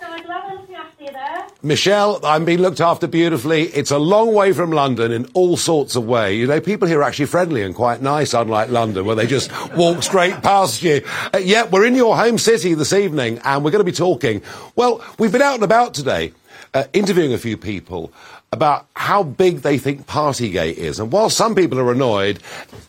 Michelle, 1.62 2.24
I'm 2.24 2.46
being 2.46 2.60
looked 2.60 2.80
after 2.80 3.06
beautifully. 3.06 3.64
It's 3.64 3.90
a 3.90 3.98
long 3.98 4.32
way 4.32 4.52
from 4.52 4.70
London 4.70 5.12
in 5.12 5.26
all 5.34 5.58
sorts 5.58 5.94
of 5.94 6.06
ways. 6.06 6.38
You 6.38 6.46
know, 6.46 6.58
people 6.58 6.88
here 6.88 7.00
are 7.00 7.02
actually 7.02 7.26
friendly 7.26 7.62
and 7.62 7.74
quite 7.74 8.00
nice, 8.00 8.32
unlike 8.32 8.70
London, 8.70 9.04
where 9.04 9.14
they 9.14 9.26
just 9.26 9.50
walk 9.76 10.02
straight 10.02 10.42
past 10.42 10.82
you. 10.82 11.02
Uh, 11.34 11.38
yeah, 11.38 11.66
we're 11.66 11.84
in 11.84 11.94
your 11.94 12.16
home 12.16 12.38
city 12.38 12.72
this 12.72 12.94
evening, 12.94 13.40
and 13.44 13.62
we're 13.62 13.70
going 13.70 13.84
to 13.84 13.90
be 13.90 13.96
talking. 13.96 14.40
Well, 14.74 15.04
we've 15.18 15.32
been 15.32 15.42
out 15.42 15.56
and 15.56 15.62
about 15.62 15.92
today, 15.92 16.32
uh, 16.72 16.84
interviewing 16.94 17.34
a 17.34 17.38
few 17.38 17.58
people 17.58 18.10
about 18.52 18.86
how 18.96 19.22
big 19.22 19.58
they 19.58 19.76
think 19.76 20.06
Partygate 20.06 20.74
is. 20.74 20.98
And 20.98 21.12
while 21.12 21.28
some 21.28 21.54
people 21.54 21.78
are 21.78 21.92
annoyed, 21.92 22.40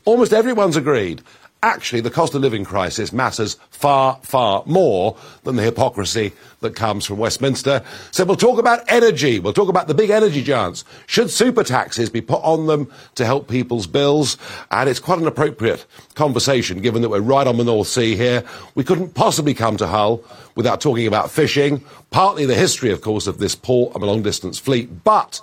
almost 0.06 0.32
everyone's 0.32 0.78
agreed 0.78 1.22
actually 1.64 2.02
the 2.02 2.10
cost 2.10 2.34
of 2.34 2.42
living 2.42 2.66
crisis 2.66 3.14
matters 3.14 3.56
far, 3.82 4.20
far 4.22 4.64
more 4.66 5.18
than 5.44 5.56
the 5.56 5.64
hypocrisy 5.64 6.32
that 6.62 6.76
comes 6.76 7.06
from 7.06 7.18
Westminster. 7.18 7.84
So 8.12 8.24
we'll 8.24 8.36
talk 8.36 8.60
about 8.60 8.84
energy. 8.88 9.40
We'll 9.40 9.54
talk 9.54 9.70
about 9.70 9.88
the 9.88 9.96
big 9.96 10.12
energy 10.12 10.44
giants. 10.44 10.86
Should 11.08 11.32
super 11.32 11.64
taxes 11.64 12.10
be 12.10 12.22
put 12.22 12.42
on 12.44 12.68
them 12.68 12.92
to 13.16 13.26
help 13.26 13.48
people's 13.48 13.88
bills? 13.88 14.38
And 14.70 14.88
it's 14.88 15.00
quite 15.00 15.20
an 15.20 15.28
appropriate 15.28 15.86
conversation 16.14 16.82
given 16.82 17.02
that 17.02 17.10
we're 17.10 17.20
right 17.20 17.48
on 17.48 17.58
the 17.58 17.64
North 17.64 17.88
Sea 17.88 18.16
here. 18.16 18.44
We 18.76 18.84
couldn't 18.84 19.16
possibly 19.16 19.56
come 19.56 19.78
to 19.78 19.88
Hull 19.88 20.24
without 20.56 20.82
talking 20.82 21.08
about 21.08 21.32
fishing, 21.32 21.84
partly 22.12 22.46
the 22.46 22.56
history, 22.56 22.92
of 22.92 23.02
course, 23.02 23.26
of 23.26 23.38
this 23.38 23.56
port 23.56 23.96
and 23.96 24.04
long 24.04 24.22
distance 24.22 24.60
fleet. 24.60 25.04
But 25.04 25.42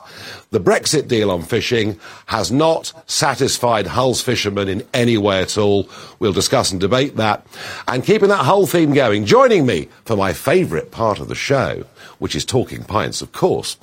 the 0.51 0.61
Brexit 0.61 1.09
deal 1.09 1.31
on 1.31 1.43
fishing 1.43 1.99
has 2.27 2.53
not 2.53 2.93
satisfied 3.07 3.87
Hull's 3.87 4.21
fishermen 4.21 4.69
in 4.69 4.87
any 4.93 5.17
way 5.17 5.41
at 5.41 5.57
all. 5.59 5.89
We'll 6.19 6.33
discuss 6.33 6.71
and 6.71 6.81
debate 6.81 7.17
that. 7.17 7.47
And 7.87 8.05
keeping 8.29 8.45
that 8.45 8.45
whole 8.45 8.67
theme 8.67 8.93
going, 8.93 9.25
joining 9.25 9.65
me 9.65 9.89
for 10.05 10.15
my 10.15 10.35
favourite 10.35 10.91
part 10.91 11.19
of 11.19 11.29
the 11.29 11.35
show, 11.35 11.85
which 12.19 12.37
is 12.37 12.45
Talking 12.45 12.85
Pints, 12.85 13.23
of 13.23 13.33
course, 13.33 13.79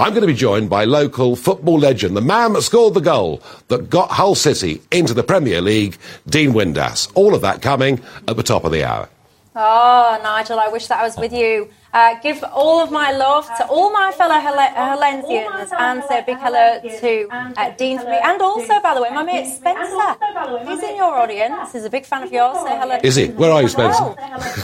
I'm 0.00 0.10
going 0.10 0.22
to 0.22 0.26
be 0.26 0.34
joined 0.34 0.68
by 0.68 0.84
local 0.84 1.36
football 1.36 1.78
legend, 1.78 2.16
the 2.16 2.20
man 2.20 2.54
that 2.54 2.62
scored 2.62 2.94
the 2.94 3.00
goal 3.00 3.40
that 3.68 3.88
got 3.90 4.10
Hull 4.10 4.34
City 4.34 4.82
into 4.90 5.14
the 5.14 5.22
Premier 5.22 5.60
League, 5.60 5.96
Dean 6.26 6.52
Windass. 6.52 7.08
All 7.14 7.36
of 7.36 7.42
that 7.42 7.62
coming 7.62 8.00
at 8.26 8.36
the 8.36 8.42
top 8.42 8.64
of 8.64 8.72
the 8.72 8.82
hour. 8.82 9.08
Oh, 9.54 10.20
Nigel, 10.24 10.58
I 10.58 10.66
wish 10.66 10.88
that 10.88 10.98
I 10.98 11.04
was 11.04 11.16
with 11.16 11.32
you. 11.32 11.70
Uh, 11.94 12.18
give 12.20 12.42
all 12.52 12.80
of 12.80 12.90
my 12.90 13.12
love 13.12 13.46
to 13.56 13.64
all 13.68 13.92
my 13.92 14.10
fellow 14.10 14.34
Hullensians 14.34 15.72
and 15.78 16.02
say 16.04 16.18
a 16.18 16.24
big 16.24 16.38
hello 16.38 16.80
to 16.82 17.28
uh, 17.30 17.70
Dean 17.78 18.00
for 18.00 18.10
me. 18.10 18.18
And 18.22 18.42
also, 18.42 18.80
by 18.80 18.94
the 18.94 19.02
way, 19.02 19.10
my 19.10 19.22
mate 19.22 19.46
Spencer. 19.46 20.16
He's 20.68 20.82
in 20.82 20.96
your 20.96 21.14
audience. 21.14 21.72
He's 21.72 21.84
a 21.84 21.90
big 21.90 22.04
fan 22.04 22.24
of 22.24 22.32
yours. 22.32 22.58
Say 22.64 22.76
hello. 22.76 22.98
Is 23.02 23.14
he? 23.14 23.28
Where 23.28 23.52
are 23.52 23.62
you, 23.62 23.68
Spencer? 23.68 24.12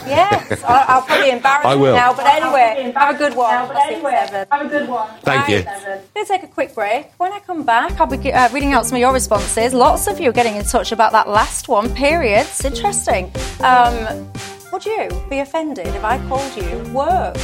yes. 0.06 0.60
I'll, 0.64 0.84
I'll, 0.96 1.02
probably 1.02 1.30
embarrass 1.38 1.66
I 1.66 1.74
will. 1.76 1.94
him 1.94 1.94
now. 1.94 2.14
But 2.14 2.26
anyway, 2.26 2.92
have 2.96 3.14
a 3.14 3.18
good 3.18 3.36
one. 3.36 3.50
Have 3.50 3.70
a 4.50 4.68
good 4.68 4.88
one. 4.88 5.08
Thank 5.22 5.48
you. 5.48 5.62
Let's 6.16 6.28
take 6.28 6.42
a 6.42 6.48
quick 6.48 6.74
break. 6.74 7.12
When 7.18 7.32
I 7.32 7.38
come 7.38 7.62
back, 7.64 8.00
I'll 8.00 8.08
be 8.08 8.32
uh, 8.32 8.50
reading 8.50 8.72
out 8.72 8.86
some 8.86 8.96
of 8.96 9.00
your 9.00 9.12
responses. 9.12 9.72
Lots 9.72 10.08
of 10.08 10.18
you 10.18 10.30
are 10.30 10.32
getting 10.32 10.56
in 10.56 10.64
touch 10.64 10.90
about 10.90 11.12
that 11.12 11.28
last 11.28 11.68
one, 11.68 11.94
periods. 11.94 12.64
Interesting. 12.64 13.32
Um, 13.60 14.30
would 14.72 14.84
you 14.84 15.08
be 15.28 15.40
offended 15.40 15.88
if 15.88 16.04
I 16.04 16.18
called 16.28 16.56
you 16.56 16.78
woke? 16.92 17.36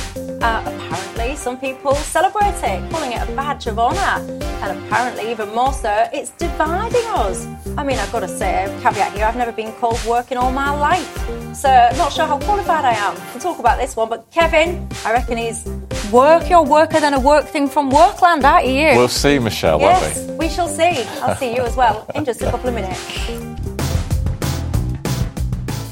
Uh, 0.43 0.63
apparently, 0.65 1.35
some 1.35 1.59
people 1.59 1.95
celebrate 1.95 2.55
it, 2.63 2.91
calling 2.91 3.13
it 3.13 3.29
a 3.29 3.33
badge 3.33 3.67
of 3.67 3.79
honour. 3.79 4.25
And 4.63 4.79
apparently, 4.79 5.31
even 5.31 5.49
more 5.55 5.73
so, 5.73 6.09
it's 6.13 6.31
dividing 6.33 7.05
us. 7.07 7.47
I 7.77 7.85
mean, 7.85 7.99
I've 7.99 8.13
got 8.13 8.21
to 8.21 8.29
say, 8.29 8.67
caveat 8.83 9.13
here, 9.13 9.25
I've 9.25 9.37
never 9.37 9.53
been 9.53 9.73
called 9.75 9.99
woke 10.07 10.31
in 10.31 10.39
all 10.39 10.53
my 10.53 10.71
life. 10.71 11.55
So, 11.55 11.69
not 11.97 12.13
sure 12.13 12.27
how 12.27 12.39
qualified 12.39 12.85
I 12.85 12.93
am 12.93 13.17
to 13.33 13.39
talk 13.39 13.59
about 13.59 13.79
this 13.79 13.97
one. 13.97 14.09
But 14.09 14.31
Kevin, 14.31 14.89
I 15.05 15.13
reckon 15.13 15.37
he's 15.37 15.65
woke. 16.13 16.49
You're 16.49 16.65
woker 16.65 17.01
than 17.01 17.15
a 17.15 17.21
woke 17.21 17.47
thing 17.47 17.69
from 17.69 17.91
Wokeland, 17.91 18.45
aren't 18.45 18.67
you? 18.67 18.99
We'll 18.99 19.09
see, 19.09 19.39
Michelle, 19.39 19.81
yes, 19.81 20.17
won't 20.17 20.31
we? 20.31 20.47
we 20.47 20.49
shall 20.49 20.69
see. 20.69 21.03
I'll 21.23 21.37
see 21.37 21.55
you 21.55 21.63
as 21.63 21.75
well 21.77 22.07
in 22.15 22.25
just 22.25 22.43
a 22.43 22.51
couple 22.51 22.69
of 22.69 22.75
minutes. 22.75 23.56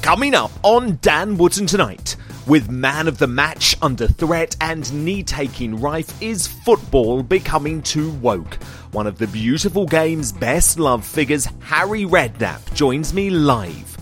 Coming 0.05 0.35
up 0.35 0.51
on 0.61 0.99
Dan 1.01 1.35
Wootton 1.35 1.65
tonight. 1.65 2.15
With 2.45 2.69
man 2.69 3.07
of 3.07 3.17
the 3.17 3.25
match 3.25 3.75
under 3.81 4.07
threat 4.07 4.55
and 4.61 4.93
knee 5.03 5.23
taking 5.23 5.81
rife, 5.81 6.21
is 6.21 6.45
football 6.45 7.23
becoming 7.23 7.81
too 7.81 8.11
woke? 8.11 8.53
One 8.91 9.07
of 9.07 9.17
the 9.17 9.25
beautiful 9.25 9.87
game's 9.87 10.31
best 10.31 10.77
loved 10.77 11.05
figures, 11.05 11.47
Harry 11.59 12.03
Redknapp, 12.03 12.75
joins 12.75 13.15
me 13.15 13.31
live. 13.31 13.97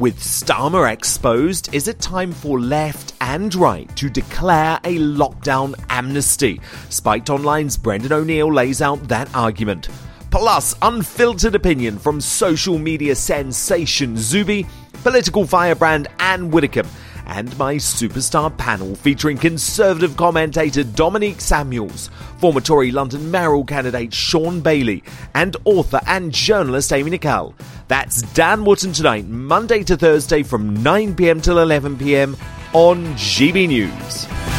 With 0.00 0.18
Starmer 0.18 0.92
exposed, 0.92 1.72
is 1.72 1.86
it 1.86 2.00
time 2.00 2.32
for 2.32 2.58
left 2.58 3.14
and 3.20 3.54
right 3.54 3.88
to 3.94 4.10
declare 4.10 4.80
a 4.82 4.98
lockdown 4.98 5.76
amnesty? 5.88 6.60
Spiked 6.88 7.30
Online's 7.30 7.76
Brendan 7.76 8.12
O'Neill 8.12 8.52
lays 8.52 8.82
out 8.82 9.06
that 9.06 9.32
argument. 9.36 9.88
Plus, 10.32 10.74
unfiltered 10.82 11.54
opinion 11.54 11.96
from 11.96 12.20
social 12.20 12.76
media 12.76 13.14
sensation 13.14 14.16
Zuby 14.16 14.66
political 15.04 15.46
firebrand 15.46 16.08
Anne 16.18 16.50
Widdecombe, 16.50 16.88
and 17.26 17.56
my 17.58 17.74
superstar 17.76 18.56
panel 18.56 18.94
featuring 18.96 19.36
Conservative 19.36 20.16
commentator 20.16 20.82
Dominique 20.82 21.42
Samuels, 21.42 22.08
former 22.38 22.62
Tory 22.62 22.90
London 22.90 23.30
mayoral 23.30 23.64
candidate 23.64 24.14
Shaun 24.14 24.62
Bailey, 24.62 25.04
and 25.34 25.56
author 25.66 26.00
and 26.06 26.32
journalist 26.32 26.90
Amy 26.90 27.10
Nickell. 27.10 27.54
That's 27.86 28.22
Dan 28.32 28.64
Wootton 28.64 28.94
tonight, 28.94 29.26
Monday 29.26 29.84
to 29.84 29.96
Thursday 29.96 30.42
from 30.42 30.78
9pm 30.78 31.42
till 31.42 31.56
11pm, 31.56 32.38
on 32.72 33.04
GB 33.14 33.68
News. 33.68 34.53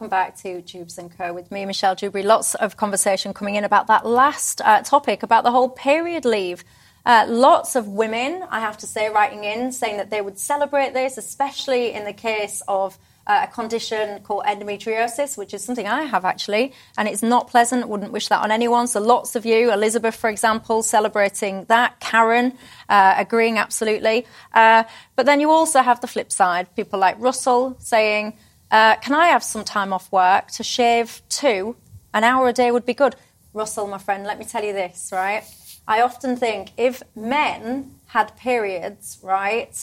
Welcome 0.00 0.16
back 0.16 0.36
to 0.38 0.62
Dewbs 0.62 0.96
and 0.96 1.14
Co. 1.14 1.34
with 1.34 1.50
me, 1.50 1.66
Michelle 1.66 1.94
Dewberry. 1.94 2.24
Lots 2.24 2.54
of 2.54 2.78
conversation 2.78 3.34
coming 3.34 3.56
in 3.56 3.64
about 3.64 3.86
that 3.88 4.06
last 4.06 4.62
uh, 4.62 4.80
topic, 4.80 5.22
about 5.22 5.44
the 5.44 5.50
whole 5.50 5.68
period 5.68 6.24
leave. 6.24 6.64
Uh, 7.04 7.26
lots 7.28 7.76
of 7.76 7.86
women, 7.86 8.42
I 8.48 8.60
have 8.60 8.78
to 8.78 8.86
say, 8.86 9.10
writing 9.10 9.44
in 9.44 9.72
saying 9.72 9.98
that 9.98 10.08
they 10.08 10.22
would 10.22 10.38
celebrate 10.38 10.94
this, 10.94 11.18
especially 11.18 11.92
in 11.92 12.06
the 12.06 12.14
case 12.14 12.62
of 12.66 12.98
uh, 13.26 13.44
a 13.46 13.52
condition 13.52 14.22
called 14.22 14.44
endometriosis, 14.44 15.36
which 15.36 15.52
is 15.52 15.62
something 15.62 15.86
I 15.86 16.04
have 16.04 16.24
actually, 16.24 16.72
and 16.96 17.06
it's 17.06 17.22
not 17.22 17.48
pleasant. 17.48 17.86
Wouldn't 17.86 18.10
wish 18.10 18.28
that 18.28 18.40
on 18.40 18.50
anyone. 18.50 18.86
So 18.86 19.02
lots 19.02 19.36
of 19.36 19.44
you, 19.44 19.70
Elizabeth, 19.70 20.16
for 20.16 20.30
example, 20.30 20.82
celebrating 20.82 21.66
that. 21.66 22.00
Karen, 22.00 22.54
uh, 22.88 23.16
agreeing 23.18 23.58
absolutely. 23.58 24.24
Uh, 24.54 24.84
but 25.14 25.26
then 25.26 25.40
you 25.40 25.50
also 25.50 25.82
have 25.82 26.00
the 26.00 26.06
flip 26.06 26.32
side. 26.32 26.74
People 26.74 26.98
like 26.98 27.16
Russell 27.18 27.76
saying, 27.80 28.32
uh, 28.70 28.96
"Can 28.96 29.14
I 29.14 29.26
have 29.26 29.42
some 29.42 29.64
time 29.64 29.92
off 29.92 30.10
work 30.12 30.50
to 30.52 30.62
shave 30.62 31.22
too? 31.28 31.76
An 32.12 32.24
hour 32.24 32.48
a 32.48 32.52
day 32.52 32.70
would 32.70 32.86
be 32.86 32.94
good." 32.94 33.16
Russell, 33.52 33.86
my 33.86 33.98
friend, 33.98 34.24
let 34.24 34.38
me 34.38 34.44
tell 34.44 34.64
you 34.64 34.72
this, 34.72 35.10
right? 35.12 35.42
I 35.88 36.02
often 36.02 36.36
think 36.36 36.70
if 36.76 37.02
men 37.16 37.96
had 38.06 38.36
periods, 38.36 39.18
right? 39.22 39.74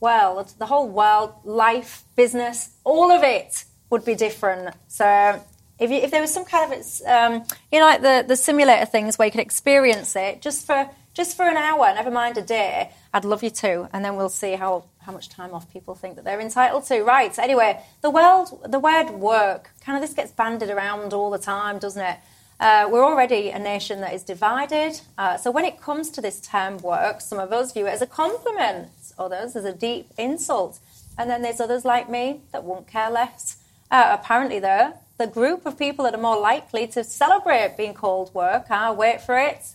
Well, 0.00 0.48
the 0.58 0.66
whole 0.66 0.88
world, 0.88 1.34
life, 1.44 2.04
business, 2.16 2.70
all 2.84 3.10
of 3.12 3.22
it 3.22 3.64
would 3.90 4.04
be 4.04 4.14
different. 4.14 4.74
So 4.88 5.42
if, 5.78 5.90
you, 5.90 5.96
if 5.96 6.10
there 6.10 6.22
was 6.22 6.32
some 6.32 6.46
kind 6.46 6.72
of, 6.72 6.78
um, 7.06 7.44
you 7.70 7.78
know, 7.78 7.86
like 7.86 8.00
the, 8.00 8.24
the 8.26 8.36
simulator 8.36 8.86
things 8.86 9.18
where 9.18 9.26
you 9.26 9.32
could 9.32 9.40
experience 9.40 10.16
it 10.16 10.40
just 10.40 10.66
for 10.66 10.88
just 11.14 11.36
for 11.36 11.44
an 11.48 11.56
hour, 11.56 11.92
never 11.94 12.10
mind 12.10 12.38
a 12.38 12.42
day, 12.42 12.90
I'd 13.12 13.24
love 13.24 13.42
you 13.42 13.50
to, 13.50 13.88
and 13.92 14.04
then 14.04 14.16
we'll 14.16 14.28
see 14.28 14.52
how, 14.52 14.84
how 14.98 15.12
much 15.12 15.28
time 15.28 15.52
off 15.52 15.72
people 15.72 15.94
think 15.94 16.16
that 16.16 16.24
they're 16.24 16.40
entitled 16.40 16.84
to. 16.86 17.02
Right. 17.02 17.36
Anyway, 17.38 17.80
the 18.00 18.10
world, 18.10 18.60
the 18.68 18.78
word 18.78 19.10
woke, 19.10 19.70
kind 19.80 19.96
of 19.96 20.02
this 20.02 20.14
gets 20.14 20.30
banded 20.30 20.70
around 20.70 21.12
all 21.12 21.30
the 21.30 21.38
time, 21.38 21.78
doesn't 21.78 22.02
it? 22.02 22.18
Uh, 22.60 22.86
we're 22.90 23.04
already 23.04 23.48
a 23.50 23.58
nation 23.58 24.00
that 24.02 24.12
is 24.12 24.22
divided. 24.22 25.00
Uh, 25.16 25.36
so 25.36 25.50
when 25.50 25.64
it 25.64 25.80
comes 25.80 26.10
to 26.10 26.20
this 26.20 26.40
term 26.40 26.76
woke, 26.78 27.20
some 27.20 27.38
of 27.38 27.52
us 27.52 27.72
view 27.72 27.86
it 27.86 27.90
as 27.90 28.02
a 28.02 28.06
compliment, 28.06 28.88
others 29.18 29.56
as 29.56 29.64
a 29.64 29.72
deep 29.72 30.10
insult. 30.18 30.78
And 31.18 31.28
then 31.28 31.42
there's 31.42 31.60
others 31.60 31.84
like 31.84 32.08
me 32.08 32.42
that 32.52 32.62
won't 32.64 32.86
care 32.86 33.10
less. 33.10 33.56
Uh, 33.90 34.16
apparently, 34.20 34.60
though, 34.60 34.92
the 35.18 35.26
group 35.26 35.66
of 35.66 35.78
people 35.78 36.04
that 36.04 36.14
are 36.14 36.20
more 36.20 36.38
likely 36.38 36.86
to 36.88 37.02
celebrate 37.02 37.76
being 37.76 37.94
called 37.94 38.32
woke 38.34 38.70
are, 38.70 38.94
wait 38.94 39.20
for 39.20 39.38
it, 39.38 39.74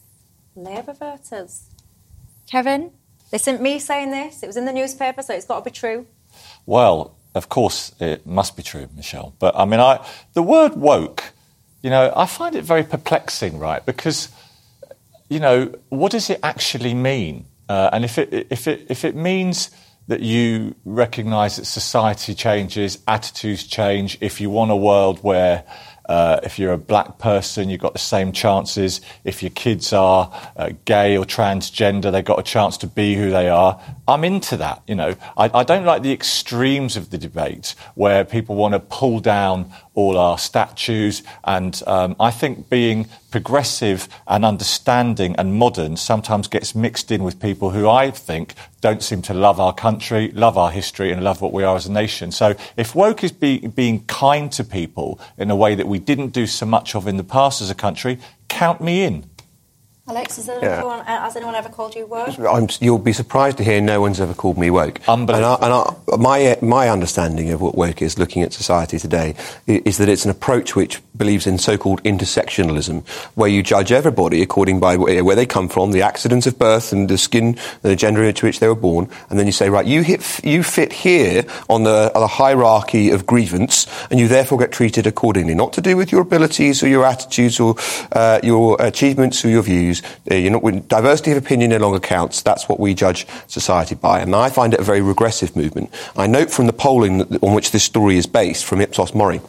voters. 0.56 1.66
Kevin, 2.50 2.92
this 3.32 3.48
isn't 3.48 3.62
me 3.62 3.80
saying 3.80 4.12
this. 4.12 4.44
It 4.44 4.48
was 4.48 4.58
in 4.58 4.66
the 4.66 4.74
newspaper, 4.74 5.22
so 5.22 5.34
it's 5.34 5.46
got 5.46 5.60
to 5.60 5.66
be 5.66 5.72
true. 5.72 6.08
Well, 6.66 7.16
of 7.34 7.50
course 7.50 7.94
it 8.00 8.26
must 8.26 8.56
be 8.56 8.64
true, 8.64 8.88
Michelle. 8.96 9.34
But 9.40 9.56
I 9.56 9.66
mean, 9.66 9.80
I, 9.80 10.06
the 10.34 10.44
word 10.44 10.76
woke, 10.76 11.34
you 11.82 11.90
know, 11.90 12.14
I 12.16 12.26
find 12.26 12.56
it 12.56 12.64
very 12.64 12.84
perplexing, 12.84 13.60
right? 13.60 13.86
Because, 13.86 14.30
you 15.30 15.40
know, 15.40 15.74
what 15.90 16.12
does 16.12 16.30
it 16.30 16.40
actually 16.42 16.94
mean? 16.94 17.46
Uh, 17.68 17.90
and 17.92 18.06
if 18.06 18.18
it, 18.18 18.48
if, 18.50 18.68
it, 18.68 18.86
if 18.90 19.04
it 19.04 19.16
means 19.16 19.72
that 20.08 20.22
you 20.22 20.76
recognise 20.86 21.58
that 21.58 21.66
society 21.66 22.36
changes, 22.36 23.00
attitudes 23.08 23.64
change, 23.66 24.18
if 24.22 24.40
you 24.40 24.50
want 24.50 24.72
a 24.72 24.76
world 24.76 25.20
where 25.24 25.64
uh, 26.08 26.40
if 26.44 26.60
you're 26.60 26.74
a 26.74 26.78
black 26.78 27.18
person, 27.18 27.70
you've 27.70 27.82
got 27.82 27.94
the 27.94 28.00
same 28.00 28.32
chances. 28.32 29.02
If 29.24 29.42
your 29.42 29.50
kids 29.52 29.94
are 29.94 30.32
uh, 30.56 30.72
gay 30.86 31.18
or 31.18 31.26
transgender, 31.26 32.12
they've 32.12 32.24
got 32.24 32.40
a 32.40 32.44
chance 32.44 32.78
to 32.78 32.88
be 32.88 33.16
who 33.16 33.32
they 33.32 33.50
are. 33.50 33.80
I'm 34.08 34.24
into 34.24 34.58
that. 34.58 34.84
You 34.88 34.96
know, 34.96 35.16
I, 35.38 35.50
I 35.54 35.64
don't 35.64 35.86
like 35.86 36.04
the 36.04 36.12
extremes 36.12 36.96
of 36.96 37.10
the 37.10 37.18
debate 37.18 37.76
where 37.96 38.24
people 38.24 38.56
want 38.56 38.74
to 38.74 38.80
pull 38.80 39.20
down 39.20 39.72
all 39.96 40.18
our 40.18 40.38
statues. 40.38 41.24
And 41.44 41.82
um, 41.88 42.16
I 42.20 42.32
think 42.32 42.70
being 42.70 43.08
progressive 43.32 44.08
and 44.28 44.46
understanding 44.46 45.36
and 45.38 45.56
modern 45.56 45.98
sometimes 45.98 46.48
gets 46.48 46.76
mixed 46.76 47.12
in 47.12 47.24
with 47.24 47.40
people 47.40 47.72
who 47.72 47.90
I 47.90 48.12
think 48.12 48.54
don't 48.82 49.02
seem 49.02 49.22
to 49.24 49.34
love 49.34 49.60
our 49.60 49.74
country, 49.74 50.32
love 50.32 50.58
our 50.58 50.70
history, 50.70 51.12
and 51.12 51.24
love 51.24 51.42
what 51.42 51.52
we 51.52 51.64
are 51.64 51.76
as 51.76 51.88
a 51.88 51.92
nation. 51.92 52.32
So 52.32 52.56
if 52.78 52.94
woke 52.94 53.24
is 53.24 53.32
be, 53.32 53.66
being 53.68 54.06
kind 54.06 54.52
to 54.54 54.64
people 54.64 55.20
in 55.38 55.50
a 55.50 55.56
way 55.56 55.76
that 55.76 55.88
we 55.88 56.00
didn't 56.00 56.30
do 56.30 56.46
so 56.46 56.66
much 56.66 56.96
of 56.96 57.08
in 57.08 57.18
the 57.18 57.24
past 57.24 57.62
as 57.62 57.70
a 57.70 57.76
country, 57.76 58.20
count 58.48 58.82
me 58.82 59.04
in. 59.04 59.30
Alex, 60.08 60.36
has 60.36 60.48
anyone, 60.48 61.00
yeah. 61.00 61.24
has 61.24 61.36
anyone 61.36 61.56
ever 61.56 61.68
called 61.68 61.96
you 61.96 62.06
woke? 62.06 62.38
I'm, 62.38 62.68
you'll 62.80 63.00
be 63.00 63.12
surprised 63.12 63.58
to 63.58 63.64
hear 63.64 63.82
no 63.82 64.00
one's 64.00 64.22
ever 64.22 64.36
called 64.36 64.56
me 64.56 64.70
woke. 64.70 65.00
Unbelievable. 65.10 65.56
And, 65.64 65.74
I, 65.74 65.80
and 65.80 65.98
I, 66.14 66.18
my, 66.18 66.58
my 66.62 66.90
understanding 66.90 67.50
of 67.50 67.60
what 67.60 67.74
woke 67.74 68.04
is, 68.04 68.20
looking 68.20 68.44
at 68.44 68.54
society 68.54 69.00
today, 69.00 69.34
is 69.66 69.98
that 69.98 70.08
it's 70.08 70.24
an 70.24 70.30
approach 70.30 70.76
which 70.76 71.02
believes 71.18 71.48
in 71.48 71.58
so-called 71.58 72.04
intersectionalism, 72.04 73.04
where 73.34 73.50
you 73.50 73.64
judge 73.64 73.92
everybody 73.92 74.44
according 74.44 74.80
by 74.80 74.96
where 74.96 75.36
they 75.36 75.48
come 75.48 75.68
from, 75.68 75.92
the 75.92 76.04
accidents 76.04 76.46
of 76.46 76.60
birth 76.60 76.92
and 76.92 77.10
the 77.10 77.18
skin, 77.18 77.58
the 77.82 77.96
gender 77.96 78.24
into 78.24 78.46
which 78.46 78.60
they 78.60 78.68
were 78.68 78.76
born, 78.76 79.10
and 79.32 79.40
then 79.40 79.48
you 79.48 79.52
say, 79.52 79.72
right, 79.72 79.88
you, 79.88 80.04
hit, 80.04 80.44
you 80.44 80.62
fit 80.62 80.94
here 80.94 81.46
on 81.68 81.82
the, 81.82 82.12
on 82.14 82.22
the 82.22 82.28
hierarchy 82.28 83.10
of 83.10 83.26
grievance, 83.26 83.88
and 84.12 84.20
you 84.20 84.28
therefore 84.28 84.60
get 84.60 84.72
treated 84.72 85.08
accordingly, 85.08 85.56
not 85.56 85.74
to 85.74 85.82
do 85.82 85.98
with 85.98 86.12
your 86.12 86.22
abilities 86.22 86.84
or 86.84 86.88
your 86.88 87.06
attitudes 87.06 87.60
or 87.60 87.76
uh, 88.12 88.40
your 88.44 88.78
achievements 88.80 89.44
or 89.44 89.50
your 89.50 89.64
views 89.64 89.95
issues. 89.96 90.12
Uh, 90.30 90.36
you 90.36 90.50
know, 90.50 90.60
when 90.60 90.86
diversity 90.88 91.32
of 91.32 91.38
opinion 91.38 91.72
no 91.72 91.78
longer 91.78 92.00
counts. 92.00 92.42
That's 92.42 92.68
what 92.70 92.80
we 92.80 92.94
judge 92.94 93.28
society 93.48 93.96
by. 93.96 94.20
And 94.20 94.36
I 94.36 94.50
find 94.50 94.74
it 94.74 94.80
a 94.80 94.84
very 94.84 95.02
regressive 95.02 95.56
movement. 95.56 95.90
I 96.16 96.28
note 96.28 96.52
from 96.52 96.68
the 96.68 96.74
polling 96.74 97.22
on 97.22 97.54
which 97.54 97.72
this 97.72 97.84
story 97.84 98.18
is 98.18 98.26
based, 98.26 98.66
from 98.66 98.82
Ipsos 98.82 99.14
Mori, 99.14 99.42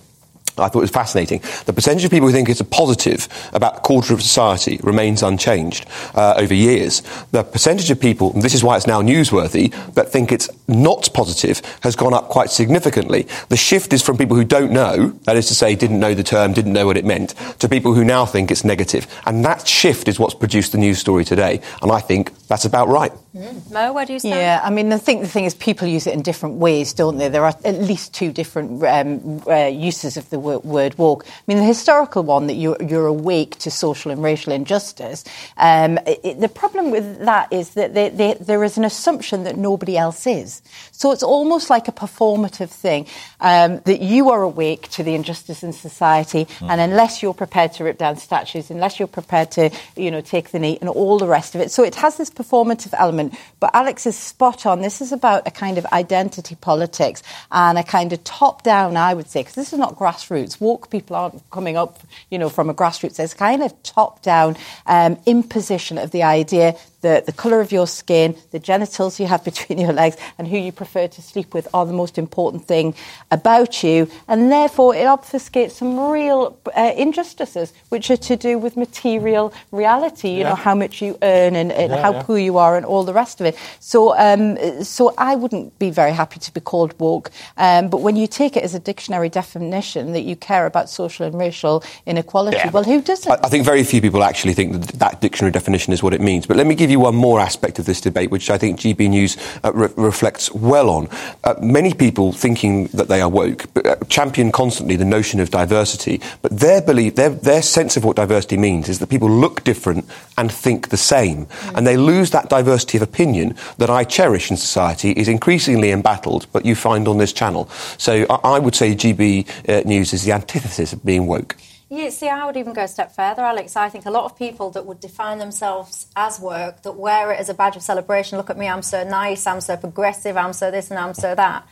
I 0.58 0.68
thought 0.68 0.80
it 0.80 0.82
was 0.82 0.90
fascinating. 0.90 1.40
The 1.66 1.72
percentage 1.72 2.04
of 2.04 2.10
people 2.10 2.28
who 2.28 2.32
think 2.32 2.48
it's 2.48 2.60
a 2.60 2.64
positive, 2.64 3.28
about 3.52 3.78
a 3.78 3.80
quarter 3.80 4.14
of 4.14 4.22
society, 4.22 4.80
remains 4.82 5.22
unchanged 5.22 5.86
uh, 6.14 6.34
over 6.36 6.54
years. 6.54 7.02
The 7.32 7.44
percentage 7.44 7.90
of 7.90 8.00
people, 8.00 8.32
and 8.32 8.42
this 8.42 8.54
is 8.54 8.64
why 8.64 8.76
it's 8.76 8.86
now 8.86 9.02
newsworthy, 9.02 9.72
that 9.94 10.10
think 10.10 10.32
it's 10.32 10.48
not 10.68 11.08
positive 11.12 11.60
has 11.82 11.94
gone 11.94 12.14
up 12.14 12.28
quite 12.28 12.50
significantly. 12.50 13.26
The 13.48 13.56
shift 13.56 13.92
is 13.92 14.02
from 14.02 14.16
people 14.16 14.36
who 14.36 14.44
don't 14.44 14.72
know, 14.72 15.10
that 15.24 15.36
is 15.36 15.46
to 15.48 15.54
say, 15.54 15.74
didn't 15.74 16.00
know 16.00 16.14
the 16.14 16.22
term, 16.22 16.52
didn't 16.52 16.72
know 16.72 16.86
what 16.86 16.96
it 16.96 17.04
meant, 17.04 17.34
to 17.60 17.68
people 17.68 17.94
who 17.94 18.04
now 18.04 18.24
think 18.26 18.50
it's 18.50 18.64
negative. 18.64 19.06
And 19.26 19.44
that 19.44 19.66
shift 19.66 20.08
is 20.08 20.18
what's 20.18 20.34
produced 20.34 20.72
the 20.72 20.78
news 20.78 20.98
story 20.98 21.24
today. 21.24 21.60
And 21.82 21.92
I 21.92 22.00
think 22.00 22.32
that's 22.48 22.64
about 22.64 22.88
right. 22.88 23.12
Mm. 23.34 23.70
Mo, 23.70 23.92
where 23.92 24.06
do 24.06 24.14
you 24.14 24.18
stand? 24.18 24.34
Yeah, 24.34 24.60
I 24.64 24.70
mean, 24.70 24.92
I 24.92 24.98
think 24.98 25.20
the 25.20 25.28
thing 25.28 25.44
is 25.44 25.54
people 25.54 25.86
use 25.86 26.06
it 26.06 26.14
in 26.14 26.22
different 26.22 26.56
ways, 26.56 26.94
don't 26.94 27.18
they? 27.18 27.28
There 27.28 27.44
are 27.44 27.54
at 27.64 27.74
least 27.74 28.14
two 28.14 28.32
different 28.32 28.82
um, 28.84 29.42
uh, 29.46 29.66
uses 29.66 30.16
of 30.16 30.28
the 30.30 30.38
word 30.38 30.45
woke. 30.46 31.26
I 31.26 31.30
mean, 31.46 31.58
the 31.58 31.64
historical 31.64 32.22
one 32.22 32.46
that 32.46 32.54
you're, 32.54 32.76
you're 32.82 33.06
awake 33.06 33.58
to 33.58 33.70
social 33.70 34.10
and 34.10 34.22
racial 34.22 34.52
injustice. 34.52 35.24
Um, 35.56 35.98
it, 36.06 36.40
the 36.40 36.48
problem 36.48 36.90
with 36.90 37.24
that 37.24 37.52
is 37.52 37.70
that 37.70 37.94
they, 37.94 38.08
they, 38.08 38.34
there 38.34 38.64
is 38.64 38.78
an 38.78 38.84
assumption 38.84 39.44
that 39.44 39.56
nobody 39.56 39.96
else 39.96 40.26
is. 40.26 40.62
So 40.92 41.12
it's 41.12 41.22
almost 41.22 41.70
like 41.70 41.88
a 41.88 41.92
performative 41.92 42.70
thing 42.70 43.06
um, 43.40 43.80
that 43.84 44.00
you 44.00 44.30
are 44.30 44.42
awake 44.42 44.88
to 44.90 45.02
the 45.02 45.14
injustice 45.14 45.62
in 45.62 45.72
society, 45.72 46.44
mm. 46.44 46.70
and 46.70 46.80
unless 46.80 47.22
you're 47.22 47.34
prepared 47.34 47.72
to 47.74 47.84
rip 47.84 47.98
down 47.98 48.16
statues, 48.16 48.70
unless 48.70 48.98
you're 48.98 49.08
prepared 49.08 49.50
to, 49.52 49.70
you 49.96 50.10
know, 50.10 50.20
take 50.20 50.50
the 50.50 50.58
knee 50.58 50.78
and 50.80 50.88
all 50.88 51.18
the 51.18 51.26
rest 51.26 51.54
of 51.54 51.60
it. 51.60 51.70
So 51.70 51.82
it 51.82 51.94
has 51.96 52.16
this 52.16 52.30
performative 52.30 52.94
element. 52.96 53.34
But 53.60 53.70
Alex 53.74 54.06
is 54.06 54.16
spot 54.16 54.66
on. 54.66 54.80
This 54.80 55.00
is 55.00 55.12
about 55.12 55.46
a 55.46 55.50
kind 55.50 55.78
of 55.78 55.86
identity 55.86 56.54
politics 56.54 57.22
and 57.50 57.78
a 57.78 57.82
kind 57.82 58.12
of 58.12 58.22
top 58.24 58.62
down, 58.62 58.96
I 58.96 59.14
would 59.14 59.28
say, 59.28 59.40
because 59.40 59.54
this 59.54 59.72
is 59.72 59.78
not 59.78 59.96
grassroots. 59.96 60.35
Woke 60.60 60.90
people 60.90 61.16
aren't 61.16 61.50
coming 61.50 61.76
up, 61.76 62.00
you 62.30 62.38
know, 62.38 62.48
from 62.48 62.70
a 62.70 62.74
grassroots. 62.74 63.18
It's 63.18 63.34
kind 63.34 63.62
of 63.62 63.82
top 63.82 64.22
down 64.22 64.56
um, 64.86 65.18
imposition 65.26 65.98
of 65.98 66.10
the 66.10 66.22
idea 66.22 66.76
the, 67.06 67.22
the 67.24 67.32
colour 67.32 67.60
of 67.60 67.70
your 67.70 67.86
skin, 67.86 68.36
the 68.50 68.58
genitals 68.58 69.20
you 69.20 69.26
have 69.26 69.44
between 69.50 69.78
your 69.78 69.92
legs, 69.92 70.16
and 70.38 70.48
who 70.48 70.58
you 70.58 70.72
prefer 70.72 71.06
to 71.08 71.22
sleep 71.22 71.54
with 71.54 71.68
are 71.72 71.86
the 71.86 71.92
most 71.92 72.18
important 72.18 72.66
thing 72.66 72.94
about 73.30 73.82
you. 73.82 74.08
And 74.28 74.50
therefore, 74.50 74.94
it 74.94 75.06
obfuscates 75.06 75.72
some 75.72 75.98
real 76.10 76.58
uh, 76.76 76.92
injustices, 76.96 77.72
which 77.90 78.10
are 78.10 78.16
to 78.16 78.36
do 78.36 78.58
with 78.58 78.76
material 78.76 79.52
reality, 79.70 80.30
you 80.30 80.38
yeah. 80.38 80.48
know, 80.50 80.54
how 80.54 80.74
much 80.74 81.00
you 81.00 81.16
earn 81.22 81.54
and, 81.54 81.70
and 81.72 81.92
yeah, 81.92 82.02
how 82.02 82.12
yeah. 82.12 82.22
poor 82.22 82.38
you 82.38 82.58
are 82.58 82.76
and 82.76 82.84
all 82.84 83.04
the 83.04 83.12
rest 83.12 83.40
of 83.40 83.46
it. 83.46 83.56
So, 83.80 84.16
um, 84.18 84.84
so 84.84 85.14
I 85.18 85.36
wouldn't 85.36 85.78
be 85.78 85.90
very 85.90 86.12
happy 86.12 86.40
to 86.40 86.52
be 86.52 86.60
called 86.60 86.98
woke. 86.98 87.30
Um, 87.56 87.88
but 87.88 88.00
when 88.00 88.16
you 88.16 88.26
take 88.26 88.56
it 88.56 88.64
as 88.64 88.74
a 88.74 88.80
dictionary 88.80 89.28
definition 89.28 90.12
that 90.12 90.22
you 90.22 90.36
care 90.36 90.66
about 90.66 90.90
social 90.90 91.26
and 91.26 91.38
racial 91.38 91.84
inequality, 92.06 92.68
well, 92.72 92.84
who 92.84 93.00
doesn't? 93.00 93.30
I, 93.30 93.38
I 93.44 93.48
think 93.48 93.64
very 93.64 93.84
few 93.84 94.00
people 94.00 94.22
actually 94.24 94.54
think 94.54 94.72
that 94.72 94.98
that 94.98 95.20
dictionary 95.20 95.52
definition 95.52 95.92
is 95.92 96.02
what 96.02 96.14
it 96.14 96.20
means. 96.20 96.46
But 96.46 96.56
let 96.56 96.66
me 96.66 96.74
give 96.74 96.90
you 96.90 96.95
argue 96.96 97.04
one 97.04 97.14
more 97.14 97.40
aspect 97.40 97.78
of 97.78 97.84
this 97.84 98.00
debate, 98.00 98.30
which 98.30 98.50
I 98.50 98.58
think 98.58 98.80
GB 98.80 99.08
News 99.08 99.36
uh, 99.62 99.72
re- 99.72 99.88
reflects 99.96 100.52
well 100.52 100.88
on. 100.88 101.08
Uh, 101.44 101.54
many 101.60 101.92
people 101.94 102.32
thinking 102.32 102.86
that 102.88 103.08
they 103.08 103.20
are 103.20 103.28
woke 103.28 103.64
uh, 103.76 103.96
champion 104.08 104.52
constantly 104.52 104.96
the 104.96 105.04
notion 105.04 105.40
of 105.40 105.50
diversity, 105.50 106.20
but 106.42 106.58
their 106.58 106.80
belief, 106.80 107.14
their, 107.14 107.30
their 107.30 107.62
sense 107.62 107.96
of 107.96 108.04
what 108.04 108.16
diversity 108.16 108.56
means 108.56 108.88
is 108.88 108.98
that 108.98 109.08
people 109.08 109.30
look 109.30 109.64
different 109.64 110.04
and 110.38 110.50
think 110.50 110.88
the 110.88 110.96
same. 110.96 111.46
Mm. 111.46 111.74
And 111.76 111.86
they 111.86 111.96
lose 111.96 112.30
that 112.30 112.48
diversity 112.48 112.98
of 112.98 113.02
opinion 113.02 113.54
that 113.78 113.90
I 113.90 114.04
cherish 114.04 114.50
in 114.50 114.56
society 114.56 115.12
is 115.12 115.28
increasingly 115.28 115.90
embattled, 115.90 116.46
but 116.52 116.64
you 116.64 116.74
find 116.74 117.08
on 117.08 117.18
this 117.18 117.32
channel. 117.32 117.68
So 117.98 118.26
I, 118.30 118.56
I 118.56 118.58
would 118.58 118.74
say 118.74 118.94
GB 118.94 119.46
uh, 119.68 119.82
News 119.86 120.12
is 120.12 120.24
the 120.24 120.32
antithesis 120.32 120.92
of 120.92 121.04
being 121.04 121.26
woke. 121.26 121.56
Yeah, 121.88 122.10
see, 122.10 122.28
I 122.28 122.44
would 122.44 122.56
even 122.56 122.72
go 122.72 122.82
a 122.82 122.88
step 122.88 123.14
further, 123.14 123.42
Alex. 123.42 123.76
I 123.76 123.88
think 123.88 124.06
a 124.06 124.10
lot 124.10 124.24
of 124.24 124.36
people 124.36 124.72
that 124.72 124.86
would 124.86 124.98
define 124.98 125.38
themselves 125.38 126.08
as 126.16 126.40
woke, 126.40 126.82
that 126.82 126.92
wear 126.92 127.30
it 127.30 127.38
as 127.38 127.48
a 127.48 127.54
badge 127.54 127.76
of 127.76 127.82
celebration, 127.82 128.38
look 128.38 128.50
at 128.50 128.58
me, 128.58 128.68
I'm 128.68 128.82
so 128.82 129.04
nice, 129.04 129.46
I'm 129.46 129.60
so 129.60 129.76
progressive, 129.76 130.36
I'm 130.36 130.52
so 130.52 130.72
this 130.72 130.90
and 130.90 130.98
I'm 130.98 131.14
so 131.14 131.36
that. 131.36 131.64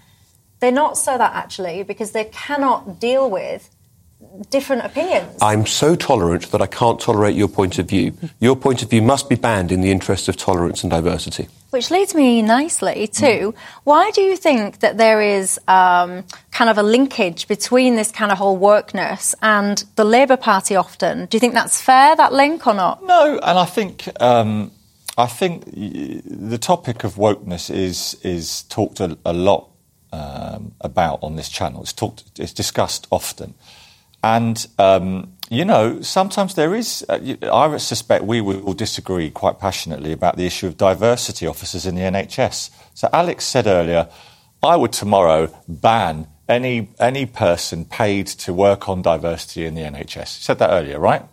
They're 0.60 0.70
not 0.70 0.96
so 0.96 1.18
that 1.18 1.34
actually 1.34 1.82
because 1.82 2.12
they 2.12 2.26
cannot 2.26 3.00
deal 3.00 3.28
with 3.28 3.74
different 4.50 4.84
opinions. 4.84 5.36
I'm 5.40 5.66
so 5.66 5.94
tolerant 5.94 6.50
that 6.50 6.60
I 6.60 6.66
can't 6.66 7.00
tolerate 7.00 7.36
your 7.36 7.48
point 7.48 7.78
of 7.78 7.88
view. 7.88 8.12
Your 8.40 8.56
point 8.56 8.82
of 8.82 8.90
view 8.90 9.02
must 9.02 9.28
be 9.28 9.36
banned 9.36 9.70
in 9.70 9.80
the 9.80 9.90
interest 9.90 10.28
of 10.28 10.36
tolerance 10.36 10.82
and 10.82 10.90
diversity. 10.90 11.48
Which 11.70 11.90
leads 11.90 12.14
me 12.14 12.40
nicely 12.42 13.08
to 13.08 13.26
mm. 13.26 13.54
why 13.82 14.10
do 14.12 14.20
you 14.20 14.36
think 14.36 14.80
that 14.80 14.96
there 14.96 15.20
is 15.20 15.58
um, 15.66 16.24
kind 16.52 16.70
of 16.70 16.78
a 16.78 16.82
linkage 16.82 17.48
between 17.48 17.96
this 17.96 18.12
kind 18.12 18.30
of 18.30 18.38
whole 18.38 18.58
wokeness 18.58 19.34
and 19.42 19.84
the 19.96 20.04
Labour 20.04 20.36
Party 20.36 20.76
often? 20.76 21.26
Do 21.26 21.36
you 21.36 21.40
think 21.40 21.54
that's 21.54 21.80
fair, 21.80 22.14
that 22.16 22.32
link, 22.32 22.66
or 22.66 22.74
not? 22.74 23.04
No, 23.04 23.38
and 23.42 23.58
I 23.58 23.64
think. 23.64 24.08
Um, 24.20 24.70
I 25.16 25.26
think 25.26 25.66
the 25.66 26.58
topic 26.58 27.04
of 27.04 27.14
wokeness 27.14 27.72
is 27.72 28.16
is 28.24 28.64
talked 28.64 28.98
a, 28.98 29.16
a 29.24 29.32
lot 29.32 29.68
um, 30.12 30.72
about 30.80 31.20
on 31.22 31.36
this 31.36 31.48
channel. 31.48 31.82
It's 31.82 31.92
talked, 31.92 32.24
it's 32.38 32.52
discussed 32.52 33.06
often. 33.10 33.54
And, 34.25 34.66
um, 34.79 35.35
you 35.51 35.66
know, 35.66 36.01
sometimes 36.01 36.55
there 36.55 36.75
is, 36.75 37.05
uh, 37.11 37.18
I 37.53 37.77
suspect 37.77 38.25
we 38.25 38.41
will 38.41 38.72
disagree 38.72 39.29
quite 39.29 39.59
passionately 39.59 40.12
about 40.12 40.39
the 40.39 40.47
issue 40.47 40.66
of 40.66 40.79
diversity 40.79 41.47
officers 41.47 41.85
in 41.85 41.95
the 41.95 42.01
NHS. 42.01 42.70
So 42.95 43.11
Alex 43.12 43.45
said 43.45 43.66
earlier, 43.66 44.09
I 44.62 44.77
would 44.77 44.95
tomorrow 44.95 45.55
ban 45.68 46.27
any, 46.49 46.89
any 46.99 47.27
person 47.27 47.85
paid 47.85 48.27
to 48.29 48.55
work 48.55 48.89
on 48.89 49.03
diversity 49.03 49.66
in 49.66 49.75
the 49.75 49.83
NHS. 49.83 50.39
He 50.39 50.43
said 50.43 50.59
that 50.59 50.70
earlier, 50.70 50.99
right? 50.99 51.27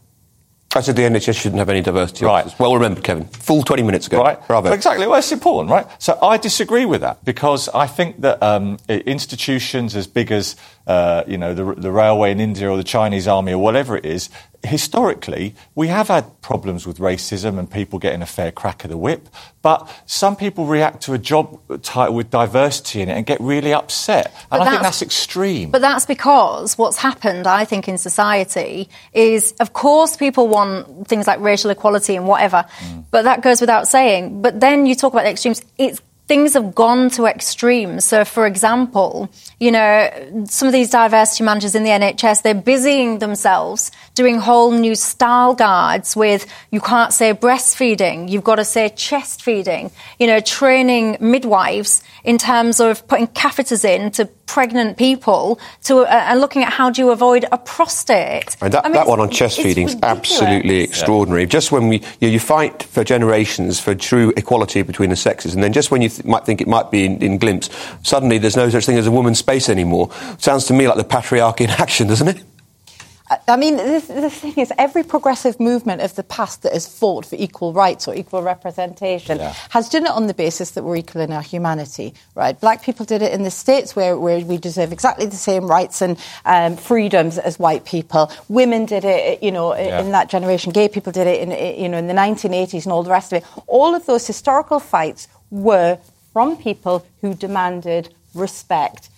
I 0.73 0.79
said 0.79 0.95
the 0.95 1.01
NHS 1.01 1.37
shouldn't 1.37 1.59
have 1.59 1.67
any 1.67 1.81
diversity 1.81 2.23
right. 2.23 2.45
officers. 2.45 2.57
Well 2.57 2.73
remembered, 2.73 3.03
Kevin. 3.03 3.25
Full 3.25 3.63
20 3.63 3.83
minutes 3.83 4.07
ago. 4.07 4.21
Right. 4.21 4.47
Bravo. 4.47 4.71
Exactly. 4.71 5.05
Well, 5.05 5.19
it's 5.19 5.31
important, 5.31 5.69
right? 5.69 5.85
So 6.01 6.17
I 6.21 6.37
disagree 6.37 6.85
with 6.85 7.01
that 7.01 7.25
because 7.25 7.67
I 7.69 7.87
think 7.87 8.21
that 8.21 8.41
um, 8.41 8.77
institutions 8.87 9.97
as 9.97 10.07
big 10.07 10.31
as, 10.31 10.55
uh, 10.87 11.23
you 11.27 11.37
know, 11.37 11.53
the, 11.53 11.75
the 11.75 11.91
railway 11.91 12.31
in 12.31 12.39
India 12.39 12.69
or 12.69 12.77
the 12.77 12.85
Chinese 12.85 13.27
army 13.27 13.51
or 13.51 13.57
whatever 13.57 13.97
it 13.97 14.05
is, 14.05 14.29
historically, 14.63 15.55
we 15.75 15.87
have 15.87 16.07
had 16.07 16.41
problems 16.41 16.85
with 16.85 16.99
racism 16.99 17.57
and 17.57 17.69
people 17.69 17.99
getting 17.99 18.21
a 18.21 18.25
fair 18.25 18.51
crack 18.51 18.83
of 18.83 18.89
the 18.89 18.97
whip. 18.97 19.27
But 19.61 19.89
some 20.05 20.35
people 20.35 20.65
react 20.65 21.03
to 21.03 21.13
a 21.13 21.17
job 21.17 21.59
title 21.83 22.15
with 22.15 22.29
diversity 22.29 23.01
in 23.01 23.09
it 23.09 23.13
and 23.13 23.25
get 23.25 23.39
really 23.41 23.73
upset. 23.73 24.33
And 24.51 24.59
but 24.59 24.61
I 24.61 24.69
think 24.71 24.81
that's 24.81 25.01
extreme. 25.01 25.71
But 25.71 25.81
that's 25.81 26.05
because 26.05 26.77
what's 26.77 26.97
happened, 26.97 27.47
I 27.47 27.65
think, 27.65 27.87
in 27.87 27.97
society 27.97 28.89
is, 29.13 29.53
of 29.59 29.73
course, 29.73 30.15
people 30.17 30.47
want 30.47 31.07
things 31.07 31.27
like 31.27 31.39
racial 31.39 31.69
equality 31.69 32.15
and 32.15 32.27
whatever. 32.27 32.65
Mm. 32.79 33.05
But 33.11 33.23
that 33.23 33.41
goes 33.41 33.61
without 33.61 33.87
saying. 33.87 34.41
But 34.41 34.59
then 34.59 34.85
you 34.85 34.95
talk 34.95 35.13
about 35.13 35.23
the 35.23 35.31
extremes. 35.31 35.63
It's 35.77 36.01
things 36.27 36.53
have 36.53 36.73
gone 36.73 37.09
to 37.11 37.25
extremes. 37.25 38.05
So, 38.05 38.23
for 38.23 38.45
example, 38.45 39.29
you 39.59 39.71
know, 39.71 40.45
some 40.45 40.67
of 40.67 40.71
these 40.71 40.89
diversity 40.89 41.43
managers 41.43 41.75
in 41.75 41.83
the 41.83 41.89
NHS, 41.89 42.43
they're 42.43 42.55
busying 42.55 43.19
themselves 43.19 43.91
doing 44.13 44.39
whole 44.39 44.71
new 44.71 44.95
style 44.95 45.53
guides 45.53 46.15
with 46.15 46.45
you 46.71 46.79
can't 46.79 47.13
say 47.13 47.33
breastfeeding, 47.33 48.29
you've 48.29 48.43
got 48.43 48.55
to 48.55 48.65
say 48.65 48.89
chest 48.89 49.41
feeding, 49.41 49.91
you 50.19 50.27
know, 50.27 50.39
training 50.39 51.17
midwives 51.19 52.03
in 52.23 52.37
terms 52.37 52.79
of 52.79 53.07
putting 53.07 53.27
catheters 53.27 53.83
in 53.83 54.11
to 54.11 54.25
pregnant 54.51 54.97
people 54.97 55.59
to 55.81 55.99
uh, 55.99 56.07
and 56.09 56.41
looking 56.41 56.61
at 56.61 56.73
how 56.73 56.89
do 56.89 57.01
you 57.01 57.09
avoid 57.11 57.45
a 57.53 57.57
prostate. 57.57 58.57
And 58.61 58.73
that, 58.73 58.85
I 58.85 58.89
mean, 58.89 58.95
that 58.95 59.07
one 59.07 59.21
on 59.21 59.29
chest 59.29 59.61
feeding 59.61 59.87
is 59.87 59.95
absolutely 60.03 60.81
extraordinary. 60.81 61.43
Yeah. 61.43 61.47
Just 61.47 61.71
when 61.71 61.87
we 61.87 61.99
you, 61.99 62.27
know, 62.27 62.27
you, 62.27 62.39
fight 62.39 62.83
for 62.83 63.05
generations 63.05 63.79
for 63.79 63.95
true 63.95 64.33
equality 64.35 64.81
between 64.81 65.09
the 65.09 65.15
sexes, 65.15 65.53
and 65.55 65.63
then 65.63 65.71
just 65.71 65.89
when 65.89 66.01
you 66.01 66.09
th- 66.17 66.25
might 66.25 66.45
think 66.45 66.61
it 66.61 66.67
might 66.67 66.91
be 66.91 67.05
in, 67.05 67.21
in 67.21 67.37
glimpse, 67.37 67.69
suddenly 68.03 68.37
there's 68.37 68.57
no 68.57 68.69
such 68.69 68.85
thing 68.85 68.97
as 68.97 69.07
a 69.07 69.11
woman's 69.11 69.39
space 69.39 69.69
anymore. 69.69 70.11
Sounds 70.37 70.65
to 70.67 70.73
me 70.73 70.87
like 70.87 70.97
the 70.97 71.03
patriarchy 71.03 71.61
in 71.61 71.69
action, 71.85 72.07
doesn't 72.07 72.27
it? 72.27 72.43
I 73.47 73.55
mean, 73.55 73.77
the, 73.77 74.03
the, 74.07 74.29
thing 74.29 74.55
is, 74.57 74.73
every 74.77 75.03
progressive 75.03 75.59
movement 75.59 76.01
of 76.01 76.15
the 76.15 76.23
past 76.23 76.63
that 76.63 76.73
has 76.73 76.87
fought 76.87 77.25
for 77.25 77.35
equal 77.35 77.71
rights 77.71 78.07
or 78.07 78.13
equal 78.13 78.41
representation 78.41 79.37
yeah. 79.37 79.53
has 79.69 79.87
done 79.87 80.05
it 80.05 80.11
on 80.11 80.27
the 80.27 80.33
basis 80.33 80.71
that 80.71 80.83
we're 80.83 80.97
equal 80.97 81.21
in 81.21 81.31
our 81.31 81.41
humanity, 81.41 82.13
right? 82.35 82.59
Black 82.59 82.83
people 82.83 83.05
did 83.05 83.21
it 83.21 83.31
in 83.31 83.43
the 83.43 83.51
States 83.51 83.95
where, 83.95 84.17
where 84.17 84.39
we 84.39 84.57
deserve 84.57 84.91
exactly 84.91 85.25
the 85.27 85.37
same 85.37 85.65
rights 85.65 86.01
and 86.01 86.19
um, 86.43 86.75
freedoms 86.75 87.37
as 87.37 87.57
white 87.57 87.85
people. 87.85 88.29
Women 88.49 88.85
did 88.85 89.05
it, 89.05 89.41
you 89.41 89.51
know, 89.51 89.75
yeah. 89.75 90.01
in 90.01 90.11
that 90.11 90.29
generation. 90.29 90.73
Gay 90.73 90.89
people 90.89 91.13
did 91.13 91.27
it 91.27 91.39
in, 91.41 91.81
you 91.81 91.87
know, 91.87 91.97
in 91.97 92.07
the 92.07 92.13
1980s 92.13 92.83
and 92.83 92.91
all 92.91 93.03
the 93.03 93.11
rest 93.11 93.31
of 93.31 93.37
it. 93.37 93.47
All 93.67 93.95
of 93.95 94.05
those 94.07 94.27
historical 94.27 94.79
fights 94.79 95.29
were 95.51 95.99
from 96.33 96.57
people 96.57 97.05
who 97.21 97.33
demanded 97.35 98.13
respect 98.33 99.09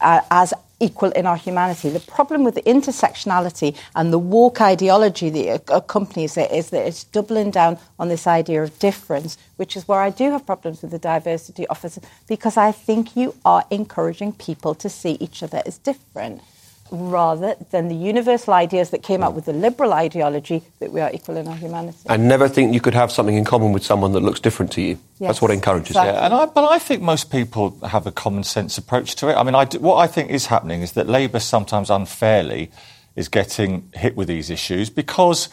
uh, 0.00 0.20
as 0.30 0.54
equal 0.80 1.10
in 1.12 1.26
our 1.26 1.36
humanity. 1.36 1.90
The 1.90 2.00
problem 2.00 2.42
with 2.42 2.56
the 2.56 2.62
intersectionality 2.62 3.76
and 3.94 4.12
the 4.12 4.18
woke 4.18 4.60
ideology 4.60 5.30
that 5.30 5.62
accompanies 5.68 6.36
it 6.36 6.50
is 6.50 6.70
that 6.70 6.86
it's 6.86 7.04
doubling 7.04 7.52
down 7.52 7.78
on 8.00 8.08
this 8.08 8.26
idea 8.26 8.62
of 8.62 8.76
difference, 8.80 9.38
which 9.56 9.76
is 9.76 9.86
where 9.86 10.00
I 10.00 10.10
do 10.10 10.30
have 10.32 10.44
problems 10.44 10.82
with 10.82 10.90
the 10.90 10.98
diversity 10.98 11.66
office 11.68 11.98
because 12.26 12.56
I 12.56 12.72
think 12.72 13.16
you 13.16 13.34
are 13.44 13.64
encouraging 13.70 14.32
people 14.32 14.74
to 14.76 14.88
see 14.88 15.16
each 15.20 15.42
other 15.42 15.62
as 15.64 15.78
different 15.78 16.42
rather 16.92 17.56
than 17.70 17.88
the 17.88 17.94
universal 17.94 18.52
ideas 18.52 18.90
that 18.90 19.02
came 19.02 19.22
out 19.22 19.34
with 19.34 19.46
the 19.46 19.52
liberal 19.52 19.94
ideology 19.94 20.62
that 20.78 20.92
we 20.92 21.00
are 21.00 21.10
equal 21.12 21.36
in 21.38 21.48
our 21.48 21.56
humanity. 21.56 21.98
And 22.06 22.28
never 22.28 22.48
think 22.48 22.74
you 22.74 22.80
could 22.80 22.94
have 22.94 23.10
something 23.10 23.34
in 23.34 23.44
common 23.44 23.72
with 23.72 23.82
someone 23.82 24.12
that 24.12 24.20
looks 24.20 24.40
different 24.40 24.70
to 24.72 24.82
you. 24.82 24.98
Yes, 25.18 25.28
That's 25.30 25.42
what 25.42 25.50
encourages 25.50 25.90
exactly. 25.90 26.12
Yeah, 26.12 26.26
and 26.26 26.34
I, 26.34 26.46
but 26.46 26.70
I 26.70 26.78
think 26.78 27.00
most 27.00 27.32
people 27.32 27.78
have 27.86 28.06
a 28.06 28.12
common 28.12 28.44
sense 28.44 28.76
approach 28.76 29.16
to 29.16 29.28
it. 29.28 29.34
I 29.34 29.42
mean, 29.42 29.54
I, 29.54 29.64
what 29.78 29.96
I 29.96 30.06
think 30.06 30.30
is 30.30 30.46
happening 30.46 30.82
is 30.82 30.92
that 30.92 31.08
Labour 31.08 31.40
sometimes 31.40 31.88
unfairly 31.88 32.70
is 33.16 33.28
getting 33.28 33.88
hit 33.94 34.16
with 34.16 34.28
these 34.28 34.50
issues 34.50 34.90
because 34.90 35.48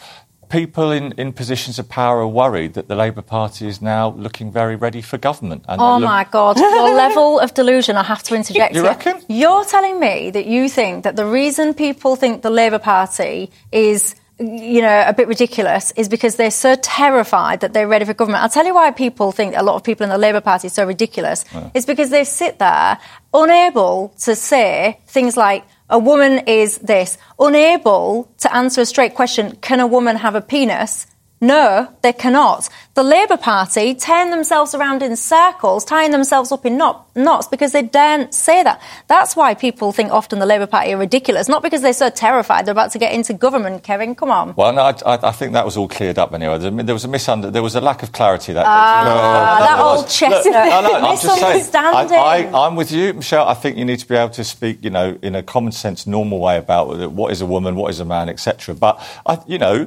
people 0.50 0.90
in, 0.90 1.12
in 1.12 1.32
positions 1.32 1.78
of 1.78 1.88
power 1.88 2.18
are 2.20 2.28
worried 2.28 2.74
that 2.74 2.88
the 2.88 2.94
Labour 2.96 3.22
Party 3.22 3.66
is 3.66 3.80
now 3.80 4.10
looking 4.10 4.52
very 4.52 4.76
ready 4.76 5.00
for 5.00 5.16
government. 5.16 5.64
oh 5.68 5.94
look- 5.98 6.02
my 6.08 6.24
God, 6.30 6.58
your 6.60 6.94
level 6.94 7.38
of 7.40 7.54
delusion, 7.54 7.96
I 7.96 8.02
have 8.02 8.22
to 8.24 8.34
interject 8.34 8.74
You 8.74 8.82
here. 8.82 8.90
reckon? 8.90 9.22
You're 9.28 9.64
telling 9.64 9.98
me 9.98 10.30
that 10.30 10.46
you 10.46 10.68
think 10.68 11.04
that 11.04 11.16
the 11.16 11.24
reason 11.26 11.72
people 11.74 12.16
think 12.16 12.42
the 12.42 12.50
Labour 12.50 12.78
Party 12.80 13.50
is 13.72 14.14
you 14.38 14.80
know, 14.80 15.04
a 15.06 15.12
bit 15.12 15.28
ridiculous 15.28 15.92
is 15.96 16.08
because 16.08 16.36
they're 16.36 16.50
so 16.50 16.74
terrified 16.80 17.60
that 17.60 17.74
they're 17.74 17.86
ready 17.86 18.06
for 18.06 18.14
government. 18.14 18.42
I'll 18.42 18.48
tell 18.48 18.64
you 18.64 18.74
why 18.74 18.90
people 18.90 19.32
think 19.32 19.54
a 19.54 19.62
lot 19.62 19.74
of 19.74 19.84
people 19.84 20.04
in 20.04 20.08
the 20.08 20.16
Labour 20.16 20.40
Party 20.40 20.68
are 20.68 20.70
so 20.70 20.86
ridiculous. 20.86 21.44
Yeah. 21.52 21.68
It's 21.74 21.84
because 21.84 22.08
they 22.08 22.24
sit 22.24 22.58
there 22.58 22.98
unable 23.34 24.14
to 24.20 24.34
say 24.34 24.98
things 25.06 25.36
like, 25.36 25.64
a 25.90 25.98
woman 25.98 26.44
is 26.46 26.78
this, 26.78 27.18
unable 27.38 28.32
to 28.38 28.54
answer 28.54 28.80
a 28.80 28.86
straight 28.86 29.14
question, 29.14 29.56
can 29.56 29.80
a 29.80 29.86
woman 29.86 30.16
have 30.16 30.34
a 30.34 30.40
penis? 30.40 31.06
No, 31.40 31.92
they 32.02 32.12
cannot. 32.12 32.68
The 32.94 33.04
Labour 33.04 33.36
Party 33.36 33.94
turn 33.94 34.30
themselves 34.30 34.74
around 34.74 35.00
in 35.00 35.14
circles, 35.14 35.84
tying 35.84 36.10
themselves 36.10 36.50
up 36.50 36.66
in 36.66 36.76
knot, 36.76 37.08
knots 37.14 37.46
because 37.46 37.70
they 37.70 37.82
daren't 37.82 38.34
say 38.34 38.64
that. 38.64 38.82
That's 39.06 39.36
why 39.36 39.54
people 39.54 39.92
think 39.92 40.10
often 40.10 40.40
the 40.40 40.46
Labour 40.46 40.66
Party 40.66 40.92
are 40.92 40.96
ridiculous, 40.96 41.48
not 41.48 41.62
because 41.62 41.82
they're 41.82 41.92
so 41.92 42.10
terrified 42.10 42.66
they're 42.66 42.72
about 42.72 42.90
to 42.90 42.98
get 42.98 43.12
into 43.12 43.32
government. 43.32 43.84
Kevin, 43.84 44.16
come 44.16 44.32
on. 44.32 44.54
Well, 44.56 44.72
no, 44.72 44.82
I, 44.82 45.28
I 45.28 45.30
think 45.30 45.52
that 45.52 45.64
was 45.64 45.76
all 45.76 45.86
cleared 45.86 46.18
up 46.18 46.34
anyway. 46.34 46.58
There 46.58 46.94
was 46.94 47.04
a 47.04 47.08
misunder, 47.08 47.52
there 47.52 47.62
was 47.62 47.76
a 47.76 47.80
lack 47.80 48.02
of 48.02 48.10
clarity 48.10 48.52
that. 48.54 48.66
Uh, 48.66 49.04
no, 49.04 49.14
no, 49.14 49.22
that 49.22 49.78
old. 49.80 50.52
No, 50.52 50.80
no, 50.80 51.08
I'm 51.08 51.16
saying. 51.16 52.54
I, 52.54 52.66
am 52.66 52.74
with 52.74 52.90
you, 52.90 53.14
Michelle. 53.14 53.46
I 53.46 53.54
think 53.54 53.76
you 53.76 53.84
need 53.84 54.00
to 54.00 54.08
be 54.08 54.16
able 54.16 54.30
to 54.30 54.42
speak, 54.42 54.82
you 54.82 54.90
know, 54.90 55.16
in 55.22 55.36
a 55.36 55.44
common 55.44 55.70
sense, 55.70 56.08
normal 56.08 56.40
way 56.40 56.58
about 56.58 57.12
what 57.12 57.30
is 57.30 57.40
a 57.40 57.46
woman, 57.46 57.76
what 57.76 57.90
is 57.90 58.00
a 58.00 58.04
man, 58.04 58.28
etc. 58.28 58.74
But 58.74 59.00
I, 59.24 59.38
you 59.46 59.58
know, 59.58 59.86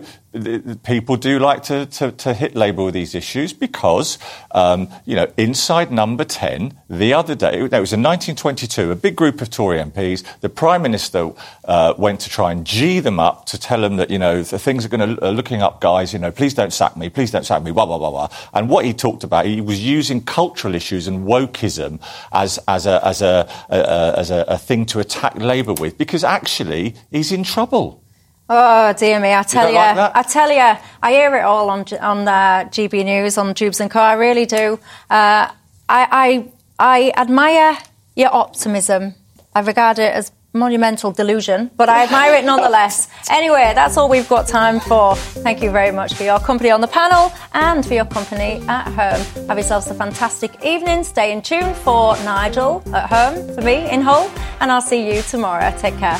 people 0.84 1.16
do 1.16 1.38
like 1.38 1.64
to, 1.64 1.86
to, 1.86 2.12
to 2.12 2.34
hit 2.34 2.56
Labour 2.56 2.86
with 2.86 2.96
these 2.96 3.03
these 3.04 3.16
issues 3.16 3.52
because, 3.52 4.18
um, 4.52 4.90
you 5.06 5.16
know, 5.16 5.28
inside 5.38 5.92
number 5.92 6.24
10, 6.24 6.80
the 6.90 7.14
other 7.14 7.36
day, 7.36 7.60
it 7.60 7.62
was 7.62 7.94
in 7.94 8.02
1922, 8.02 8.92
a 8.92 8.96
big 8.96 9.16
group 9.16 9.42
of 9.42 9.50
Tory 9.50 9.80
MPs, 9.80 10.24
the 10.40 10.50
Prime 10.50 10.82
Minister 10.82 11.32
uh, 11.66 11.94
went 11.98 12.22
to 12.22 12.30
try 12.30 12.52
and 12.52 12.66
G 12.66 13.00
them 13.00 13.20
up 13.20 13.46
to 13.48 13.60
tell 13.60 13.82
them 13.82 13.98
that, 13.98 14.10
you 14.10 14.20
know, 14.20 14.44
the 14.44 14.60
things 14.60 14.86
are 14.86 14.90
going 14.90 15.16
to, 15.16 15.26
uh, 15.26 15.32
looking 15.32 15.62
up, 15.62 15.82
guys, 15.82 16.14
you 16.14 16.20
know, 16.20 16.32
please 16.32 16.54
don't 16.54 16.72
sack 16.72 16.96
me, 16.96 17.10
please 17.10 17.32
don't 17.32 17.46
sack 17.46 17.62
me, 17.62 17.72
blah, 17.72 17.86
blah, 17.86 17.98
blah, 17.98 18.12
blah. 18.12 18.30
And 18.54 18.70
what 18.70 18.86
he 18.86 18.94
talked 18.94 19.24
about, 19.24 19.46
he 19.46 19.60
was 19.60 19.84
using 19.84 20.22
cultural 20.22 20.76
issues 20.76 21.08
and 21.08 21.28
wokeism 21.28 22.00
as, 22.32 22.60
as, 22.68 22.86
a, 22.86 23.06
as, 23.06 23.22
a, 23.22 23.50
a, 23.70 23.78
a 23.78 24.20
as 24.20 24.32
a, 24.32 24.46
a 24.48 24.58
thing 24.58 24.86
to 24.86 25.00
attack 25.00 25.36
Labour 25.36 25.74
with 25.74 25.98
because 25.98 26.24
actually 26.24 26.96
he's 27.12 27.32
in 27.32 27.44
trouble. 27.44 28.03
Oh 28.50 28.94
dear 28.94 29.20
me! 29.20 29.34
I 29.34 29.44
tell 29.44 29.70
you, 29.70 29.76
like? 29.76 30.12
I 30.16 30.22
tell 30.24 30.52
you, 30.52 30.78
I 31.02 31.12
hear 31.12 31.36
it 31.36 31.44
all 31.44 31.70
on 31.70 31.86
on 32.02 32.28
uh, 32.28 32.66
GB 32.70 33.06
News 33.06 33.38
on 33.38 33.54
Dewbs 33.54 33.80
and 33.80 33.90
Co. 33.90 34.00
I 34.00 34.14
really 34.14 34.46
do. 34.46 34.80
Uh, 35.10 35.48
I, 35.50 35.54
I 35.90 36.52
I 36.78 37.14
admire 37.16 37.78
your 38.16 38.34
optimism. 38.34 39.16
I 39.56 39.62
regard 39.62 39.98
it 40.00 40.14
as 40.14 40.32
monumental 40.54 41.12
delusion, 41.12 41.72
but 41.78 41.90
I 41.90 42.04
admire 42.04 42.36
it 42.36 42.46
nonetheless. 42.46 43.08
Anyway, 43.30 43.72
that's 43.74 43.98
all 43.98 44.10
we've 44.10 44.28
got 44.30 44.48
time 44.48 44.80
for. 44.80 45.16
Thank 45.16 45.64
you 45.64 45.72
very 45.72 45.92
much 45.92 46.14
for 46.14 46.24
your 46.24 46.40
company 46.40 46.70
on 46.70 46.82
the 46.82 46.88
panel 46.88 47.32
and 47.54 47.86
for 47.86 47.94
your 47.94 48.06
company 48.06 48.62
at 48.68 48.88
home. 48.88 49.48
Have 49.48 49.58
yourselves 49.58 49.88
a 49.88 49.94
fantastic 49.94 50.64
evening. 50.64 51.04
Stay 51.04 51.32
in 51.32 51.42
tune 51.42 51.74
for 51.76 52.16
Nigel 52.18 52.84
at 52.94 53.10
home, 53.10 53.56
for 53.56 53.62
me 53.62 53.90
in 53.90 54.02
Hull, 54.02 54.30
and 54.60 54.72
I'll 54.72 54.82
see 54.82 55.16
you 55.16 55.22
tomorrow. 55.24 55.74
Take 55.78 55.98
care. 55.98 56.20